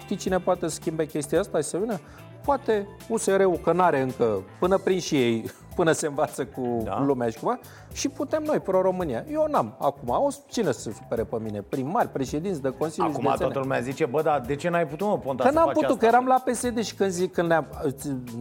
Știi 0.00 0.16
cine 0.16 0.38
poate 0.38 0.68
să 0.68 0.74
schimbe 0.74 1.06
chestia 1.06 1.40
asta 1.40 1.58
și 1.58 1.68
să 1.68 1.76
vină? 1.76 2.00
Poate 2.44 2.86
USR-ul, 3.08 3.58
că 3.62 3.72
n-are 3.72 4.00
încă, 4.00 4.42
până 4.58 4.78
prin 4.78 4.98
și 4.98 5.16
ei 5.16 5.50
până 5.76 5.92
se 5.92 6.06
învață 6.06 6.44
cu 6.44 6.82
da. 6.84 7.02
lumea 7.06 7.28
și 7.28 7.38
cumva, 7.38 7.58
și 7.92 8.08
putem 8.08 8.42
noi, 8.42 8.58
pro-România. 8.58 9.24
Eu 9.30 9.46
n-am. 9.50 9.76
Acum, 9.78 10.08
o, 10.08 10.28
cine 10.46 10.72
să 10.72 10.80
se 10.80 10.92
supere 10.92 11.24
pe 11.24 11.36
mine? 11.42 11.64
Primari, 11.68 12.08
președinți 12.08 12.62
de 12.62 12.74
Consiliu 12.78 13.10
Acum 13.10 13.34
toată 13.38 13.58
lumea 13.58 13.80
zice, 13.80 14.06
bă, 14.06 14.22
dar 14.22 14.40
de 14.40 14.54
ce 14.54 14.68
n-ai 14.68 14.86
putut, 14.86 15.06
mă, 15.06 15.18
Ponta, 15.18 15.44
Că 15.44 15.50
n-am 15.50 15.70
putut, 15.72 15.84
asta? 15.84 15.96
că 15.96 16.06
eram 16.06 16.26
la 16.26 16.42
PSD 16.44 16.82
și 16.82 16.94
când 16.94 17.10
zic, 17.10 17.32
când 17.32 17.48
ne-am, 17.48 17.66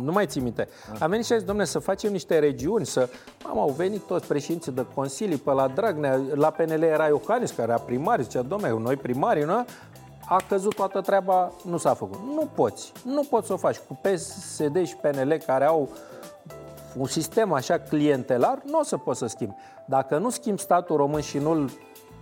nu 0.03 0.11
mai 0.11 0.25
ții 0.25 0.41
minte, 0.41 0.67
ah. 0.93 1.01
am 1.01 1.09
venit 1.09 1.25
și 1.25 1.33
a 1.33 1.37
zis, 1.37 1.45
domne, 1.45 1.65
să 1.65 1.79
facem 1.79 2.11
niște 2.11 2.39
regiuni, 2.39 2.85
să, 2.85 3.09
am 3.49 3.59
au 3.59 3.73
venit 3.77 4.01
toți 4.01 4.27
președinții 4.27 4.71
de 4.71 4.85
Consilii 4.95 5.37
pe 5.37 5.51
la 5.51 5.67
Dragnea, 5.67 6.19
la 6.33 6.49
PNL 6.49 6.81
era 6.81 7.07
Iohannis, 7.07 7.51
care 7.51 7.71
era 7.71 7.79
primar, 7.79 8.21
zicea, 8.21 8.41
domne, 8.41 8.69
noi 8.69 8.95
primarii, 8.95 9.43
nu? 9.43 9.65
A 10.29 10.41
căzut 10.47 10.75
toată 10.75 11.01
treaba, 11.01 11.51
nu 11.65 11.77
s-a 11.77 11.93
făcut. 11.93 12.19
Nu 12.35 12.49
poți, 12.55 12.91
nu 13.05 13.23
poți 13.29 13.47
să 13.47 13.53
o 13.53 13.57
faci 13.57 13.77
cu 13.77 13.99
PSD 14.01 14.85
și 14.85 14.95
PNL 14.95 15.37
care 15.45 15.65
au 15.65 15.89
un 16.97 17.05
sistem 17.05 17.51
așa 17.51 17.79
clientelar, 17.79 18.61
nu 18.65 18.79
o 18.79 18.83
să 18.83 18.97
poți 18.97 19.19
să 19.19 19.27
schimbi. 19.27 19.55
Dacă 19.85 20.17
nu 20.17 20.29
schimbi 20.29 20.61
statul 20.61 20.95
român 20.95 21.21
și 21.21 21.37
nu-l 21.37 21.69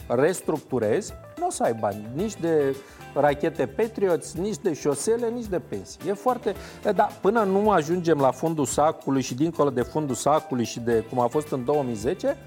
restructurezi, 0.08 1.14
nu 1.40 1.46
o 1.46 1.50
să 1.50 1.64
ai 1.64 1.74
bani 1.74 2.08
nici 2.16 2.36
de 2.36 2.76
rachete 3.14 3.68
Patriots, 3.68 4.34
nici 4.34 4.58
de 4.58 4.74
șosele, 4.74 5.30
nici 5.30 5.46
de 5.46 5.60
pensii. 5.60 6.00
E 6.08 6.14
foarte... 6.14 6.56
Da, 6.96 7.10
până 7.22 7.44
nu 7.44 7.70
ajungem 7.70 8.20
la 8.20 8.32
fundul 8.32 8.66
sacului 8.66 9.22
și 9.22 9.36
dincolo 9.36 9.70
de 9.70 9.82
fundul 9.82 10.16
sacului 10.16 10.66
și 10.66 10.80
de 10.80 11.06
cum 11.10 11.20
a 11.20 11.28
fost 11.28 11.52
în 11.52 11.66
2010, 11.66 12.38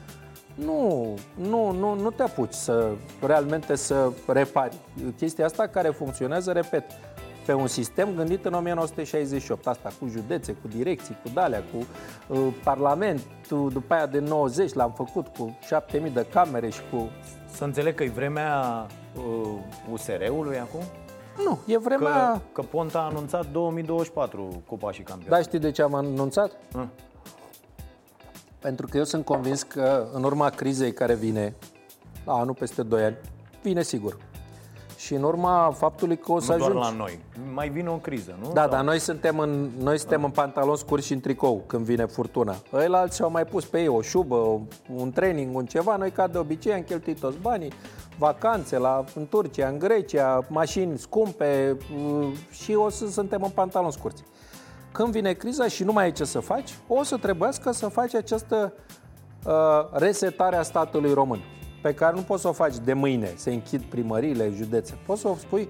nu, 0.55 1.15
nu, 1.35 1.71
nu, 1.71 1.95
nu 1.95 2.11
te 2.11 2.23
apuci 2.23 2.53
să 2.53 2.91
realmente 3.27 3.75
să 3.75 4.11
repari. 4.27 4.77
Chestia 5.17 5.45
asta 5.45 5.67
care 5.67 5.89
funcționează, 5.89 6.53
repet, 6.53 6.85
pe 7.47 7.53
un 7.53 7.67
sistem 7.67 8.09
gândit 8.17 8.45
în 8.45 8.53
1968, 8.53 9.67
asta 9.67 9.93
cu 10.01 10.07
județe, 10.09 10.53
cu 10.53 10.69
direcții, 10.69 11.17
cu 11.23 11.31
dalea, 11.35 11.63
cu 11.73 11.87
uh, 12.35 12.55
parlamentul, 12.65 13.71
după 13.73 13.95
aia 13.95 14.07
de 14.07 14.19
90 14.19 14.73
l-am 14.73 14.93
făcut 14.93 15.27
cu 15.27 15.59
7000 15.67 16.11
de 16.11 16.27
camere 16.33 16.69
și 16.69 16.81
cu... 16.91 17.11
Să 17.51 17.65
înțeleg 17.65 17.95
că 17.95 18.03
e 18.03 18.09
vremea 18.09 18.87
uh, 19.17 19.59
USR-ului 19.93 20.59
acum? 20.59 20.81
Nu, 21.45 21.59
e 21.67 21.79
vremea... 21.79 22.33
Că, 22.33 22.41
că 22.53 22.63
Ponta 22.63 22.99
a 22.99 23.03
anunțat 23.03 23.47
2024 23.53 24.63
Cupa 24.67 24.93
și 24.93 25.03
campionat. 25.03 25.39
Da, 25.39 25.45
știi 25.45 25.59
de 25.59 25.71
ce 25.71 25.83
am 25.83 25.95
anunțat? 25.95 26.51
Uh. 26.77 26.83
Pentru 28.61 28.87
că 28.87 28.97
eu 28.97 29.05
sunt 29.05 29.25
convins 29.25 29.63
că 29.63 30.07
în 30.13 30.25
urma 30.25 30.51
crizei 30.51 30.93
care 30.93 31.15
vine, 31.15 31.55
la 32.25 32.33
anul 32.33 32.55
peste 32.55 32.83
2 32.83 33.03
ani, 33.03 33.17
vine 33.63 33.83
sigur. 33.83 34.17
Și 34.97 35.15
în 35.15 35.23
urma 35.23 35.75
faptului 35.77 36.19
că 36.19 36.33
o 36.33 36.41
să 36.41 36.47
nu 36.47 36.55
ajungi... 36.55 36.73
doar 36.73 36.91
la 36.91 36.97
noi. 36.97 37.19
Mai 37.55 37.69
vine 37.69 37.89
o 37.89 37.97
criză, 37.97 38.39
nu? 38.43 38.53
Da, 38.53 38.61
Sau... 38.61 38.71
dar 38.71 38.85
noi 38.85 38.99
suntem, 38.99 39.39
în, 39.39 39.71
noi 39.79 39.99
suntem 39.99 40.25
în 40.25 40.31
pantaloni 40.31 40.79
scurți 40.79 41.07
și 41.07 41.13
în 41.13 41.21
tricou 41.21 41.63
când 41.67 41.85
vine 41.85 42.05
furtuna. 42.07 42.57
Ăia 42.73 42.89
alții 42.91 43.25
au 43.25 43.31
mai 43.31 43.45
pus 43.45 43.65
pe 43.65 43.81
ei 43.81 43.89
o 43.89 44.01
șubă, 44.03 44.61
un 44.95 45.11
training, 45.11 45.57
un 45.57 45.67
ceva. 45.67 45.97
Noi, 45.97 46.11
ca 46.11 46.27
de 46.27 46.39
obicei, 46.39 46.73
am 46.73 46.83
cheltuit 46.83 47.19
toți 47.19 47.39
banii, 47.39 47.73
vacanțe 48.19 48.79
la, 48.79 49.05
în 49.15 49.27
Turcia, 49.29 49.69
în 49.69 49.79
Grecia, 49.79 50.45
mașini 50.49 50.99
scumpe 50.99 51.77
uh, 51.97 52.29
și 52.51 52.75
o 52.75 52.89
să 52.89 53.07
suntem 53.07 53.43
în 53.43 53.51
pantaloni 53.51 53.93
scurți. 53.93 54.23
Când 54.93 55.13
vine 55.13 55.33
criza 55.33 55.69
și 55.69 55.85
nu 55.85 55.93
mai 55.93 56.05
ai 56.05 56.13
ce 56.13 56.25
să 56.25 56.41
faci, 56.41 56.75
o 56.87 57.03
să 57.03 57.17
trebuiască 57.17 57.71
să 57.71 57.89
faci 57.89 58.15
această 58.15 58.73
uh, 59.47 59.53
resetare 59.93 60.57
a 60.57 60.63
statului 60.63 61.13
român 61.13 61.41
pe 61.83 61.95
care 61.95 62.17
nu 62.17 62.23
poți 62.23 62.43
să 62.43 62.49
o 62.49 62.53
faci 62.53 62.75
de 62.85 62.93
mâine, 62.93 63.33
să 63.37 63.51
închid 63.51 63.83
primăriile, 63.83 64.53
județe. 64.57 64.99
Poți 65.07 65.21
să 65.21 65.29
o 65.29 65.35
spui, 65.35 65.69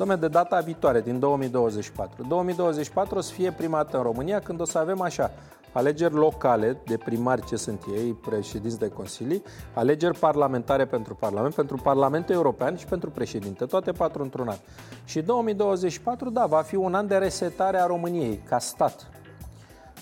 domne, 0.00 0.16
de 0.16 0.28
data 0.28 0.60
viitoare, 0.60 1.00
din 1.00 1.18
2024. 1.18 2.24
2024 2.28 3.18
o 3.18 3.20
să 3.20 3.32
fie 3.32 3.52
prima 3.52 3.76
dată 3.76 3.96
în 3.96 4.02
România 4.02 4.38
când 4.40 4.60
o 4.60 4.64
să 4.64 4.78
avem 4.78 5.00
așa, 5.00 5.30
alegeri 5.72 6.14
locale 6.14 6.76
de 6.84 6.96
primari 6.96 7.44
ce 7.44 7.56
sunt 7.56 7.82
ei, 7.96 8.12
președinți 8.12 8.78
de 8.78 8.88
consilii, 8.88 9.42
alegeri 9.74 10.18
parlamentare 10.18 10.84
pentru 10.84 11.14
Parlament, 11.14 11.54
pentru 11.54 11.76
Parlamentul 11.82 12.34
European 12.34 12.76
și 12.76 12.84
pentru 12.84 13.10
președinte, 13.10 13.64
toate 13.64 13.92
patru 13.92 14.22
într-un 14.22 14.48
an. 14.48 14.56
Și 15.04 15.20
2024, 15.20 16.30
da, 16.30 16.46
va 16.46 16.62
fi 16.62 16.74
un 16.74 16.94
an 16.94 17.06
de 17.06 17.16
resetare 17.16 17.80
a 17.80 17.86
României 17.86 18.42
ca 18.48 18.58
stat. 18.58 19.10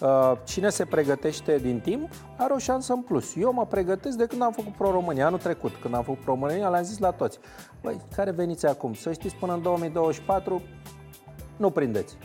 Uh, 0.01 0.33
cine 0.45 0.69
se 0.69 0.85
pregătește 0.85 1.57
din 1.57 1.81
timp 1.81 2.11
are 2.37 2.53
o 2.53 2.59
șansă 2.59 2.93
în 2.93 3.03
plus. 3.03 3.37
Eu 3.37 3.53
mă 3.53 3.67
pregătesc 3.67 4.17
de 4.17 4.27
când 4.27 4.43
am 4.43 4.53
făcut 4.53 4.73
Pro-România, 4.73 5.27
anul 5.27 5.39
trecut. 5.39 5.73
Când 5.81 5.95
am 5.95 6.03
făcut 6.03 6.21
Pro-România, 6.21 6.69
le-am 6.69 6.83
zis 6.83 6.99
la 6.99 7.11
toți. 7.11 7.39
Băi, 7.83 8.01
care 8.17 8.31
veniți 8.31 8.67
acum? 8.67 8.95
Să 8.95 9.13
știți, 9.13 9.35
până 9.35 9.53
în 9.53 9.63
2024 9.63 10.63
nu 11.57 11.71
prindeți. 11.71 12.17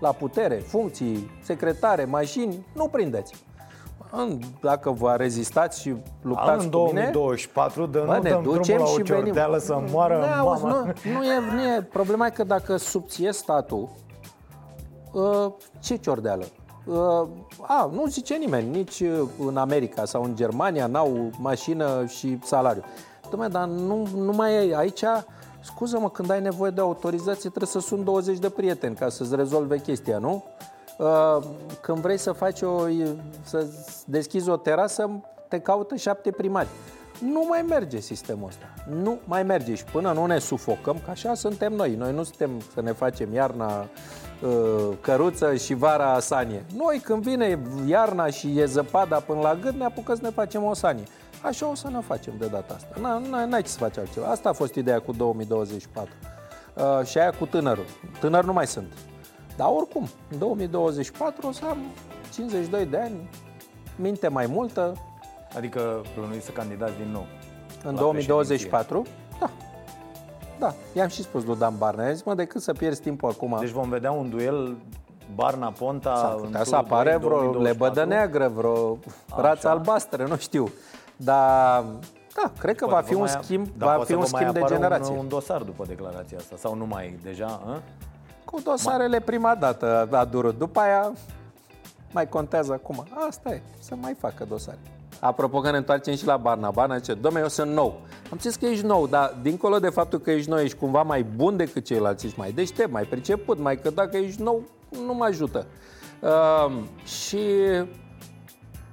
La 0.00 0.12
putere, 0.12 0.54
funcții, 0.54 1.30
secretare, 1.42 2.04
mașini, 2.04 2.66
nu 2.74 2.88
prindeți. 2.88 3.34
Dacă 4.60 4.90
vă 4.90 5.14
rezistați 5.16 5.80
și 5.80 5.96
luptați 6.22 6.64
în 6.64 6.70
cu 6.70 6.78
mine... 6.78 7.06
În 7.06 7.12
2024, 7.12 7.86
de 7.86 7.98
nu 7.98 8.22
ne 8.22 8.40
ducem 8.42 8.78
la 8.78 8.84
și 8.84 9.02
venim. 9.02 9.58
să 9.58 9.82
moară 9.90 10.18
ne, 10.18 10.26
auzi, 10.26 10.64
nu, 10.64 10.84
nu, 10.84 11.24
e, 11.24 11.54
nu 11.54 11.62
e. 11.62 11.82
Problema 11.82 12.26
e 12.26 12.30
că 12.30 12.44
dacă 12.44 12.76
subție 12.76 13.32
statul, 13.32 13.88
uh, 15.12 15.52
ce 15.80 15.96
ciordeală? 15.96 16.44
Uh, 16.84 17.28
a, 17.60 17.90
nu 17.92 18.06
zice 18.06 18.34
nimeni, 18.34 18.68
nici 18.70 19.00
uh, 19.00 19.28
în 19.38 19.56
America 19.56 20.04
sau 20.04 20.22
în 20.22 20.36
Germania 20.36 20.86
n-au 20.86 21.30
mașină 21.38 22.06
și 22.06 22.38
salariu. 22.44 22.82
Dom'le, 23.28 23.50
dar 23.50 23.66
nu, 23.66 24.08
nu 24.14 24.32
mai 24.32 24.68
e 24.68 24.76
aici, 24.76 25.04
scuză-mă, 25.60 26.10
când 26.10 26.30
ai 26.30 26.40
nevoie 26.40 26.70
de 26.70 26.80
autorizație 26.80 27.48
trebuie 27.48 27.66
să 27.66 27.80
sun 27.80 28.04
20 28.04 28.38
de 28.38 28.48
prieteni 28.48 28.94
ca 28.94 29.08
să-ți 29.08 29.36
rezolve 29.36 29.78
chestia, 29.78 30.18
nu? 30.18 30.44
Uh, 30.98 31.42
când 31.80 31.98
vrei 31.98 32.18
să 32.18 32.32
faci 32.32 32.62
o, 32.62 32.86
să 33.42 33.66
deschizi 34.06 34.48
o 34.48 34.56
terasă, 34.56 35.10
te 35.48 35.60
caută 35.60 35.96
șapte 35.96 36.30
primari. 36.30 36.68
Nu 37.32 37.46
mai 37.48 37.64
merge 37.68 37.98
sistemul 37.98 38.48
ăsta. 38.48 38.64
Nu 39.02 39.18
mai 39.24 39.42
merge 39.42 39.74
și 39.74 39.84
până 39.84 40.12
nu 40.12 40.26
ne 40.26 40.38
sufocăm, 40.38 40.96
că 41.04 41.10
așa 41.10 41.34
suntem 41.34 41.72
noi. 41.72 41.94
Noi 41.94 42.12
nu 42.12 42.22
suntem 42.22 42.50
să 42.74 42.80
ne 42.80 42.92
facem 42.92 43.32
iarna 43.32 43.66
Uh, 43.66 44.19
căruță 45.00 45.54
și 45.54 45.74
vara 45.74 46.20
sanie. 46.20 46.64
Noi 46.76 46.98
când 46.98 47.22
vine 47.22 47.58
iarna 47.86 48.26
și 48.26 48.58
e 48.58 48.64
zăpada 48.64 49.16
până 49.16 49.40
la 49.40 49.54
gât, 49.54 49.74
ne 49.74 49.84
apucăm 49.84 50.14
să 50.14 50.22
ne 50.22 50.30
facem 50.30 50.64
o 50.64 50.74
sanie. 50.74 51.04
Așa 51.42 51.70
o 51.70 51.74
să 51.74 51.88
ne 51.88 52.00
facem 52.00 52.34
de 52.38 52.46
data 52.46 52.74
asta. 52.74 53.20
N-ai 53.48 53.62
ce 53.62 53.68
să 53.68 53.78
faci 53.78 53.98
altceva. 53.98 54.26
Asta 54.26 54.48
a 54.48 54.52
fost 54.52 54.74
ideea 54.74 55.00
cu 55.00 55.12
2024. 55.12 56.12
Uh, 56.74 57.06
și 57.06 57.18
aia 57.18 57.30
cu 57.30 57.46
tânărul. 57.46 57.84
Tânăr 58.20 58.44
nu 58.44 58.52
mai 58.52 58.66
sunt. 58.66 58.92
Dar 59.56 59.68
oricum, 59.76 60.08
în 60.30 60.38
2024 60.38 61.48
o 61.48 61.52
să 61.52 61.64
am 61.68 61.78
52 62.32 62.86
de 62.86 62.96
ani, 62.96 63.30
minte 63.96 64.28
mai 64.28 64.46
multă. 64.46 64.92
Adică 65.56 66.02
plănuiți 66.14 66.44
să 66.44 66.50
candidați 66.50 66.96
din 66.96 67.10
nou? 67.12 67.26
În 67.84 67.94
2024? 67.94 69.06
Da. 69.40 69.50
Da, 70.60 70.74
i-am 70.92 71.08
și 71.08 71.22
spus 71.22 71.44
lui 71.44 71.56
Dan 71.56 71.74
Barna. 71.78 72.04
I-am 72.04 72.12
zis, 72.12 72.22
mă, 72.22 72.34
decât 72.34 72.62
să 72.62 72.72
pierzi 72.72 73.00
timpul 73.00 73.28
acum. 73.28 73.56
Deci 73.60 73.70
vom 73.70 73.88
vedea 73.88 74.10
un 74.10 74.30
duel 74.30 74.76
Barna-Ponta 75.34 76.16
S-ar 76.16 76.34
putea 76.34 76.64
să 76.64 76.76
apare 76.76 77.16
vreo 77.16 77.60
lebădă 77.60 78.04
neagră, 78.04 78.48
vreo 78.48 78.98
rață 79.36 79.68
albastră, 79.68 80.26
nu 80.26 80.36
știu. 80.36 80.70
Dar 81.16 81.84
da, 82.34 82.52
cred 82.58 82.76
că 82.76 82.86
poate 82.86 83.00
va 83.00 83.08
fi 83.08 83.14
un 83.14 83.42
schimb, 83.42 83.66
va 83.76 84.02
fi 84.04 84.12
un 84.12 84.24
schimb 84.24 84.52
de 84.52 84.62
generație. 84.66 85.12
Un, 85.12 85.18
un 85.18 85.28
dosar 85.28 85.62
după 85.62 85.84
declarația 85.86 86.38
asta 86.38 86.56
sau 86.56 86.74
nu 86.74 86.86
mai 86.86 87.18
deja, 87.22 87.46
a? 87.46 87.82
Cu 88.44 88.60
dosarele 88.60 89.20
prima 89.20 89.54
dată 89.54 90.08
a 90.10 90.24
durut. 90.24 90.58
După 90.58 90.80
aia 90.80 91.12
mai 92.12 92.28
contează 92.28 92.72
acum. 92.72 93.06
Asta 93.28 93.50
e, 93.50 93.62
să 93.78 93.94
mai 94.00 94.14
facă 94.14 94.44
dosare. 94.44 94.78
Apropo 95.20 95.60
că 95.60 95.70
ne 95.70 95.76
întoarcem 95.76 96.14
și 96.14 96.26
la 96.26 96.36
Barna. 96.36 96.70
Barna 96.70 96.96
zice, 96.96 97.14
domnule, 97.14 97.42
eu 97.42 97.48
sunt 97.48 97.72
nou. 97.72 98.00
Am 98.30 98.38
zis 98.38 98.56
că 98.56 98.66
ești 98.66 98.86
nou, 98.86 99.06
dar 99.06 99.36
dincolo 99.42 99.78
de 99.78 99.88
faptul 99.88 100.18
că 100.18 100.30
ești 100.30 100.50
nou, 100.50 100.58
ești 100.58 100.76
cumva 100.76 101.02
mai 101.02 101.22
bun 101.22 101.56
decât 101.56 101.84
ceilalți, 101.84 102.26
ești 102.26 102.38
mai 102.38 102.52
deștept, 102.52 102.90
mai 102.90 103.04
priceput, 103.04 103.58
mai 103.58 103.76
că 103.76 103.90
dacă 103.90 104.16
ești 104.16 104.42
nou, 104.42 104.62
nu 105.06 105.14
mă 105.14 105.24
ajută. 105.24 105.66
Uh, 106.20 106.82
și 107.04 107.38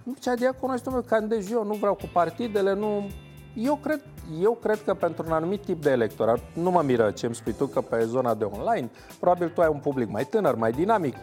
Mircea 0.04 0.36
Diaconu 0.36 0.72
zice, 0.72 0.84
domnule, 0.84 1.06
candez 1.10 1.52
eu, 1.52 1.64
nu 1.64 1.74
vreau 1.74 1.94
cu 1.94 2.10
partidele, 2.14 2.74
nu... 2.74 3.10
Eu 3.56 3.80
cred, 3.84 4.02
eu 4.42 4.58
cred 4.62 4.84
că 4.84 4.94
pentru 4.94 5.24
un 5.28 5.32
anumit 5.32 5.62
tip 5.62 5.82
de 5.82 5.90
electorat, 5.90 6.40
nu 6.54 6.72
mă 6.72 6.82
miră 6.82 7.12
ce 7.12 7.26
îmi 7.26 7.36
spui 7.36 7.54
tu 7.54 7.66
că 7.66 7.82
pe 7.82 8.04
zona 8.06 8.34
de 8.34 8.44
online, 8.44 8.90
probabil 9.20 9.50
tu 9.50 9.62
ai 9.62 9.70
un 9.72 9.80
public 9.80 10.10
mai 10.10 10.24
tânăr, 10.24 10.56
mai 10.56 10.72
dinamic. 10.72 11.16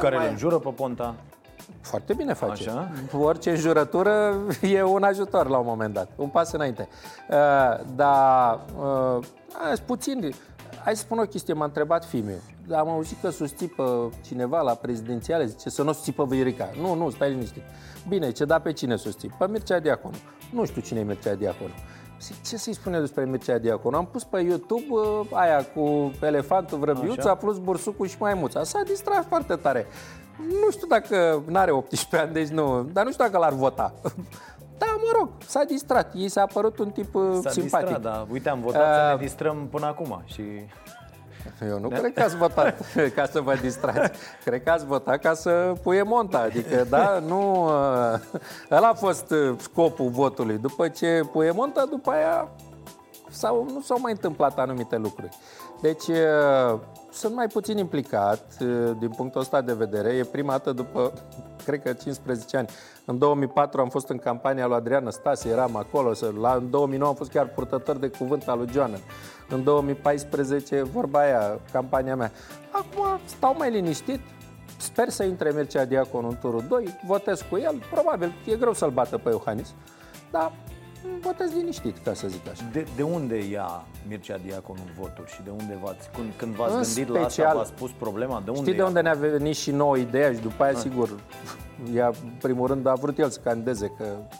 Care 0.00 0.16
mai... 0.16 0.24
îl 0.24 0.30
înjură 0.30 0.58
pe 0.58 0.70
Ponta? 0.70 1.14
Foarte 1.80 2.14
bine 2.14 2.32
face. 2.32 2.68
Așa? 2.68 2.90
Orice 3.18 3.50
înjurătură 3.50 4.40
e 4.74 4.82
un 4.82 5.02
ajutor 5.02 5.48
la 5.48 5.58
un 5.58 5.66
moment 5.66 5.94
dat, 5.94 6.08
un 6.16 6.28
pas 6.28 6.52
înainte. 6.52 6.88
Uh, 7.30 7.36
dar 7.96 8.60
uh, 8.78 9.78
puțin, 9.86 10.34
hai 10.84 10.96
să 10.96 11.02
spun 11.02 11.18
o 11.18 11.22
chestie, 11.22 11.54
m-a 11.54 11.64
întrebat 11.64 12.04
Fimiu. 12.04 12.40
Am 12.72 12.88
auzit 12.88 13.20
că 13.20 13.30
susții 13.30 13.68
pe 13.68 13.82
cineva 14.26 14.60
la 14.60 14.74
prezidențiale, 14.74 15.46
zice 15.46 15.70
să 15.70 15.82
nu 15.82 15.92
susții 15.92 16.12
pe 16.12 16.22
Virica. 16.26 16.70
Nu, 16.80 16.94
nu, 16.94 17.10
stai 17.10 17.30
liniștit. 17.30 17.62
Bine, 18.08 18.30
ce 18.30 18.44
da 18.44 18.58
pe 18.58 18.72
cine 18.72 18.96
susții? 18.96 19.34
Pe 19.38 19.48
Mircea 19.48 19.78
Diaconu. 19.78 20.16
Nu 20.52 20.64
știu 20.64 20.80
cine 20.80 21.00
e 21.00 21.02
Mircea 21.02 21.34
Diaconu. 21.34 21.72
Ce 22.46 22.56
să-i 22.56 22.74
spune 22.74 23.00
despre 23.00 23.24
Mircea 23.24 23.58
Diaconu? 23.58 23.96
Am 23.96 24.06
pus 24.06 24.24
pe 24.24 24.40
YouTube 24.40 24.84
uh, 24.88 25.20
aia 25.32 25.64
cu 25.64 26.12
elefantul 26.22 26.78
vrăbiuța 26.78 27.34
plus 27.34 27.58
bursucul 27.58 28.06
și 28.06 28.16
maimuța. 28.18 28.64
S-a 28.64 28.82
distrat 28.86 29.26
foarte 29.28 29.54
tare. 29.54 29.86
Nu 30.48 30.70
știu 30.70 30.86
dacă 30.86 31.42
nu 31.46 31.58
are 31.58 31.70
18 31.70 32.16
ani, 32.16 32.32
deci 32.32 32.48
nu, 32.48 32.82
dar 32.92 33.04
nu 33.04 33.12
știu 33.12 33.24
dacă 33.24 33.38
l-ar 33.38 33.52
vota. 33.52 33.94
Da, 34.78 34.86
mă 34.96 35.18
rog, 35.18 35.28
s-a 35.46 35.64
distrat. 35.64 36.12
Ei 36.14 36.28
s-a 36.28 36.40
apărut 36.42 36.78
un 36.78 36.90
tip 36.90 37.14
uh, 37.14 37.38
s-a 37.42 37.50
simpatic. 37.50 37.86
Distrat, 37.86 38.02
da. 38.02 38.26
Uite, 38.30 38.48
am 38.48 38.60
votat 38.60 38.80
uh, 38.80 38.94
să 38.94 39.16
ne 39.16 39.22
distrăm 39.22 39.68
până 39.70 39.86
acum 39.86 40.22
și... 40.24 40.42
Eu 41.68 41.78
nu 41.78 41.88
cred 41.88 42.12
că 42.12 42.22
ați 42.22 42.36
votat 42.36 42.84
ca 43.16 43.26
să 43.26 43.40
vă 43.40 43.54
distrați. 43.54 44.18
Cred 44.44 44.62
că 44.62 44.70
ați 44.70 44.86
votat 44.86 45.20
ca 45.20 45.34
să 45.34 45.72
puie 45.82 46.02
monta. 46.02 46.38
Adică, 46.38 46.86
da, 46.88 47.18
nu... 47.26 47.64
Uh, 47.64 48.20
ăla 48.70 48.88
a 48.88 48.94
fost 48.94 49.30
uh, 49.30 49.54
scopul 49.58 50.08
votului. 50.08 50.58
După 50.58 50.88
ce 50.88 51.20
puie 51.32 51.50
monta, 51.50 51.84
după 51.90 52.10
aia 52.10 52.48
sau 53.30 53.66
nu 53.72 53.80
s-au 53.80 53.98
mai 54.00 54.12
întâmplat 54.12 54.58
anumite 54.58 54.96
lucruri. 54.96 55.38
Deci, 55.80 56.04
sunt 57.12 57.34
mai 57.34 57.46
puțin 57.46 57.78
implicat 57.78 58.58
din 58.98 59.08
punctul 59.08 59.40
ăsta 59.40 59.60
de 59.60 59.72
vedere. 59.72 60.08
E 60.08 60.24
prima 60.24 60.50
dată 60.50 60.72
după, 60.72 61.12
cred 61.66 61.82
că 61.82 61.92
15 61.92 62.56
ani. 62.56 62.68
În 63.04 63.18
2004 63.18 63.80
am 63.80 63.88
fost 63.88 64.08
în 64.08 64.18
campania 64.18 64.66
lui 64.66 64.76
Adrian 64.76 65.10
Stase, 65.10 65.48
eram 65.48 65.76
acolo. 65.76 66.12
La, 66.40 66.54
în 66.54 66.70
2009 66.70 67.10
am 67.10 67.16
fost 67.16 67.30
chiar 67.30 67.46
purtător 67.46 67.96
de 67.96 68.08
cuvânt 68.08 68.48
al 68.48 68.58
lui 68.58 68.68
Joana. 68.72 68.96
În 69.48 69.64
2014, 69.64 70.82
vorba 70.82 71.20
aia, 71.20 71.60
campania 71.72 72.16
mea. 72.16 72.30
Acum 72.70 73.20
stau 73.24 73.54
mai 73.58 73.70
liniștit, 73.70 74.20
sper 74.76 75.08
să 75.08 75.24
intre 75.24 75.52
Mircea 75.54 75.84
Diacon 75.84 76.24
în 76.24 76.36
turul 76.40 76.64
2, 76.68 76.98
votez 77.06 77.44
cu 77.50 77.56
el, 77.56 77.82
probabil 77.90 78.32
e 78.46 78.56
greu 78.56 78.72
să-l 78.72 78.90
bată 78.90 79.18
pe 79.18 79.28
Iohannis, 79.30 79.74
dar 80.30 80.52
votez 81.20 81.52
liniștit, 81.52 81.96
ca 82.04 82.14
să 82.14 82.28
zic 82.28 82.48
așa. 82.50 82.62
De, 82.72 82.86
de 82.96 83.02
unde 83.02 83.48
ia 83.48 83.84
Mircea 84.08 84.36
Diaconu 84.46 84.80
voturi 84.98 85.30
și 85.30 85.42
de 85.44 85.50
unde 85.50 85.78
v-ați, 85.82 86.10
când, 86.14 86.32
când 86.36 86.54
v-ați 86.54 86.74
În 86.74 86.82
gândit 86.82 87.08
la 87.08 87.18
asta, 87.18 87.28
special- 87.30 87.56
v-ați 87.56 87.72
pus 87.72 87.90
problema? 87.98 88.42
De 88.44 88.50
unde 88.50 88.62
Știi 88.62 88.72
de 88.72 88.78
ia? 88.78 88.86
unde 88.86 89.00
ne-a 89.00 89.14
venit 89.14 89.56
și 89.56 89.70
nouă 89.70 89.96
ideea 89.96 90.32
și 90.32 90.38
după 90.40 90.62
aia, 90.62 90.74
sigur, 90.74 91.08
ea, 91.96 92.06
în 92.06 92.30
primul 92.40 92.66
rând, 92.66 92.86
a 92.86 92.94
vrut 92.94 93.18
el 93.18 93.30
să 93.30 93.40
candideze, 93.44 93.92
că 93.98 94.04
uh, 94.04 94.36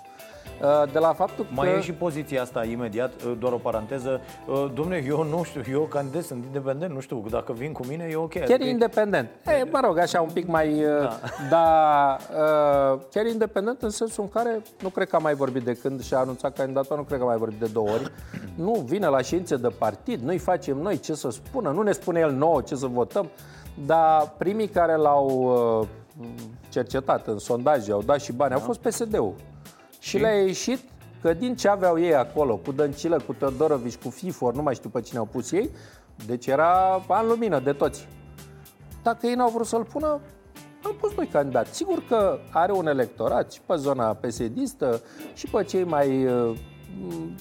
de 0.92 0.98
la 0.98 1.12
faptul 1.12 1.44
că... 1.44 1.50
Mai 1.54 1.76
e 1.76 1.80
și 1.80 1.92
poziția 1.92 2.42
asta 2.42 2.64
imediat, 2.64 3.12
uh, 3.26 3.32
doar 3.38 3.52
o 3.52 3.56
paranteză. 3.56 4.20
Uh, 4.46 4.70
Domne, 4.74 5.04
eu 5.06 5.24
nu 5.24 5.42
știu, 5.42 5.62
eu 5.70 5.80
candidez, 5.80 6.26
sunt 6.26 6.44
independent, 6.44 6.92
nu 6.94 7.00
știu, 7.00 7.24
dacă 7.30 7.52
vin 7.52 7.72
cu 7.72 7.86
mine 7.88 8.08
e 8.11 8.16
ok. 8.16 8.32
Chiar 8.32 8.42
Adică- 8.42 8.64
independent. 8.64 9.28
E, 9.46 9.64
mă 9.70 9.80
rog, 9.84 9.98
așa 9.98 10.20
un 10.20 10.30
pic 10.32 10.46
mai... 10.46 10.84
Da. 11.00 11.18
Dar 11.50 12.20
uh, 12.30 13.00
chiar 13.11 13.26
independent 13.26 13.82
în 13.82 13.90
sensul 13.90 14.22
în 14.22 14.28
care 14.28 14.62
nu 14.82 14.88
cred 14.88 15.08
că 15.08 15.16
a 15.16 15.18
mai 15.18 15.34
vorbit 15.34 15.62
de 15.62 15.72
când 15.72 16.02
și-a 16.02 16.18
anunțat 16.18 16.56
candidatura, 16.56 16.96
nu 16.96 17.02
cred 17.02 17.18
că 17.18 17.24
a 17.24 17.28
mai 17.28 17.36
vorbit 17.36 17.58
de 17.58 17.68
două 17.72 17.88
ori. 17.88 18.12
Nu 18.54 18.72
vine 18.86 19.06
la 19.06 19.20
ședințe 19.20 19.56
de 19.56 19.68
partid, 19.68 20.20
noi 20.20 20.38
facem 20.38 20.76
noi 20.76 20.98
ce 20.98 21.14
să 21.14 21.30
spună, 21.30 21.70
nu 21.70 21.82
ne 21.82 21.92
spune 21.92 22.20
el 22.20 22.32
nouă 22.32 22.61
ce 22.61 22.74
să 22.74 22.86
votăm, 22.86 23.28
dar 23.86 24.32
primii 24.38 24.68
care 24.68 24.96
l-au 24.96 25.28
uh, 25.80 25.86
cercetat 26.68 27.26
în 27.26 27.38
sondaje, 27.38 27.92
au 27.92 28.02
dat 28.02 28.20
și 28.20 28.32
bani, 28.32 28.52
au 28.54 28.58
fost 28.61 28.80
PSD-ul. 28.80 29.34
Și 30.01 30.18
le-a 30.18 30.42
ieșit 30.42 30.78
că 31.22 31.32
din 31.32 31.57
ce 31.57 31.68
aveau 31.68 32.01
ei 32.01 32.14
acolo, 32.14 32.57
cu 32.57 32.72
Dăncilă, 32.72 33.20
cu 33.26 33.32
Teodorovici, 33.32 33.96
cu 33.96 34.11
FIFOR, 34.11 34.55
nu 34.55 34.62
mai 34.62 34.74
știu 34.74 34.88
pe 34.88 35.01
cine 35.01 35.18
au 35.18 35.24
pus 35.24 35.53
ei, 35.53 35.70
deci 36.26 36.46
era 36.46 37.03
în 37.20 37.26
lumină 37.26 37.59
de 37.59 37.72
toți. 37.72 38.09
Dacă 39.03 39.26
ei 39.26 39.34
n-au 39.34 39.51
vrut 39.51 39.66
să-l 39.66 39.84
pună, 39.84 40.20
am 40.84 40.96
pus 41.01 41.14
noi 41.16 41.26
candidați. 41.26 41.74
Sigur 41.74 42.03
că 42.09 42.38
are 42.53 42.72
un 42.72 42.86
electorat 42.86 43.53
și 43.53 43.61
pe 43.66 43.74
zona 43.76 44.14
psd 44.14 44.59
și 45.34 45.46
pe 45.46 45.64
cei 45.64 45.84
mai 45.84 46.26
uh, 46.26 46.59
m, 47.09 47.34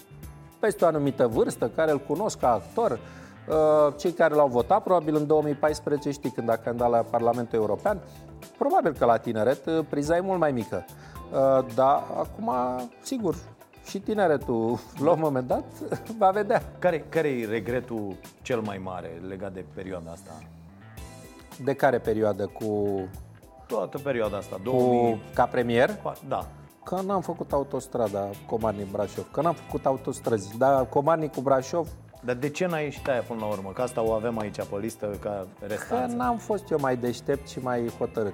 peste 0.59 0.83
o 0.83 0.87
anumită 0.87 1.27
vârstă, 1.27 1.71
care 1.75 1.91
îl 1.91 1.99
cunosc 1.99 2.39
ca 2.39 2.51
actor, 2.51 2.91
uh, 2.91 3.93
cei 3.97 4.11
care 4.11 4.33
l-au 4.33 4.47
votat 4.47 4.83
probabil 4.83 5.15
în 5.15 5.27
2014, 5.27 6.11
știi, 6.11 6.31
când 6.31 6.49
a 6.49 6.55
candidat 6.55 6.89
la 6.89 6.97
Parlamentul 6.97 7.59
European, 7.59 7.99
probabil 8.57 8.93
că 8.93 9.05
la 9.05 9.17
tineret 9.17 9.65
uh, 9.65 9.85
priza 9.89 10.15
e 10.15 10.19
mult 10.19 10.39
mai 10.39 10.51
mică. 10.51 10.85
Uh, 11.31 11.65
Dar 11.75 12.03
acum, 12.17 12.51
sigur, 13.01 13.35
și 13.85 13.99
tineretul, 13.99 14.79
la 15.03 15.11
un 15.11 15.19
moment 15.19 15.47
dat, 15.47 15.63
va 16.19 16.29
vedea. 16.29 16.61
Care, 16.79 17.05
care 17.09 17.27
e 17.27 17.45
regretul 17.45 18.15
cel 18.41 18.59
mai 18.59 18.77
mare 18.83 19.21
legat 19.27 19.53
de 19.53 19.65
perioada 19.73 20.11
asta? 20.11 20.31
De 21.63 21.73
care 21.73 21.97
perioadă? 21.99 22.45
Cu, 22.45 22.99
Toată 23.67 23.97
perioada 23.97 24.37
asta, 24.37 24.59
2000... 24.63 25.11
cu 25.11 25.19
ca 25.33 25.45
premier? 25.45 25.97
Da. 26.27 26.45
Că 26.83 27.01
n-am 27.05 27.21
făcut 27.21 27.51
autostrada 27.51 28.29
Comarnic-Brașov, 28.47 29.31
că 29.31 29.41
n-am 29.41 29.53
făcut 29.53 29.85
autostrăzi, 29.85 30.57
dar 30.57 30.85
Comarnic 30.85 31.33
cu 31.33 31.41
Brașov, 31.41 31.87
Dar 32.21 32.35
de 32.35 32.49
ce 32.49 32.65
n-ai 32.65 32.83
ieșit 32.83 33.07
aia 33.07 33.21
până 33.21 33.39
la 33.39 33.45
urmă? 33.45 33.69
Că 33.73 33.81
asta 33.81 34.01
o 34.03 34.11
avem 34.11 34.37
aici 34.39 34.55
pe 34.55 34.77
listă 34.79 35.05
ca 35.05 35.47
că 35.59 35.65
restanță. 35.65 36.15
n-am 36.15 36.37
fost 36.37 36.69
eu 36.71 36.77
mai 36.81 36.97
deștept 36.97 37.47
și 37.47 37.59
mai 37.59 37.89
hotărât. 37.97 38.33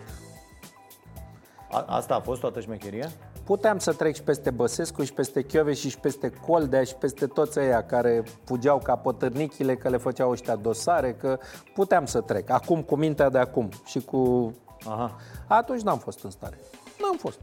A, 1.76 1.86
asta 1.88 2.16
a 2.16 2.20
fost 2.20 2.40
toată 2.40 2.60
șmecheria? 2.60 3.10
Puteam 3.44 3.80
să 3.80 3.94
trec 3.94 4.16
și 4.16 4.24
peste 4.24 4.50
Băsescu 4.50 5.04
și 5.04 5.14
peste 5.14 5.42
Chiove 5.42 5.74
și 5.74 6.00
peste 6.00 6.30
Coldea 6.48 6.84
și 6.84 6.96
peste 6.96 7.28
toți 7.28 7.60
ăia 7.60 7.84
care 7.84 8.24
fugeau 8.44 8.78
ca 8.78 8.96
potârnichile, 8.96 9.76
că 9.76 9.90
le 9.90 9.98
făceau 9.98 10.30
ăștia 10.30 10.56
dosare, 10.56 11.14
că 11.14 11.38
puteam 11.74 12.06
să 12.06 12.22
trec. 12.22 12.50
Acum, 12.50 12.82
cu 12.82 12.96
mintea 12.96 13.30
de 13.30 13.38
acum 13.38 13.70
și 13.86 14.00
cu... 14.00 14.54
Aha. 14.88 15.16
Atunci 15.48 15.82
n-am 15.82 15.98
fost 15.98 16.24
în 16.24 16.30
stare. 16.30 16.58
N-am 17.02 17.18
fost. 17.18 17.40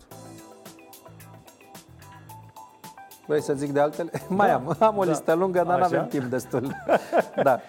Vrei 3.27 3.43
să 3.43 3.55
zic 3.55 3.71
de 3.71 3.81
altele? 3.81 4.11
Mai 4.29 4.51
am. 4.51 4.77
Am 4.79 4.97
o 4.97 5.05
da. 5.05 5.11
listă 5.11 5.33
lungă, 5.33 5.63
dar 5.67 5.79
nu 5.79 5.85
Așa? 5.85 5.85
avem 5.85 6.07
timp 6.07 6.25
destul. 6.25 6.77
da. 7.43 7.61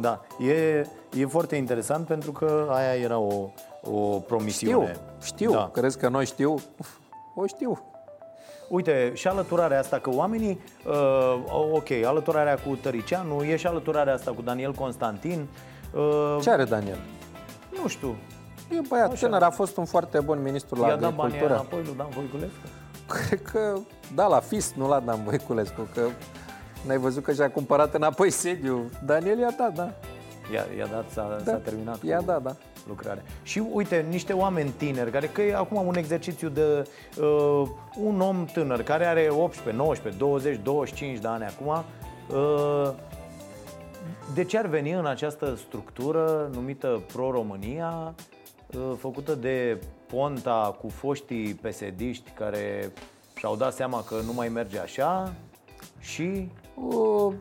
Da, 0.00 0.20
e, 0.38 0.86
e 1.12 1.26
foarte 1.26 1.56
interesant 1.56 2.06
pentru 2.06 2.32
că 2.32 2.68
aia 2.70 2.94
era 2.94 3.18
o, 3.18 3.50
o 3.92 4.10
Știu, 4.10 4.18
promisiune. 4.26 4.96
știu. 5.22 5.50
Da. 5.50 5.70
Crezi 5.72 5.98
că 5.98 6.08
noi 6.08 6.26
știu? 6.26 6.54
O 7.34 7.46
știu. 7.46 7.82
Uite, 8.68 9.10
și 9.14 9.28
alăturarea 9.28 9.78
asta, 9.78 9.98
că 9.98 10.10
oamenii, 10.14 10.60
uh, 10.86 11.72
ok, 11.72 11.90
alăturarea 12.04 12.54
cu 12.54 12.74
Tăricianu, 12.82 13.42
e 13.44 13.56
și 13.56 13.66
alăturarea 13.66 14.14
asta 14.14 14.30
cu 14.30 14.42
Daniel 14.42 14.72
Constantin. 14.72 15.46
Uh, 15.94 16.36
Ce 16.42 16.50
are 16.50 16.64
Daniel? 16.64 16.98
Nu 17.82 17.88
știu, 17.88 18.16
E 18.72 18.78
un 18.78 18.84
băiat 18.88 19.12
Așa. 19.12 19.26
tânăr, 19.26 19.42
a 19.42 19.50
fost 19.50 19.76
un 19.76 19.84
foarte 19.84 20.20
bun 20.20 20.42
ministru 20.42 20.80
la 20.80 20.86
i-a 20.88 20.96
dat 20.96 21.14
banii 21.14 21.22
agricultură. 21.22 21.54
înapoi 21.54 21.82
lui 21.84 21.94
Dan 21.96 22.06
Voiculescu? 22.10 22.56
Cred 23.08 23.42
că, 23.42 23.74
da, 24.14 24.26
la 24.26 24.40
FIS, 24.40 24.72
nu 24.76 24.88
la 24.88 25.00
Dan 25.00 25.24
Voiculescu, 25.24 25.88
că 25.94 26.00
n-ai 26.86 26.98
văzut 26.98 27.22
că 27.24 27.32
și-a 27.32 27.50
cumpărat 27.50 27.94
înapoi 27.94 28.30
sediu. 28.30 28.90
Daniel 29.04 29.38
i-a 29.38 29.54
dat, 29.58 29.72
da. 29.74 29.90
I-a, 30.52 30.64
i-a 30.76 30.86
dat, 30.86 31.10
s-a, 31.10 31.36
da. 31.44 31.50
s-a 31.50 31.56
terminat 31.56 32.02
I-a 32.02 32.18
cu 32.18 32.24
dat, 32.24 32.42
da. 32.42 32.56
lucrarea. 32.86 33.22
Și 33.42 33.62
uite, 33.72 34.06
niște 34.08 34.32
oameni 34.32 34.70
tineri, 34.70 35.10
care 35.10 35.26
că 35.26 35.42
e 35.42 35.54
acum 35.54 35.86
un 35.86 35.96
exercițiu 35.96 36.48
de 36.48 36.88
uh, 37.20 37.68
un 37.96 38.20
om 38.20 38.44
tânăr 38.44 38.82
care 38.82 39.06
are 39.06 39.28
18, 39.30 39.82
19, 39.82 40.22
20, 40.22 40.60
25 40.62 41.18
de 41.18 41.28
ani 41.28 41.44
acum, 41.44 41.84
uh, 42.30 42.92
de 44.34 44.44
ce 44.44 44.58
ar 44.58 44.66
veni 44.66 44.92
în 44.92 45.06
această 45.06 45.54
structură 45.54 46.50
numită 46.52 47.02
Pro-România, 47.12 48.14
uh, 48.66 48.92
făcută 48.98 49.34
de 49.34 49.80
Ponta 50.06 50.76
cu 50.80 50.88
foștii 50.88 51.54
pesediști 51.54 52.30
care 52.30 52.92
și-au 53.36 53.56
dat 53.56 53.74
seama 53.74 54.04
că 54.04 54.14
nu 54.26 54.32
mai 54.32 54.48
merge 54.48 54.78
așa 54.78 55.34
și 55.98 56.48
O, 56.92 57.32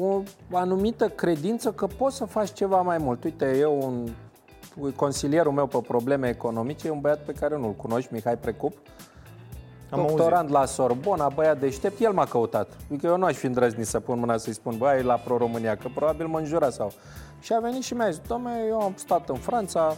o 0.00 0.22
anumită 0.52 1.08
credință 1.08 1.72
că 1.72 1.86
poți 1.86 2.16
să 2.16 2.24
faci 2.24 2.52
ceva 2.52 2.80
mai 2.80 2.98
mult. 2.98 3.24
Uite, 3.24 3.56
eu, 3.58 3.78
un, 3.82 4.08
consilierul 4.96 5.52
meu 5.52 5.66
pe 5.66 5.78
probleme 5.86 6.28
economice, 6.28 6.86
e 6.86 6.90
un 6.90 7.00
băiat 7.00 7.24
pe 7.24 7.32
care 7.32 7.58
nu-l 7.58 7.72
cunoști, 7.72 8.12
Mihai 8.12 8.36
Precup, 8.36 8.76
Am 9.90 10.06
doctorant 10.06 10.48
la 10.48 10.64
Sorbona, 10.64 11.28
băiat 11.28 11.60
deștept, 11.60 12.00
el 12.00 12.12
m-a 12.12 12.24
căutat. 12.24 12.76
Adică 12.90 13.06
eu 13.06 13.16
nu 13.16 13.24
aș 13.24 13.36
fi 13.36 13.46
îndrăznit 13.46 13.86
să 13.86 14.00
pun 14.00 14.18
mâna 14.18 14.36
să-i 14.36 14.52
spun, 14.52 14.74
băi, 14.78 15.02
la 15.02 15.14
Pro-România, 15.14 15.76
că 15.76 15.88
probabil 15.94 16.26
mă 16.26 16.38
înjura 16.38 16.70
sau... 16.70 16.92
Și 17.40 17.52
a 17.52 17.58
venit 17.60 17.82
și 17.82 17.94
mi-a 17.94 18.10
zis, 18.10 18.20
domne, 18.26 18.50
eu 18.68 18.80
am 18.80 18.92
stat 18.96 19.28
în 19.28 19.34
Franța, 19.34 19.96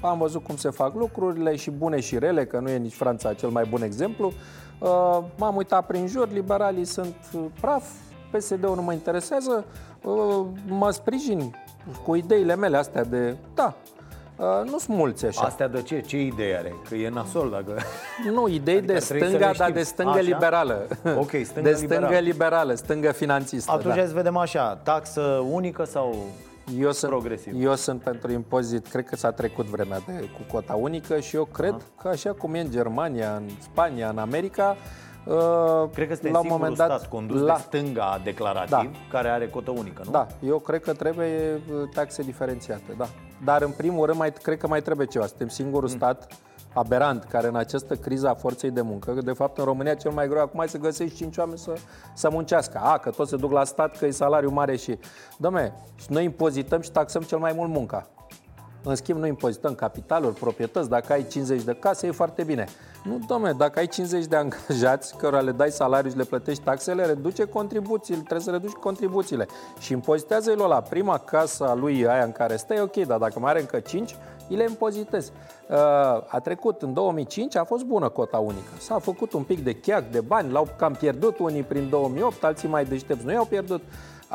am 0.00 0.18
văzut 0.18 0.42
cum 0.42 0.56
se 0.56 0.70
fac 0.70 0.94
lucrurile 0.94 1.56
și 1.56 1.70
bune 1.70 2.00
și 2.00 2.18
rele, 2.18 2.46
că 2.46 2.58
nu 2.58 2.70
e 2.70 2.76
nici 2.76 2.94
Franța 2.94 3.34
cel 3.34 3.48
mai 3.48 3.64
bun 3.70 3.82
exemplu. 3.82 4.32
Uh, 4.78 5.18
M-am 5.36 5.56
uitat 5.56 5.86
prin 5.86 6.06
jur, 6.06 6.32
liberalii 6.32 6.84
sunt 6.84 7.16
uh, 7.32 7.44
praf, 7.60 7.84
PSD-ul 8.36 8.74
nu 8.74 8.82
mă 8.82 8.92
interesează, 8.92 9.64
uh, 10.02 10.46
mă 10.68 10.90
sprijin 10.90 11.56
cu 12.04 12.14
ideile 12.14 12.56
mele 12.56 12.76
astea 12.76 13.04
de... 13.04 13.36
Da, 13.54 13.74
uh, 14.36 14.70
nu 14.70 14.78
sunt 14.78 14.96
mulți 14.96 15.26
așa. 15.26 15.42
astea 15.42 15.68
de 15.68 15.82
ce? 15.82 16.00
Ce 16.00 16.20
idee 16.20 16.58
are? 16.58 16.74
Că 16.88 16.94
e 16.94 17.08
nasol 17.08 17.50
dacă... 17.50 17.76
Nu, 18.32 18.48
idei 18.48 18.76
Adică 18.76 18.92
de 18.92 18.98
trebuie 18.98 19.00
să 19.00 19.26
stânga, 19.26 19.38
le 19.38 19.38
dar 19.38 19.54
știm. 19.54 19.74
de 19.74 19.82
stângă 19.82 20.10
Așa? 20.10 20.20
liberală. 20.20 20.86
Ok, 21.16 21.30
stânga 21.44 21.68
de 21.68 21.74
stângă 21.74 21.94
liberală. 21.94 22.18
liberală, 22.18 22.74
stângă 22.74 23.12
finanțistă. 23.12 23.70
Atunci 23.70 23.94
da. 23.94 24.00
hai 24.00 24.06
să 24.06 24.14
vedem 24.14 24.36
așa, 24.36 24.76
taxă 24.76 25.20
unică 25.50 25.84
sau... 25.84 26.16
eu, 26.78 26.92
sunt, 26.92 27.10
progresiv. 27.10 27.62
eu 27.62 27.74
sunt 27.74 28.00
pentru 28.02 28.32
impozit, 28.32 28.86
cred 28.86 29.04
că 29.04 29.16
s-a 29.16 29.30
trecut 29.30 29.64
vremea 29.64 29.98
de, 30.06 30.12
cu 30.12 30.52
cota 30.52 30.74
unică 30.74 31.20
și 31.20 31.36
eu 31.36 31.44
cred 31.44 31.74
că 32.02 32.08
așa 32.08 32.32
cum 32.32 32.54
e 32.54 32.60
în 32.60 32.70
Germania, 32.70 33.34
în 33.36 33.48
Spania, 33.60 34.08
în 34.08 34.18
America, 34.18 34.76
uh, 34.78 35.03
Cred 35.94 36.08
că 36.08 36.14
suntem 36.14 36.32
la 36.32 36.38
un 36.38 36.44
singurul 36.44 36.50
moment 36.50 36.74
stat 36.74 36.88
dat, 36.88 37.08
condus 37.08 37.40
la, 37.40 37.54
de 37.54 37.60
stânga 37.60 38.20
declarativ 38.24 38.70
Da. 38.70 38.90
care 39.10 39.28
are 39.28 39.48
cotă 39.48 39.70
unică, 39.70 40.02
nu? 40.04 40.10
Da, 40.10 40.26
eu 40.46 40.58
cred 40.58 40.82
că 40.82 40.92
trebuie 40.92 41.60
uh, 41.72 41.88
taxe 41.94 42.22
diferențiate, 42.22 42.94
da. 42.96 43.06
Dar 43.44 43.62
în 43.62 43.70
primul 43.70 44.06
rând, 44.06 44.18
mai, 44.18 44.32
cred 44.32 44.58
că 44.58 44.66
mai 44.66 44.82
trebuie 44.82 45.06
ceva. 45.06 45.26
Suntem 45.26 45.48
singurul 45.48 45.88
Mm. 45.88 45.94
stat 45.96 46.28
aberant 46.74 47.24
care 47.24 47.46
în 47.46 47.56
această 47.56 47.94
criză 47.94 48.28
a 48.28 48.34
forței 48.34 48.70
de 48.70 48.80
muncă, 48.80 49.12
că 49.12 49.20
de 49.20 49.32
fapt 49.32 49.58
în 49.58 49.64
România 49.64 49.94
cel 49.94 50.10
mai 50.10 50.28
greu 50.28 50.42
acum 50.42 50.60
e 50.60 50.66
să 50.66 50.78
găsești 50.78 51.16
cinci 51.16 51.36
oameni 51.36 51.58
să, 51.58 51.72
să 52.14 52.30
muncească. 52.30 52.78
A, 52.82 52.98
că 52.98 53.10
toți 53.10 53.30
se 53.30 53.36
duc 53.36 53.52
la 53.52 53.64
stat, 53.64 53.96
că 53.98 54.06
e 54.06 54.10
salariu 54.10 54.50
mare 54.50 54.76
și... 54.76 54.98
Dom'le, 55.46 55.72
și 55.94 56.06
noi 56.08 56.24
impozităm 56.24 56.80
și 56.80 56.90
taxăm 56.90 57.22
cel 57.22 57.38
mai 57.38 57.52
mult 57.56 57.70
munca. 57.70 58.06
În 58.86 58.94
schimb, 58.94 59.18
noi 59.18 59.28
impozităm 59.28 59.74
capitaluri, 59.74 60.34
proprietăți. 60.34 60.88
Dacă 60.88 61.12
ai 61.12 61.26
50 61.26 61.62
de 61.62 61.76
case, 61.80 62.06
e 62.06 62.10
foarte 62.10 62.42
bine. 62.42 62.66
Nu, 63.04 63.18
domne, 63.26 63.52
dacă 63.52 63.78
ai 63.78 63.86
50 63.86 64.24
de 64.24 64.36
angajați 64.36 65.16
cărora 65.16 65.40
le 65.40 65.52
dai 65.52 65.70
salariu 65.70 66.10
și 66.10 66.16
le 66.16 66.24
plătești 66.24 66.62
taxele, 66.62 67.04
reduce 67.06 67.44
contribuțiile, 67.44 68.18
trebuie 68.18 68.40
să 68.40 68.50
reduci 68.50 68.72
contribuțiile. 68.72 69.46
Și 69.78 69.92
impozitează-i 69.92 70.56
la 70.56 70.80
prima 70.80 71.18
casă 71.18 71.64
a 71.68 71.74
lui 71.74 72.06
aia 72.06 72.24
în 72.24 72.32
care 72.32 72.56
stai, 72.56 72.80
ok, 72.80 72.96
dar 72.96 73.18
dacă 73.18 73.38
mai 73.38 73.50
are 73.50 73.60
încă 73.60 73.78
5, 73.78 74.16
îi 74.48 74.56
le 74.56 74.62
impozitezi. 74.68 75.32
Uh, 75.70 75.76
A 76.28 76.40
trecut 76.42 76.82
în 76.82 76.92
2005, 76.92 77.56
a 77.56 77.64
fost 77.64 77.84
bună 77.84 78.08
cota 78.08 78.38
unică. 78.38 78.70
S-a 78.78 78.98
făcut 78.98 79.32
un 79.32 79.42
pic 79.42 79.64
de 79.64 79.74
cheac, 79.74 80.10
de 80.10 80.20
bani, 80.20 80.52
l-au 80.52 80.68
cam 80.78 80.92
pierdut 80.92 81.38
unii 81.38 81.62
prin 81.62 81.88
2008, 81.88 82.44
alții 82.44 82.68
mai 82.68 82.84
deștepți 82.84 83.24
nu 83.24 83.32
i-au 83.32 83.44
pierdut. 83.44 83.82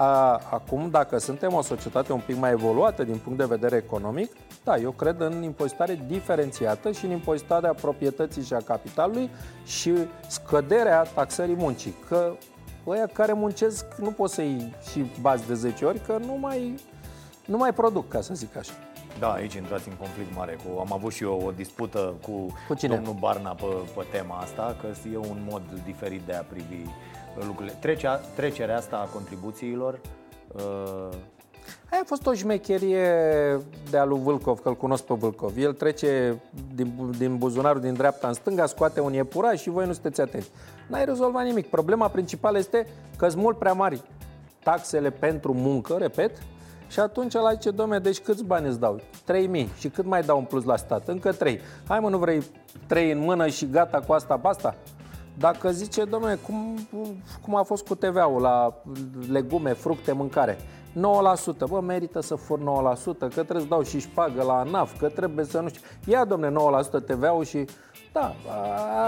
A, 0.02 0.42
acum, 0.52 0.90
dacă 0.90 1.18
suntem 1.18 1.54
o 1.54 1.62
societate 1.62 2.14
un 2.14 2.22
pic 2.26 2.38
mai 2.38 2.52
evoluată 2.52 3.04
din 3.04 3.18
punct 3.18 3.38
de 3.38 3.46
vedere 3.46 3.76
economic, 3.76 4.32
da, 4.64 4.78
eu 4.78 4.92
cred 4.92 5.20
în 5.20 5.44
impozitare 5.44 6.00
diferențiată 6.08 6.92
și 6.92 7.06
în 7.06 7.12
impozitarea 7.12 7.74
proprietății 7.74 8.44
și 8.44 8.54
a 8.54 8.58
capitalului 8.58 9.30
și 9.66 9.94
scăderea 10.28 11.02
taxării 11.02 11.56
muncii. 11.56 11.96
Că 12.08 12.32
ăia 12.88 13.06
care 13.14 13.34
muncesc 13.34 13.86
nu 13.98 14.12
pot 14.12 14.30
să-i 14.30 14.74
și 14.92 15.06
bazi 15.22 15.48
de 15.48 15.54
10 15.54 15.86
ori, 15.86 16.00
că 16.00 16.18
nu 16.26 16.38
mai, 16.40 16.76
nu 17.46 17.58
mai 17.58 17.74
produc, 17.74 18.08
ca 18.08 18.22
să 18.22 18.34
zic 18.34 18.58
așa. 18.58 18.74
Da, 19.20 19.32
aici 19.32 19.54
intrați 19.54 19.88
în 19.88 19.96
conflict 19.96 20.36
mare. 20.36 20.58
Cu, 20.64 20.80
am 20.80 20.94
avut 20.94 21.14
și 21.14 21.24
eu 21.24 21.44
o 21.46 21.52
dispută 21.52 22.14
cu, 22.22 22.46
cu 22.68 22.74
cine? 22.74 22.96
domnul 22.96 23.16
Barna 23.20 23.50
pe, 23.50 23.66
pe 23.96 24.06
tema 24.12 24.38
asta, 24.38 24.76
că 24.82 24.88
e 25.14 25.18
un 25.18 25.48
mod 25.50 25.62
diferit 25.86 26.22
de 26.22 26.34
a 26.34 26.42
privi 26.42 26.86
lucrurile. 27.46 27.78
Trecea, 27.80 28.16
trecerea 28.36 28.78
asta 28.78 28.98
a 28.98 29.14
contribuțiilor 29.14 30.00
uh, 30.56 31.10
Aia 31.92 32.02
a 32.02 32.06
fost 32.06 32.26
o 32.26 32.34
șmecherie 32.34 33.08
de 33.90 33.98
a 33.98 34.06
lui 34.06 34.20
Vâlcov, 34.20 34.60
că 34.60 34.70
îl 34.70 34.76
cunosc 34.76 35.04
pe 35.04 35.14
Vâlcov. 35.14 35.58
El 35.58 35.74
trece 35.74 36.42
din, 36.76 37.12
din 37.18 37.38
buzunarul 37.38 37.82
din 37.82 37.94
dreapta 37.94 38.28
în 38.28 38.34
stânga, 38.34 38.66
scoate 38.66 39.02
un 39.02 39.14
iepuraș 39.14 39.62
și 39.62 39.70
voi 39.70 39.86
nu 39.86 39.94
sunteți 39.94 40.22
atenți. 40.22 40.52
N-ai 40.88 41.06
rezolvat 41.06 41.46
nimic. 41.46 41.70
Problema 41.70 42.08
principală 42.08 42.58
este 42.58 42.88
că 43.18 43.30
sunt 43.30 43.42
mult 43.42 43.58
prea 43.58 43.74
mari 43.74 44.02
taxele 44.64 45.10
pentru 45.10 45.54
muncă, 45.54 45.96
repet, 46.00 46.32
și 46.88 47.00
atunci 47.00 47.34
la 47.34 47.54
zice, 47.54 47.72
domne, 47.72 48.00
deci 48.00 48.20
câți 48.20 48.44
bani 48.44 48.68
îți 48.68 48.80
dau? 48.80 49.02
3.000. 49.56 49.68
Și 49.78 49.90
cât 49.90 50.06
mai 50.06 50.22
dau 50.22 50.38
în 50.38 50.44
plus 50.44 50.64
la 50.64 50.76
stat? 50.76 51.08
Încă 51.08 51.32
3. 51.32 51.60
Hai 51.88 52.00
mă, 52.00 52.10
nu 52.10 52.18
vrei 52.18 52.44
3 52.88 53.12
în 53.12 53.20
mână 53.20 53.48
și 53.48 53.70
gata 53.70 54.00
cu 54.00 54.14
asta, 54.14 54.36
basta? 54.36 54.76
Dacă 55.40 55.72
zice, 55.72 56.04
domne, 56.04 56.36
cum, 56.36 56.88
cum 57.42 57.56
a 57.56 57.64
fost 57.64 57.88
cu 57.88 57.96
TVA-ul 57.96 58.42
la 58.42 58.74
legume, 59.32 59.74
fructe, 59.74 60.12
mâncare? 60.12 60.58
9%. 60.58 60.98
Bă, 61.70 61.80
merită 61.80 62.22
să 62.22 62.36
fur 62.36 62.60
9%, 62.60 62.64
că 63.20 63.28
trebuie 63.28 63.60
să 63.60 63.68
dau 63.68 63.84
și 63.84 64.00
șpagă 64.00 64.44
la 64.44 64.54
ANAF, 64.54 65.00
că 65.00 65.08
trebuie 65.08 65.46
să 65.46 65.60
nu 65.60 65.68
știu. 65.68 65.82
Ia, 66.06 66.26
domne, 66.26 66.50
9% 66.50 66.52
TVA-ul 67.06 67.44
și 67.44 67.66
da, 68.14 68.34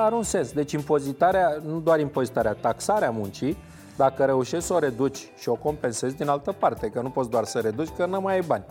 are 0.04 0.16
un 0.16 0.24
sens. 0.24 0.52
Deci 0.52 0.72
impozitarea, 0.72 1.58
nu 1.66 1.80
doar 1.80 2.00
impozitarea, 2.00 2.54
taxarea 2.54 3.12
muncii, 3.12 3.58
dacă 3.96 4.26
reușești 4.26 4.66
să 4.66 4.74
o 4.74 4.80
reduci 4.80 5.32
și 5.38 5.50
o 5.50 5.54
compensezi 5.56 6.16
din 6.16 6.28
altă 6.28 6.52
parte, 6.52 6.88
că 6.88 7.02
nu 7.02 7.10
poți 7.10 7.30
doar 7.30 7.44
să 7.44 7.60
reduci, 7.60 7.90
că 7.98 8.06
nu 8.06 8.22
mai 8.22 8.34
ai 8.34 8.42
bani. 8.42 8.64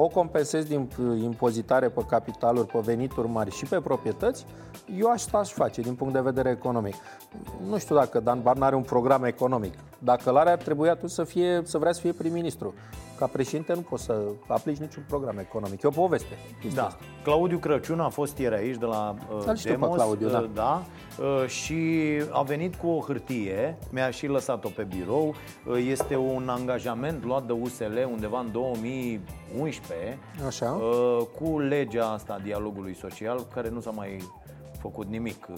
O 0.00 0.08
compensezi 0.08 0.68
din 0.68 0.88
impozitare 1.22 1.88
pe 1.88 2.04
capitaluri, 2.08 2.66
pe 2.66 2.78
venituri 2.78 3.28
mari 3.28 3.50
și 3.50 3.64
pe 3.64 3.80
proprietăți, 3.80 4.44
eu 4.98 5.10
asta 5.10 5.38
aș 5.38 5.50
face 5.50 5.80
din 5.80 5.94
punct 5.94 6.12
de 6.12 6.20
vedere 6.20 6.50
economic. 6.50 6.94
Nu 7.68 7.78
știu 7.78 7.94
dacă 7.94 8.20
Dan 8.20 8.42
Barna 8.42 8.66
are 8.66 8.76
un 8.76 8.82
program 8.82 9.24
economic. 9.24 9.74
Dacă 9.98 10.30
l-are, 10.30 10.50
ar 10.50 10.58
trebui 10.58 10.88
atunci 10.88 11.10
să, 11.10 11.24
fie, 11.24 11.60
să 11.64 11.78
vrea 11.78 11.92
să 11.92 12.00
fie 12.00 12.12
prim-ministru. 12.12 12.74
Ca 13.18 13.26
președinte 13.26 13.74
nu 13.74 13.80
poți 13.80 14.04
să 14.04 14.22
aplici 14.46 14.76
niciun 14.76 15.04
program 15.08 15.38
economic. 15.38 15.82
E 15.82 15.86
o 15.86 15.90
poveste. 15.90 16.38
Da. 16.74 16.86
Asta. 16.86 16.98
Claudiu 17.22 17.58
Crăciun 17.58 18.00
a 18.00 18.08
fost 18.08 18.38
ieri 18.38 18.54
aici 18.54 18.76
de 18.76 18.84
la 18.84 19.14
uh, 19.46 19.62
Demos, 19.62 19.94
Claudiu, 19.94 20.28
da. 20.28 20.38
Uh, 20.38 20.50
da 20.54 20.82
uh, 20.82 21.07
și 21.46 21.76
a 22.30 22.42
venit 22.42 22.74
cu 22.74 22.86
o 22.86 23.00
hârtie, 23.00 23.78
mi-a 23.90 24.10
și 24.10 24.26
lăsat-o 24.26 24.68
pe 24.68 24.82
birou. 24.82 25.34
Uh, 25.66 25.84
este 25.88 26.16
un 26.16 26.48
angajament 26.48 27.24
luat 27.24 27.46
de 27.46 27.52
USL 27.52 27.98
undeva 28.10 28.40
în 28.40 28.52
2011 28.52 30.18
Așa. 30.46 30.70
Uh, 30.70 31.26
cu 31.40 31.58
legea 31.58 32.12
asta 32.12 32.32
a 32.32 32.42
dialogului 32.42 32.94
social, 32.94 33.46
care 33.54 33.68
nu 33.68 33.80
s-a 33.80 33.90
mai 33.90 34.16
făcut 34.80 35.06
nimic 35.06 35.46
uh, 35.50 35.56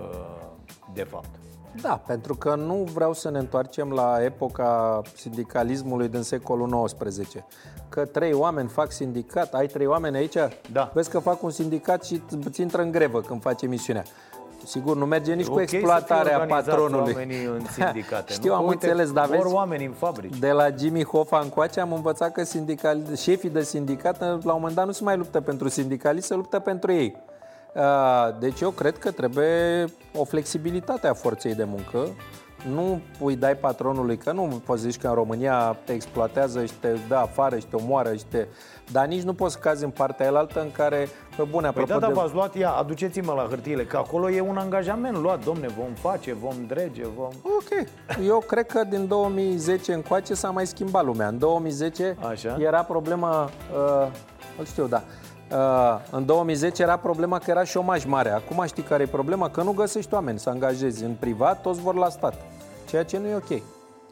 uh, 0.00 0.46
de 0.94 1.02
fapt. 1.02 1.28
Da, 1.80 2.02
pentru 2.06 2.34
că 2.34 2.54
nu 2.54 2.74
vreau 2.74 3.12
să 3.12 3.30
ne 3.30 3.38
întoarcem 3.38 3.90
la 3.90 4.24
epoca 4.24 5.00
sindicalismului 5.16 6.08
din 6.08 6.22
secolul 6.22 6.84
XIX. 6.84 7.44
Că 7.88 8.04
trei 8.04 8.32
oameni 8.32 8.68
fac 8.68 8.92
sindicat, 8.92 9.54
ai 9.54 9.66
trei 9.66 9.86
oameni 9.86 10.16
aici? 10.16 10.36
Da. 10.72 10.90
Vezi 10.94 11.10
că 11.10 11.18
fac 11.18 11.42
un 11.42 11.50
sindicat 11.50 12.04
și 12.04 12.22
îți 12.44 12.60
intră 12.60 12.82
în 12.82 12.90
grevă 12.90 13.20
când 13.20 13.40
face 13.40 13.64
emisiunea. 13.64 14.04
Sigur, 14.64 14.96
nu 14.96 15.06
merge 15.06 15.34
nici 15.34 15.46
okay 15.46 15.64
cu 15.66 15.76
exploatarea 15.76 16.38
patronului. 16.38 17.46
în 17.46 17.64
sindicate, 17.76 18.32
Știu, 18.32 18.50
nu? 18.50 18.56
am 18.56 18.66
Uite, 18.66 18.86
înțeles, 18.86 19.12
dar 19.12 19.26
vezi, 19.26 19.46
oameni 19.46 19.84
în 19.84 19.92
fabrici. 19.92 20.38
De 20.38 20.50
la 20.50 20.66
Jimmy 20.78 21.04
Hoffa 21.04 21.38
încoace 21.38 21.80
am 21.80 21.92
învățat 21.92 22.32
că 22.32 22.44
sindical, 22.44 22.98
șefii 23.16 23.50
de 23.50 23.62
sindicat 23.62 24.20
la 24.20 24.26
un 24.34 24.40
moment 24.44 24.74
dat 24.74 24.86
nu 24.86 24.92
se 24.92 25.04
mai 25.04 25.16
luptă 25.16 25.40
pentru 25.40 25.68
sindicaliști, 25.68 26.26
se 26.26 26.34
luptă 26.34 26.58
pentru 26.58 26.92
ei. 26.92 27.16
Deci 28.38 28.60
eu 28.60 28.70
cred 28.70 28.98
că 28.98 29.10
trebuie 29.10 29.84
o 30.14 30.24
flexibilitate 30.24 31.06
a 31.06 31.14
forței 31.14 31.54
de 31.54 31.64
muncă. 31.64 32.08
Nu 32.68 33.00
îi 33.20 33.36
dai 33.36 33.56
patronului 33.56 34.16
că 34.16 34.32
nu 34.32 34.62
poți 34.64 34.82
zici 34.82 34.98
că 34.98 35.08
în 35.08 35.14
România 35.14 35.76
te 35.84 35.92
exploatează 35.92 36.64
și 36.64 36.72
te 36.80 36.96
dă 37.08 37.14
afară 37.14 37.58
și 37.58 37.66
te 37.66 37.76
omoară 37.76 38.14
și 38.14 38.24
te... 38.24 38.46
Dar 38.92 39.06
nici 39.06 39.22
nu 39.22 39.34
poți 39.34 39.52
să 39.52 39.58
cazi 39.58 39.84
în 39.84 39.90
partea 39.90 40.26
elaltă 40.26 40.60
în 40.60 40.72
care, 40.72 41.08
pe 41.36 41.42
bune, 41.42 41.70
păi 41.70 41.84
da, 41.84 41.98
da, 41.98 42.06
de... 42.06 42.12
v-ați 42.12 42.34
luat, 42.34 42.56
ia, 42.56 42.70
aduceți-mă 42.70 43.32
la 43.32 43.46
hârtiile, 43.48 43.84
că 43.84 43.96
acolo 43.96 44.30
e 44.30 44.40
un 44.40 44.56
angajament 44.56 45.16
luat, 45.16 45.44
domne, 45.44 45.66
vom 45.66 45.92
face, 45.94 46.34
vom 46.34 46.54
drege, 46.66 47.02
vom... 47.16 47.30
Ok. 47.42 47.88
Eu 48.26 48.38
cred 48.46 48.66
că 48.66 48.84
din 48.84 49.06
2010 49.06 49.92
încoace 49.92 50.34
s-a 50.34 50.50
mai 50.50 50.66
schimbat 50.66 51.04
lumea. 51.04 51.28
În 51.28 51.38
2010 51.38 52.16
Așa? 52.30 52.56
era 52.58 52.82
problema, 52.82 53.44
uh, 53.44 54.06
știu, 54.64 54.86
da, 54.86 55.02
Uh, 55.52 56.00
în 56.10 56.26
2010 56.26 56.82
era 56.82 56.96
problema 56.96 57.38
că 57.38 57.50
era 57.50 57.64
șomaj 57.64 58.04
mare. 58.04 58.30
Acum 58.30 58.64
știi 58.66 58.82
care 58.82 59.02
e 59.02 59.06
problema? 59.06 59.50
Că 59.50 59.62
nu 59.62 59.72
găsești 59.72 60.14
oameni 60.14 60.38
să 60.38 60.50
angajezi 60.50 61.04
în 61.04 61.14
privat, 61.18 61.62
toți 61.62 61.80
vor 61.80 61.94
la 61.94 62.08
stat. 62.08 62.34
Ceea 62.90 63.04
ce 63.04 63.18
nu 63.18 63.26
e 63.26 63.34
ok. 63.34 63.62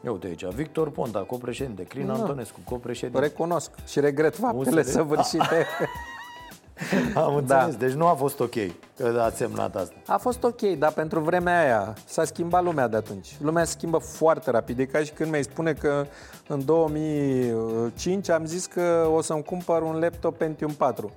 Eu 0.03 0.17
de 0.17 0.27
aici, 0.27 0.45
Victor 0.45 0.89
Ponta, 0.89 1.19
copreședinte, 1.19 1.83
Crin 1.83 2.05
no. 2.05 2.13
Antonescu, 2.13 2.59
copreședinte. 2.65 3.19
Recunosc 3.19 3.71
și 3.87 3.99
regret 3.99 4.35
faptele 4.35 4.83
săvârșite. 4.83 5.65
Am 7.15 7.35
înțeles, 7.35 7.71
da. 7.71 7.85
deci 7.85 7.91
nu 7.91 8.05
a 8.05 8.13
fost 8.13 8.39
ok 8.39 8.53
că 8.97 9.21
ați 9.21 9.37
semnat 9.37 9.75
asta. 9.75 9.95
A 10.05 10.17
fost 10.17 10.43
ok, 10.43 10.61
dar 10.61 10.91
pentru 10.91 11.19
vremea 11.19 11.61
aia 11.61 11.93
s-a 12.05 12.23
schimbat 12.23 12.63
lumea 12.63 12.87
de 12.87 12.95
atunci. 12.95 13.37
Lumea 13.41 13.63
se 13.63 13.71
schimbă 13.71 13.97
foarte 13.97 14.51
rapid. 14.51 14.79
E 14.79 14.85
ca 14.85 14.99
și 14.99 15.11
când 15.11 15.29
mi-ai 15.29 15.43
spune 15.43 15.73
că 15.73 16.05
în 16.47 16.65
2005 16.65 18.29
am 18.29 18.45
zis 18.45 18.65
că 18.65 19.09
o 19.13 19.21
să-mi 19.21 19.43
cumpăr 19.43 19.81
un 19.81 19.99
laptop 19.99 20.37
Pentium 20.37 20.71
4. 20.71 21.11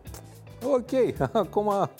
Ok, 0.64 1.18
acum 1.32 1.90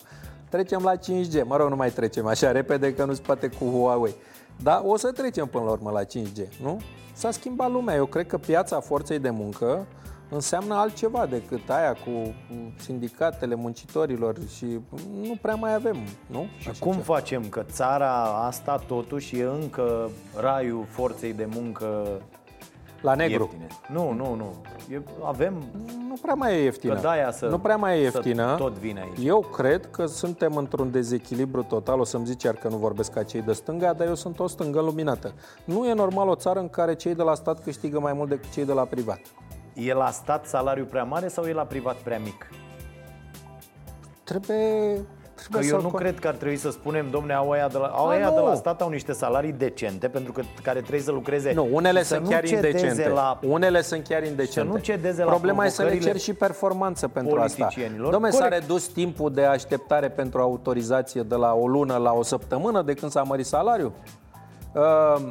trecem 0.49 0.83
la 0.83 0.97
5G. 0.97 1.45
Mă 1.45 1.57
rog, 1.57 1.69
nu 1.69 1.77
mai 1.77 1.91
trecem 1.91 2.27
așa 2.27 2.53
repede 2.53 2.95
că 2.95 3.05
nu 3.05 3.15
se 3.15 3.23
poate 3.27 3.49
cu 3.49 3.65
Huawei. 3.65 4.15
Dar 4.63 4.83
o 4.85 4.97
să 4.97 5.13
trecem 5.13 5.47
până 5.47 5.65
la 5.65 5.71
urmă 5.71 5.91
la 5.91 6.05
5G, 6.05 6.61
nu? 6.63 6.81
S-a 7.13 7.31
schimbat 7.31 7.71
lumea. 7.71 7.95
Eu 7.95 8.07
cred 8.07 8.27
că 8.27 8.39
piața 8.39 8.81
forței 8.81 9.19
de 9.19 9.31
muncă 9.31 9.87
înseamnă 10.31 10.75
altceva 10.75 11.27
decât 11.27 11.71
aia 11.71 11.93
cu 11.93 12.35
sindicatele 12.81 13.55
muncitorilor 13.55 14.37
și 14.57 14.67
nu 15.23 15.39
prea 15.43 15.55
mai 15.55 15.75
avem, 15.75 15.97
nu? 16.27 16.47
Și 16.59 16.69
Așa 16.69 16.79
cum 16.85 16.93
ce? 16.95 17.01
facem 17.01 17.49
că 17.49 17.63
țara 17.63 18.23
asta 18.25 18.77
totuși 18.87 19.39
e 19.39 19.43
încă 19.45 20.11
raiul 20.41 20.85
forței 20.89 21.33
de 21.33 21.49
muncă 21.55 22.21
la 23.03 23.15
negru. 23.15 23.43
Ieftine. 23.43 23.67
Nu, 23.89 24.13
nu, 24.13 24.35
nu. 24.35 24.55
E, 24.91 25.03
avem... 25.25 25.63
Nu 26.09 26.15
prea 26.23 26.35
mai 26.35 26.55
e 26.55 26.63
ieftină. 26.63 26.95
Că 26.95 27.31
să, 27.31 27.47
nu 27.47 27.59
prea 27.59 27.77
mai 27.77 27.99
e 27.99 28.01
ieftină. 28.01 28.55
tot 28.57 28.73
vine 28.73 29.01
aici. 29.01 29.27
Eu 29.27 29.41
cred 29.41 29.91
că 29.91 30.07
suntem 30.07 30.57
într-un 30.57 30.91
dezechilibru 30.91 31.63
total. 31.63 32.01
O 32.01 32.05
să-mi 32.05 32.27
zici 32.27 32.43
iar 32.43 32.55
că 32.55 32.69
nu 32.69 32.77
vorbesc 32.77 33.13
ca 33.13 33.23
cei 33.23 33.43
de 33.43 33.53
stânga, 33.53 33.93
dar 33.93 34.07
eu 34.07 34.15
sunt 34.15 34.39
o 34.41 34.47
stângă 34.47 34.81
luminată. 34.81 35.33
Nu 35.65 35.87
e 35.87 35.93
normal 35.93 36.29
o 36.29 36.35
țară 36.35 36.59
în 36.59 36.69
care 36.69 36.95
cei 36.95 37.15
de 37.15 37.23
la 37.23 37.35
stat 37.35 37.63
câștigă 37.63 38.01
mai 38.01 38.13
mult 38.13 38.29
decât 38.29 38.53
cei 38.53 38.65
de 38.65 38.73
la 38.73 38.85
privat. 38.85 39.21
E 39.75 39.95
la 39.95 40.11
stat 40.11 40.47
salariu 40.47 40.85
prea 40.85 41.05
mare 41.05 41.29
sau 41.29 41.45
e 41.45 41.53
la 41.53 41.65
privat 41.65 41.97
prea 41.97 42.19
mic? 42.19 42.51
Trebuie 44.25 45.05
Că 45.51 45.59
eu 45.65 45.81
nu 45.81 45.89
cred 45.89 46.19
că 46.19 46.29
ar 46.29 46.35
trebui 46.35 46.57
să 46.57 46.71
spunem, 46.71 47.11
domne, 47.11 47.33
au 47.33 47.51
aia 47.51 47.69
de 47.69 47.79
la, 47.79 47.87
au 47.87 48.09
aia 48.09 48.31
de 48.31 48.41
la 48.41 48.55
stat 48.55 48.81
au 48.81 48.89
niște 48.89 49.13
salarii 49.13 49.53
decente 49.53 50.09
pentru 50.09 50.33
că 50.33 50.43
care 50.63 50.79
trebuie 50.79 51.01
să 51.01 51.11
lucreze. 51.11 51.53
Nu, 51.53 51.69
unele 51.73 52.03
sunt 52.03 52.29
chiar 52.29 52.45
indecente. 52.45 53.09
La, 53.09 53.39
unele 53.43 53.83
sunt 53.83 54.07
chiar 54.07 54.23
indecente. 54.23 54.71
Să 54.71 54.77
nu 54.77 54.79
cedeze 54.79 55.23
Problema 55.23 55.59
la 55.61 55.67
e 55.67 55.69
să 55.69 55.83
le 55.83 55.99
cer 55.99 56.19
și 56.19 56.33
performanță 56.33 57.09
pentru 57.09 57.41
asta. 57.41 57.69
Domne, 58.11 58.31
s-a 58.31 58.49
redus 58.49 58.87
timpul 58.87 59.33
de 59.33 59.45
așteptare 59.45 60.09
pentru 60.09 60.41
autorizație 60.41 61.23
de 61.23 61.35
la 61.35 61.53
o 61.53 61.67
lună 61.67 61.97
la 61.97 62.13
o 62.13 62.23
săptămână 62.23 62.83
de 62.83 62.95
când 62.95 63.11
s-a 63.11 63.23
mărit 63.23 63.47
salariul. 63.47 63.93
Uh, 64.75 65.23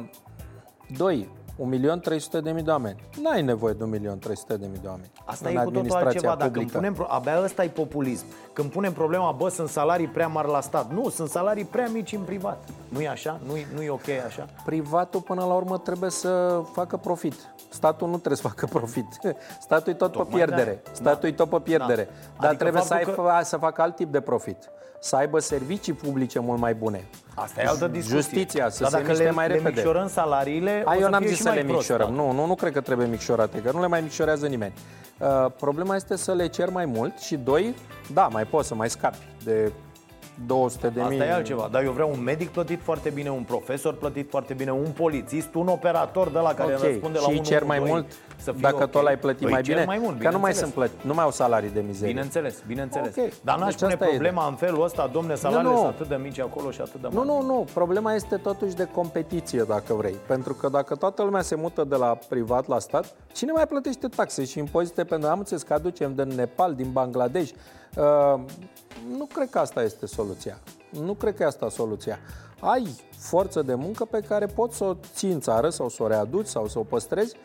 doi, 0.96 1.28
1.300.000 1.58 2.64
de 2.64 2.70
oameni. 2.70 3.04
N-ai 3.22 3.42
nevoie 3.42 3.74
de 3.74 3.84
1.300.000 3.84 4.58
de 4.58 4.86
oameni. 4.86 5.10
Asta 5.24 5.50
e 5.50 5.54
cu 5.54 5.70
totul 5.70 5.96
altceva. 5.96 6.34
Dacă 6.34 6.64
punem, 6.72 7.06
abia 7.08 7.42
ăsta 7.42 7.64
e 7.64 7.68
populism. 7.68 8.24
Când 8.52 8.70
punem 8.70 8.92
problema, 8.92 9.32
bă, 9.32 9.48
sunt 9.48 9.68
salarii 9.68 10.06
prea 10.06 10.28
mari 10.28 10.48
la 10.48 10.60
stat. 10.60 10.92
Nu, 10.92 11.08
sunt 11.08 11.28
salarii 11.28 11.64
prea 11.64 11.88
mici 11.92 12.12
în 12.12 12.20
privat. 12.20 12.68
Nu 12.88 13.00
e 13.00 13.08
așa? 13.08 13.40
Nu 13.46 13.56
e, 13.56 13.66
nu 13.74 13.82
e 13.82 13.90
ok 13.90 14.08
așa? 14.26 14.46
Privatul, 14.64 15.20
până 15.20 15.44
la 15.44 15.54
urmă, 15.54 15.78
trebuie 15.78 16.10
să 16.10 16.62
facă 16.72 16.96
profit. 16.96 17.34
Statul 17.68 18.08
nu 18.08 18.16
trebuie 18.16 18.36
să 18.36 18.48
facă 18.48 18.66
profit. 18.66 19.06
Statul 19.60 19.92
e 19.92 19.94
tot 19.94 20.12
Tocmai 20.12 20.40
pe 20.40 20.44
pierdere. 20.44 20.82
Da. 20.84 20.90
Statul 20.92 21.28
e 21.28 21.32
tot 21.32 21.48
pe 21.48 21.58
pierdere. 21.58 22.04
Da. 22.04 22.12
Dar 22.40 22.48
adică 22.48 22.62
trebuie 22.62 22.82
să, 22.82 22.94
ai, 22.94 23.04
că... 23.04 23.40
să 23.42 23.56
facă 23.56 23.82
alt 23.82 23.96
tip 23.96 24.12
de 24.12 24.20
profit. 24.20 24.70
Să 25.04 25.16
aibă 25.16 25.38
servicii 25.38 25.92
publice 25.92 26.38
mult 26.38 26.60
mai 26.60 26.74
bune 26.74 27.04
Asta 27.34 27.62
e 27.62 27.66
altă 27.66 27.86
discuție. 27.88 28.16
Justiția 28.16 28.68
să 28.68 28.82
Dar 28.82 28.90
se 28.90 28.96
dacă 28.96 29.08
miște 29.08 29.22
le, 29.24 29.30
mai 29.30 29.48
le 29.48 29.54
repede. 29.54 29.74
micșorăm 29.80 30.08
salariile, 30.08 30.82
A, 30.86 30.90
o 30.90 30.94
eu 30.94 31.00
să 31.02 31.08
n-am 31.08 31.20
fie 31.20 31.28
zis 31.28 31.36
și 31.36 31.42
să 31.42 31.48
mai 31.48 31.56
le 31.58 31.64
prost, 31.64 31.78
micșorăm. 31.90 32.14
da. 32.16 32.22
Nu, 32.22 32.32
nu, 32.32 32.46
nu 32.46 32.54
cred 32.54 32.72
că 32.72 32.80
trebuie 32.80 33.06
micșorate, 33.06 33.58
că 33.58 33.70
nu 33.72 33.80
le 33.80 33.86
mai 33.86 34.00
micșorează 34.00 34.46
nimeni. 34.46 34.72
Uh, 35.18 35.46
problema 35.58 35.96
este 35.96 36.16
să 36.16 36.32
le 36.32 36.46
cer 36.46 36.70
mai 36.70 36.84
mult 36.84 37.18
și 37.18 37.36
doi, 37.36 37.74
da, 38.12 38.28
mai 38.32 38.44
poți 38.44 38.68
să 38.68 38.74
mai 38.74 38.90
scapi 38.90 39.16
de 39.44 39.72
200 40.46 40.88
de 40.88 41.00
mii. 41.00 41.10
Asta 41.10 41.24
e 41.24 41.32
altceva, 41.32 41.68
dar 41.72 41.82
eu 41.82 41.92
vreau 41.92 42.10
un 42.10 42.22
medic 42.22 42.48
plătit 42.48 42.80
foarte 42.82 43.10
bine, 43.10 43.30
un 43.30 43.42
profesor 43.42 43.94
plătit 43.94 44.30
foarte 44.30 44.54
bine, 44.54 44.72
un 44.72 44.90
polițist, 44.96 45.54
un 45.54 45.66
operator 45.68 46.28
de 46.28 46.38
la 46.38 46.54
care 46.54 46.74
Ok, 46.74 46.82
răspunde 46.82 47.18
la 47.18 47.24
și 47.28 47.34
1 47.34 47.42
cer 47.42 47.64
mai 47.64 47.78
mult 47.78 48.06
să 48.42 48.52
fie 48.52 48.60
dacă 48.60 48.82
ok. 48.82 48.90
tot 48.90 49.02
l-ai 49.02 49.18
plătit 49.18 49.42
Păi 49.42 49.50
mai 49.50 49.62
cer 49.62 49.74
bine, 49.74 49.86
mai 49.86 49.98
mult, 49.98 50.20
că 50.20 50.30
nu 50.30 50.38
mai 50.38 50.50
bineînțeles. 50.52 50.58
sunt 50.58 50.72
plăti, 50.72 51.06
nu 51.06 51.14
mai 51.14 51.24
au 51.24 51.30
salarii 51.30 51.70
de 51.70 51.80
mizerie. 51.80 52.12
Bineînțeles, 52.12 52.62
bineînțeles. 52.66 53.16
Ok, 53.16 53.32
Dar 53.44 53.58
n-aș 53.58 53.68
deci 53.68 53.78
pune 53.80 53.92
asta 53.92 54.04
e 54.04 54.08
problema 54.08 54.46
în 54.46 54.54
felul 54.54 54.82
ăsta, 54.84 55.10
domne, 55.12 55.34
salariile 55.34 55.68
Nu, 55.68 55.74
nu. 55.74 55.82
sunt 55.82 55.94
atât 55.94 56.08
de 56.08 56.14
mici 56.22 56.38
acolo 56.40 56.70
și 56.70 56.80
atât 56.80 57.00
de 57.00 57.08
Nu, 57.10 57.14
mari. 57.16 57.28
nu, 57.28 57.42
nu. 57.42 57.66
Problema 57.74 58.14
este 58.14 58.36
totuși 58.36 58.74
de 58.74 58.84
competiție, 58.94 59.62
dacă 59.68 59.94
vrei. 59.94 60.16
Pentru 60.26 60.54
că 60.54 60.68
dacă 60.68 60.94
toată 60.94 61.22
lumea 61.22 61.42
se 61.42 61.54
mută 61.54 61.84
de 61.84 61.96
la 61.96 62.18
privat 62.28 62.66
la 62.66 62.78
stat, 62.78 63.14
cine 63.32 63.52
mai 63.52 63.66
plătește 63.66 64.08
taxe 64.08 64.44
și 64.44 64.58
impozite 64.58 65.04
pentru... 65.04 65.28
Am 65.28 65.38
înțeles 65.38 65.62
că 65.62 65.72
aducem 65.74 66.14
din 66.14 66.28
Nepal, 66.28 66.74
din 66.74 66.88
Bangladesh. 66.92 67.50
Uh, 67.96 68.40
nu 69.16 69.26
cred 69.34 69.50
că 69.50 69.58
asta 69.58 69.82
este 69.82 70.06
soluția. 70.06 70.58
Nu 71.04 71.12
cred 71.14 71.34
că 71.36 71.42
e 71.42 71.46
asta 71.46 71.68
soluția. 71.68 72.18
Ai 72.60 72.96
forță 73.18 73.62
de 73.62 73.74
muncă 73.74 74.04
pe 74.04 74.20
care 74.20 74.46
poți 74.46 74.76
să 74.76 74.84
o 74.84 74.94
ții 75.14 75.30
în 75.32 75.40
țară 75.40 75.68
sau 75.68 75.88
să 75.88 76.02
o 76.02 76.06
readuci 76.06 76.46
sau 76.46 76.66
să 76.68 76.78
o 76.78 76.82
păstrezi 76.82 77.36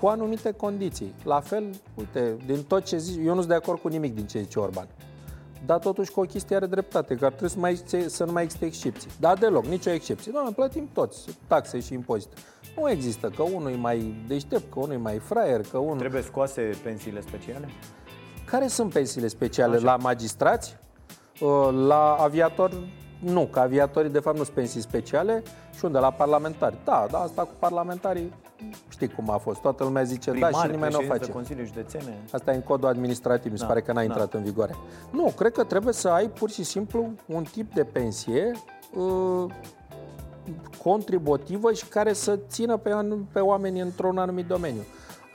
cu 0.00 0.06
anumite 0.06 0.52
condiții. 0.52 1.14
La 1.24 1.40
fel, 1.40 1.64
uite, 1.94 2.36
din 2.46 2.62
tot 2.62 2.84
ce 2.84 2.96
zici, 2.96 3.24
eu 3.24 3.34
nu 3.34 3.38
sunt 3.38 3.48
de 3.48 3.54
acord 3.54 3.80
cu 3.80 3.88
nimic 3.88 4.14
din 4.14 4.26
ce 4.26 4.40
zice 4.40 4.58
Orban. 4.58 4.88
Dar 5.66 5.78
totuși 5.78 6.10
cu 6.10 6.20
o 6.20 6.24
chestie 6.24 6.56
are 6.56 6.66
dreptate, 6.66 7.14
că 7.14 7.24
ar 7.24 7.30
trebui 7.30 7.50
să, 7.50 7.58
mai, 7.58 7.70
existe- 7.70 8.08
să 8.08 8.24
nu 8.24 8.32
mai 8.32 8.42
existe 8.42 8.64
excepții. 8.66 9.10
Dar 9.20 9.38
deloc, 9.38 9.64
nicio 9.64 9.90
excepție. 9.90 10.32
Noi 10.34 10.52
plătim 10.54 10.88
toți 10.92 11.38
taxe 11.46 11.80
și 11.80 11.92
impozite. 11.94 12.34
Nu 12.76 12.90
există 12.90 13.28
că 13.36 13.42
unul 13.42 13.70
e 13.70 13.76
mai 13.76 14.14
deștept, 14.26 14.72
că 14.72 14.78
unul 14.78 14.92
e 14.92 14.96
mai 14.96 15.18
fraier, 15.18 15.60
că 15.70 15.78
unul... 15.78 15.98
Trebuie 15.98 16.22
scoase 16.22 16.70
pensiile 16.82 17.20
speciale? 17.20 17.68
Care 18.44 18.66
sunt 18.66 18.92
pensiile 18.92 19.28
speciale? 19.28 19.76
Așa. 19.76 19.84
La 19.84 19.96
magistrați? 19.96 20.76
Uh, 21.40 21.68
La 21.86 22.14
aviatori? 22.14 22.76
Nu, 23.18 23.46
că 23.46 23.58
aviatorii 23.60 24.10
de 24.10 24.18
fapt 24.18 24.36
nu 24.36 24.42
sunt 24.42 24.54
pensii 24.54 24.80
speciale. 24.80 25.42
Și 25.76 25.84
unde? 25.84 25.98
La 25.98 26.10
parlamentari. 26.10 26.76
Da, 26.84 27.06
da, 27.10 27.18
asta 27.18 27.42
cu 27.42 27.52
parlamentarii 27.58 28.32
știi 28.88 29.08
cum 29.08 29.30
a 29.30 29.36
fost. 29.36 29.60
Toată 29.60 29.84
lumea 29.84 30.02
zice 30.02 30.30
da 30.30 30.50
și 30.50 30.66
nimeni 30.70 30.92
nu 30.92 30.98
o 30.98 31.02
face. 31.06 31.30
Consiliul 31.30 31.66
Județene. 31.66 32.18
Asta 32.32 32.52
e 32.52 32.54
în 32.54 32.62
codul 32.62 32.88
administrativ, 32.88 33.52
mi 33.52 33.58
se 33.58 33.62
Da, 33.62 33.68
pare 33.68 33.80
că 33.80 33.92
n-a 33.92 33.98
da. 33.98 34.04
intrat 34.04 34.34
în 34.34 34.42
vigoare. 34.42 34.74
Nu, 35.10 35.32
cred 35.36 35.52
că 35.52 35.64
trebuie 35.64 35.92
să 35.92 36.08
ai 36.08 36.28
pur 36.28 36.50
și 36.50 36.62
simplu 36.62 37.10
un 37.26 37.42
tip 37.42 37.74
de 37.74 37.84
pensie 37.84 38.52
uh, 38.94 39.52
contributivă 40.82 41.72
și 41.72 41.86
care 41.86 42.12
să 42.12 42.38
țină 42.48 42.76
pe, 42.76 42.90
an- 42.92 43.24
pe 43.32 43.40
oameni 43.40 43.80
într-un 43.80 44.18
anumit 44.18 44.46
domeniu. 44.46 44.80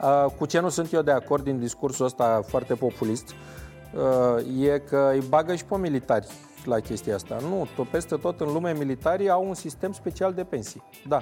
Uh, 0.00 0.30
cu 0.38 0.46
ce 0.46 0.60
nu 0.60 0.68
sunt 0.68 0.92
eu 0.92 1.02
de 1.02 1.10
acord 1.10 1.44
din 1.44 1.58
discursul 1.58 2.04
ăsta 2.04 2.42
foarte 2.46 2.74
populist 2.74 3.30
uh, 3.30 4.62
e 4.64 4.78
că 4.78 5.10
îi 5.12 5.22
bagă 5.28 5.54
și 5.54 5.64
pe 5.64 5.76
militari 5.76 6.26
la 6.64 6.80
chestia 6.80 7.14
asta. 7.14 7.36
Nu, 7.48 7.66
tot, 7.76 7.86
peste 7.88 8.16
tot 8.16 8.40
în 8.40 8.52
lume 8.52 8.74
militarii 8.78 9.30
au 9.30 9.46
un 9.48 9.54
sistem 9.54 9.92
special 9.92 10.32
de 10.32 10.44
pensii. 10.44 10.82
Da. 11.08 11.18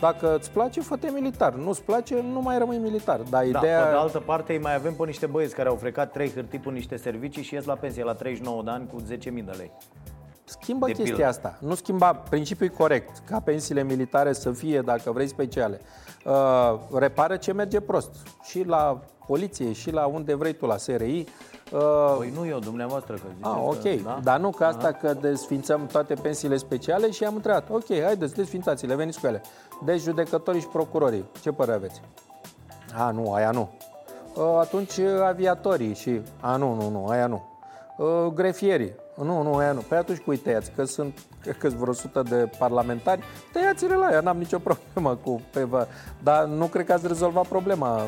Dacă 0.00 0.36
îți 0.36 0.50
place, 0.50 0.80
fă 0.80 0.98
militar. 1.12 1.54
Nu-ți 1.54 1.82
place, 1.82 2.20
nu 2.32 2.40
mai 2.40 2.58
rămâi 2.58 2.78
militar. 2.78 3.16
Dar 3.16 3.28
Da, 3.30 3.58
ideea... 3.58 3.82
pe 3.82 3.90
de 3.90 3.96
altă 3.96 4.18
parte 4.18 4.52
îi 4.52 4.58
mai 4.58 4.74
avem 4.74 4.94
pe 4.94 5.04
niște 5.04 5.26
băieți 5.26 5.54
care 5.54 5.68
au 5.68 5.74
frecat 5.74 6.12
trei 6.12 6.32
hârtii 6.32 6.58
pe 6.58 6.70
niște 6.70 6.96
servicii 6.96 7.42
și 7.42 7.54
ies 7.54 7.64
la 7.64 7.74
pensie 7.74 8.04
la 8.04 8.14
39 8.14 8.62
de 8.62 8.70
ani 8.70 8.88
cu 8.92 9.02
10.000 9.02 9.06
de 9.44 9.52
lei. 9.56 9.70
Schimbă 10.44 10.86
De 10.86 10.92
chestia 10.92 11.14
pildă. 11.14 11.28
asta. 11.28 11.58
Nu 11.60 11.74
schimba 11.74 12.14
principiul 12.14 12.68
e 12.72 12.76
corect, 12.76 13.22
ca 13.26 13.40
pensiile 13.40 13.82
militare 13.82 14.32
să 14.32 14.52
fie, 14.52 14.80
dacă 14.80 15.12
vrei, 15.12 15.26
speciale. 15.26 15.80
Uh, 16.24 16.78
repară 16.98 17.36
ce 17.36 17.52
merge 17.52 17.80
prost. 17.80 18.10
Și 18.42 18.64
la 18.64 19.00
poliție, 19.26 19.72
și 19.72 19.90
la 19.90 20.06
unde 20.06 20.34
vrei 20.34 20.52
tu, 20.52 20.66
la 20.66 20.76
SRI. 20.76 21.24
Uh, 21.72 22.14
Păi 22.18 22.32
nu 22.36 22.46
eu, 22.46 22.58
dumneavoastră, 22.58 23.14
că 23.14 23.20
ziceți 23.28 23.48
Ah, 23.54 23.62
ok. 23.62 23.82
că, 23.82 24.02
da? 24.04 24.20
Dar 24.22 24.38
nu 24.40 24.50
că 24.50 24.64
asta 24.64 24.92
că 24.92 25.14
desfințăm 25.20 25.86
toate 25.86 26.14
pensiile 26.14 26.56
speciale 26.56 27.10
și 27.10 27.24
am 27.24 27.34
întrebat, 27.34 27.68
ok, 27.70 27.86
haideți, 28.02 28.34
desfințați-le, 28.34 28.94
veniți 28.94 29.20
cu 29.20 29.26
ele. 29.26 29.42
Deci 29.84 30.00
judecătorii 30.00 30.60
și 30.60 30.66
procurorii, 30.66 31.24
ce 31.40 31.50
părere 31.50 31.76
aveți? 31.76 32.00
A, 32.96 33.10
nu, 33.10 33.32
aia 33.32 33.50
nu. 33.50 33.68
Uh, 34.34 34.58
Atunci 34.60 34.96
uh, 34.96 35.06
aviatorii 35.26 35.94
și, 35.94 36.20
a, 36.40 36.56
nu, 36.56 36.74
nu, 36.74 36.88
nu, 36.90 37.06
aia 37.06 37.26
nu. 37.26 37.42
Uh, 37.96 38.32
Grefierii, 38.34 38.92
nu, 39.16 39.42
nu, 39.42 39.56
aia 39.56 39.72
nu. 39.72 39.80
Păi 39.88 39.98
atunci 39.98 40.18
cui 40.18 40.36
tăiați? 40.36 40.70
Că 40.76 40.84
sunt, 40.84 41.18
cred 41.40 41.58
că 41.58 41.68
vreo 41.68 41.92
sută 41.92 42.22
de 42.22 42.50
parlamentari, 42.58 43.22
tăiați-le 43.52 43.94
la 43.94 44.08
ea, 44.12 44.20
n-am 44.20 44.38
nicio 44.38 44.58
problemă 44.68 45.14
cu 45.14 45.40
pe 45.52 45.64
vă. 45.64 45.86
Dar 46.22 46.44
nu 46.44 46.66
cred 46.66 46.86
că 46.86 46.92
ați 46.92 47.06
rezolvat 47.06 47.46
problema. 47.46 48.00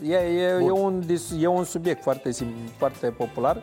Mm, 0.00 0.10
E, 0.10 0.14
e, 0.14 0.42
e, 0.42 0.70
un, 0.70 1.00
dis- 1.06 1.32
e 1.40 1.46
un 1.46 1.64
subiect 1.64 2.02
foarte, 2.02 2.30
sim- 2.30 2.70
foarte 2.76 3.06
popular, 3.10 3.62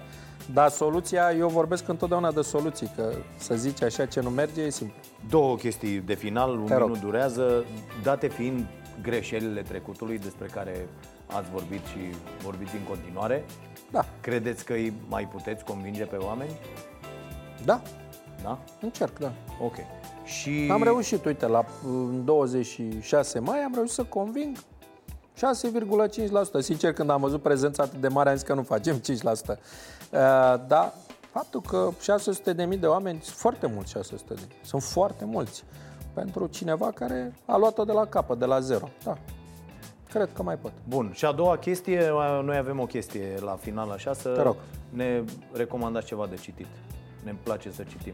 dar 0.54 0.70
soluția, 0.70 1.32
eu 1.38 1.48
vorbesc 1.48 1.88
întotdeauna 1.88 2.32
de 2.32 2.42
soluții, 2.42 2.92
că 2.96 3.14
să 3.38 3.56
zici 3.56 3.82
așa 3.84 4.06
ce 4.06 4.20
nu 4.22 4.30
merge 4.30 4.62
e 4.62 4.70
simplu. 4.70 4.96
Două 5.30 5.56
chestii 5.56 5.98
de 6.00 6.14
final, 6.14 6.50
un 6.58 6.66
Te 6.66 6.76
rog. 6.76 6.88
minut 6.88 7.02
durează, 7.04 7.66
date 8.04 8.28
fiind 8.28 8.66
greșelile 9.02 9.62
trecutului 9.62 10.18
despre 10.20 10.48
care 10.54 10.88
ați 11.28 11.50
vorbit 11.52 11.86
și 11.86 11.98
vorbiți 12.44 12.76
în 12.76 12.82
continuare. 12.90 13.46
Da, 13.92 14.06
Credeți 14.22 14.66
că 14.66 14.74
îi 14.74 14.94
mai 15.10 15.28
puteți 15.28 15.64
convinge 15.64 16.04
pe 16.04 16.16
oameni? 16.16 16.52
da, 17.66 17.82
Da? 18.44 18.60
încerc, 18.82 19.20
da. 19.20 19.32
Ok. 19.64 19.76
Și 20.24 20.68
Am 20.72 20.84
reușit, 20.84 21.26
uite, 21.26 21.48
la 21.48 21.66
în 21.86 22.26
26 22.26 23.40
mai 23.40 23.60
am 23.60 23.72
reușit 23.76 23.94
să 23.94 24.04
conving 24.04 24.58
6,5%. 25.36 26.60
Sincer, 26.60 26.94
când 26.94 27.10
am 27.10 27.22
văzut 27.22 27.42
prezența 27.42 27.84
atât 27.84 28.02
de 28.02 28.08
mare, 28.08 28.30
am 28.30 28.36
zis 28.36 28.46
că 28.46 28.54
nu 28.54 28.62
facem 28.64 29.00
5%. 29.00 29.02
Uh, 29.02 29.58
Dar 30.68 30.94
faptul 31.32 31.62
că 31.62 31.90
600 32.02 32.54
de 32.54 32.64
mii 32.66 32.78
de 32.78 32.88
oameni 32.88 33.20
sunt 33.22 33.36
foarte 33.36 33.68
mulți 33.68 33.92
600 33.92 34.34
de 34.34 34.42
mii. 34.48 34.58
Sunt 34.64 34.84
foarte 34.84 35.26
mulți. 35.26 35.64
Pentru 36.14 36.48
cineva 36.48 36.92
care 36.92 37.34
a 37.46 37.58
luat-o 37.58 37.84
de 37.84 37.92
la 37.92 38.06
capăt, 38.06 38.40
de 38.40 38.46
la 38.46 38.60
zero. 38.60 38.90
Da. 39.04 39.18
Cred 40.10 40.30
că 40.34 40.44
mai 40.44 40.56
pot. 40.58 40.72
Bun, 40.88 41.12
și 41.14 41.26
a 41.26 41.32
doua 41.32 41.58
chestie, 41.58 42.10
noi 42.44 42.58
avem 42.58 42.80
o 42.80 42.86
chestie 42.86 43.36
la 43.42 43.58
final 43.62 43.90
așa, 43.92 44.14
să 44.14 44.30
Te 44.30 44.42
rog. 44.42 44.56
ne 44.90 45.24
recomandați 45.54 46.06
ceva 46.06 46.28
de 46.30 46.36
citit. 46.36 46.68
Ne 47.24 47.36
place 47.44 47.72
să 47.72 47.84
citim. 47.84 48.14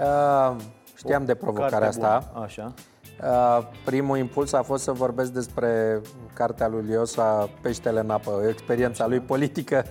Uh, 0.00 0.56
Știam 0.94 1.24
de 1.24 1.34
provocarea 1.34 1.78
Carte 1.78 1.86
asta. 1.86 2.30
bună, 2.32 2.44
Așa. 2.44 2.74
Uh, 3.22 3.66
Primul 3.84 4.18
impuls 4.18 4.52
a 4.52 4.62
fost 4.62 4.82
să 4.82 4.92
vorbesc 4.92 5.30
despre 5.32 6.00
cartea 6.34 6.68
lui 6.68 6.82
Liosa, 6.86 7.50
Peștele 7.60 8.00
în 8.00 8.10
apă, 8.10 8.42
experiența 8.48 9.06
lui 9.06 9.20
politică, 9.20 9.84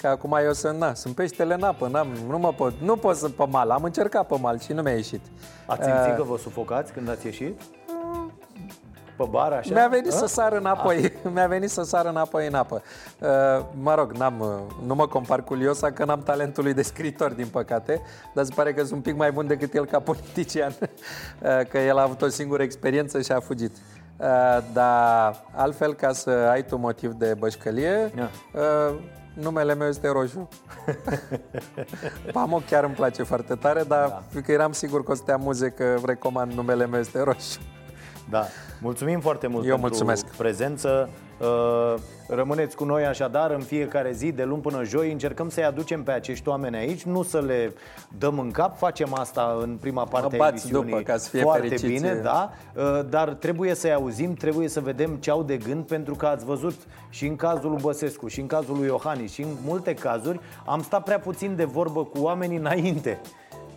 că 0.00 0.06
acum 0.06 0.38
eu 0.44 0.52
sunt, 0.52 0.78
na, 0.78 0.94
sunt 0.94 1.14
peștele 1.14 1.54
în 1.54 1.62
apă, 1.62 1.88
n-am, 1.88 2.08
nu 2.28 2.38
mă 2.38 2.52
pot, 2.52 2.72
nu 2.80 2.96
pot 2.96 3.16
să 3.16 3.28
pe 3.28 3.46
mal, 3.50 3.70
am 3.70 3.84
încercat 3.84 4.26
pe 4.26 4.38
mal 4.40 4.58
și 4.58 4.72
nu 4.72 4.82
mi-a 4.82 4.92
ieșit. 4.92 5.20
Ați 5.66 5.84
simțit 5.84 6.16
că 6.16 6.22
vă 6.22 6.36
sufocați 6.38 6.92
când 6.92 7.08
ați 7.10 7.26
ieșit? 7.26 7.60
Pe 9.16 9.24
bar, 9.30 9.52
așa? 9.52 9.74
Mi-a 9.74 9.88
venit 9.88 10.12
A? 10.12 10.16
să 10.16 10.26
sar 10.26 10.52
înapoi, 10.52 11.12
mi-a 11.34 11.46
venit 11.46 11.70
să 11.70 11.82
sar 11.82 12.06
înapoi 12.06 12.46
în 12.46 12.54
apă. 12.54 12.82
Uh, 13.18 13.28
Mă 13.82 13.94
rog, 13.94 14.12
n-am, 14.12 14.40
uh, 14.40 14.86
nu 14.86 14.94
mă 14.94 15.06
compar 15.06 15.44
cu 15.44 15.54
Liosa 15.54 15.90
că 15.92 16.04
n-am 16.04 16.22
talentul 16.22 16.62
lui 16.64 16.74
de 16.74 16.82
scriitor, 16.82 17.32
din 17.32 17.46
păcate, 17.46 18.00
dar 18.34 18.44
se 18.44 18.52
pare 18.54 18.72
că 18.72 18.80
sunt 18.80 18.92
un 18.92 19.00
pic 19.00 19.16
mai 19.16 19.32
bun 19.32 19.46
decât 19.46 19.74
el 19.74 19.86
ca 19.86 20.00
politician, 20.00 20.74
uh, 20.80 21.60
că 21.68 21.78
el 21.78 21.98
a 21.98 22.02
avut 22.02 22.22
o 22.22 22.28
singură 22.28 22.62
experiență 22.62 23.20
și 23.20 23.32
a 23.32 23.40
fugit. 23.40 23.76
Uh, 24.16 24.26
Dar 24.72 25.44
altfel, 25.54 25.94
ca 25.94 26.12
să 26.12 26.30
ai 26.30 26.64
tu 26.64 26.76
motiv 26.76 27.12
de 27.12 27.34
bășcălie, 27.38 28.12
Ia. 28.16 28.30
uh, 28.54 28.94
numele 29.34 29.74
meu 29.74 29.88
este 29.88 30.08
Roșu. 30.08 30.48
Pamo 32.32 32.62
chiar 32.68 32.84
îmi 32.84 32.94
place 32.94 33.22
foarte 33.22 33.54
tare, 33.54 33.82
dar 33.82 34.22
da. 34.32 34.40
că 34.40 34.52
eram 34.52 34.72
sigur 34.72 35.04
că 35.04 35.10
o 35.10 35.14
să 35.14 35.22
te 35.24 35.32
amuze 35.32 35.70
că 35.70 35.94
recomand 36.04 36.52
numele 36.52 36.86
meu 36.86 37.00
este 37.00 37.22
Roșu. 37.22 37.58
Da. 38.30 38.44
Mulțumim 38.80 39.20
foarte 39.20 39.46
mult 39.46 39.64
Eu 39.64 39.70
pentru 39.70 39.88
mulțumesc. 39.88 40.26
prezență. 40.36 41.08
Uh, 41.40 41.94
Rămâneți 42.28 42.76
cu 42.76 42.84
noi 42.84 43.04
așadar 43.04 43.50
în 43.50 43.60
fiecare 43.60 44.12
zi, 44.12 44.32
de 44.32 44.44
luni 44.44 44.62
până 44.62 44.84
joi. 44.84 45.12
Încercăm 45.12 45.48
să-i 45.48 45.64
aducem 45.64 46.02
pe 46.02 46.10
acești 46.10 46.48
oameni 46.48 46.76
aici, 46.76 47.02
nu 47.02 47.22
să 47.22 47.40
le 47.40 47.72
dăm 48.18 48.38
în 48.38 48.50
cap. 48.50 48.78
Facem 48.78 49.14
asta 49.14 49.58
în 49.60 49.76
prima 49.80 50.04
parte 50.04 50.34
a 50.34 50.38
bați 50.38 50.50
emisiunii 50.50 50.90
după, 50.90 51.02
ca 51.02 51.16
să 51.16 51.28
fie 51.28 51.40
foarte 51.42 51.68
fericiți. 51.68 51.92
bine, 51.92 52.14
da? 52.22 52.50
Uh, 52.74 53.00
Dar 53.08 53.28
trebuie 53.28 53.74
să-i 53.74 53.92
auzim, 53.92 54.34
trebuie 54.34 54.68
să 54.68 54.80
vedem 54.80 55.14
ce 55.16 55.30
au 55.30 55.42
de 55.42 55.56
gând, 55.56 55.84
pentru 55.86 56.14
că 56.14 56.26
ați 56.26 56.44
văzut 56.44 56.74
și 57.08 57.26
în 57.26 57.36
cazul 57.36 57.70
lui 57.70 57.80
Băsescu, 57.82 58.28
și 58.28 58.40
în 58.40 58.46
cazul 58.46 58.76
lui 58.76 58.86
Iohannis, 58.86 59.32
și 59.32 59.42
în 59.42 59.48
multe 59.64 59.94
cazuri 59.94 60.40
am 60.66 60.82
stat 60.82 61.02
prea 61.02 61.18
puțin 61.18 61.56
de 61.56 61.64
vorbă 61.64 62.04
cu 62.04 62.18
oamenii 62.20 62.56
înainte. 62.56 63.20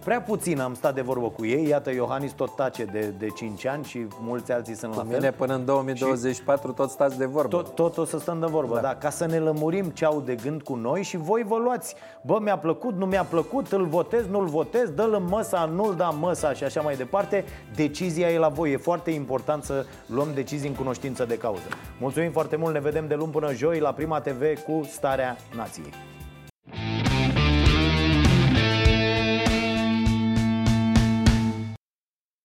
Prea 0.08 0.22
puțin 0.22 0.60
am 0.60 0.74
stat 0.74 0.94
de 0.94 1.02
vorbă 1.02 1.30
cu 1.30 1.46
ei. 1.46 1.68
Iată, 1.68 1.92
Iohannis 1.92 2.32
tot 2.32 2.56
tace 2.56 2.84
de, 2.84 3.14
de 3.18 3.28
5 3.28 3.66
ani 3.66 3.84
Și 3.84 4.08
mulți 4.22 4.52
alții 4.52 4.76
sunt 4.76 4.92
Cu 4.92 4.98
la 4.98 5.04
mine 5.04 5.20
fel 5.20 5.32
până 5.32 5.56
în 5.56 5.66
2024 5.66 6.72
tot 6.72 6.90
stați 6.90 7.18
de 7.18 7.26
vorbă. 7.26 7.50
tot, 7.56 7.76
tot 7.76 7.98
o 7.98 8.06
să 8.06 8.20
stăm 8.20 8.40
de 8.40 8.46
vorbă, 8.46 8.76
da. 8.76 8.82
da. 8.82 8.96
Ca 8.96 9.10
să 9.10 9.26
ne 9.26 9.38
lămurim 9.40 9.86
ce 9.86 10.06
au 10.06 10.22
de 10.26 10.36
gând 10.36 10.62
cu 10.62 10.76
noi 10.76 11.04
Și 11.04 11.18
voi 11.18 11.44
vă 11.48 11.58
luați. 11.58 11.96
Bă, 12.22 12.40
mi-a 12.42 12.58
plăcut, 12.58 12.96
nu 12.96 13.06
mi-a 13.06 13.24
plăcut, 13.24 13.72
îl 13.72 13.86
votez, 13.86 14.26
nu-l 14.26 14.46
votez 14.46 14.90
Dă-l 14.90 15.14
în 15.14 15.26
măsa, 15.30 15.66
nu-l 15.66 15.96
da 15.96 16.08
în 16.08 16.20
măsa 16.20 16.54
și 16.54 16.64
așa 16.64 16.82
mai 16.82 16.96
departe. 16.96 17.46
Decizia 17.76 18.30
e 18.30 18.38
la 18.38 18.50
voi. 18.50 18.72
E 18.72 18.78
foarte 18.78 19.12
important 19.12 19.64
să 19.64 19.86
luăm 20.06 20.28
decizii 20.34 20.70
în 20.70 20.76
cunoștință 20.76 21.26
de 21.26 21.38
cauză. 21.38 21.68
Mulțumim 22.00 22.32
foarte 22.32 22.56
mult, 22.56 22.74
ne 22.74 22.80
vedem 22.80 23.08
de 23.08 23.16
luni 23.16 23.32
până 23.32 23.54
joi 23.54 23.80
La 23.80 23.92
Prima 23.92 24.20
TV 24.20 24.64
cu 24.66 24.88
Starea 24.92 25.38
Nației 25.56 25.94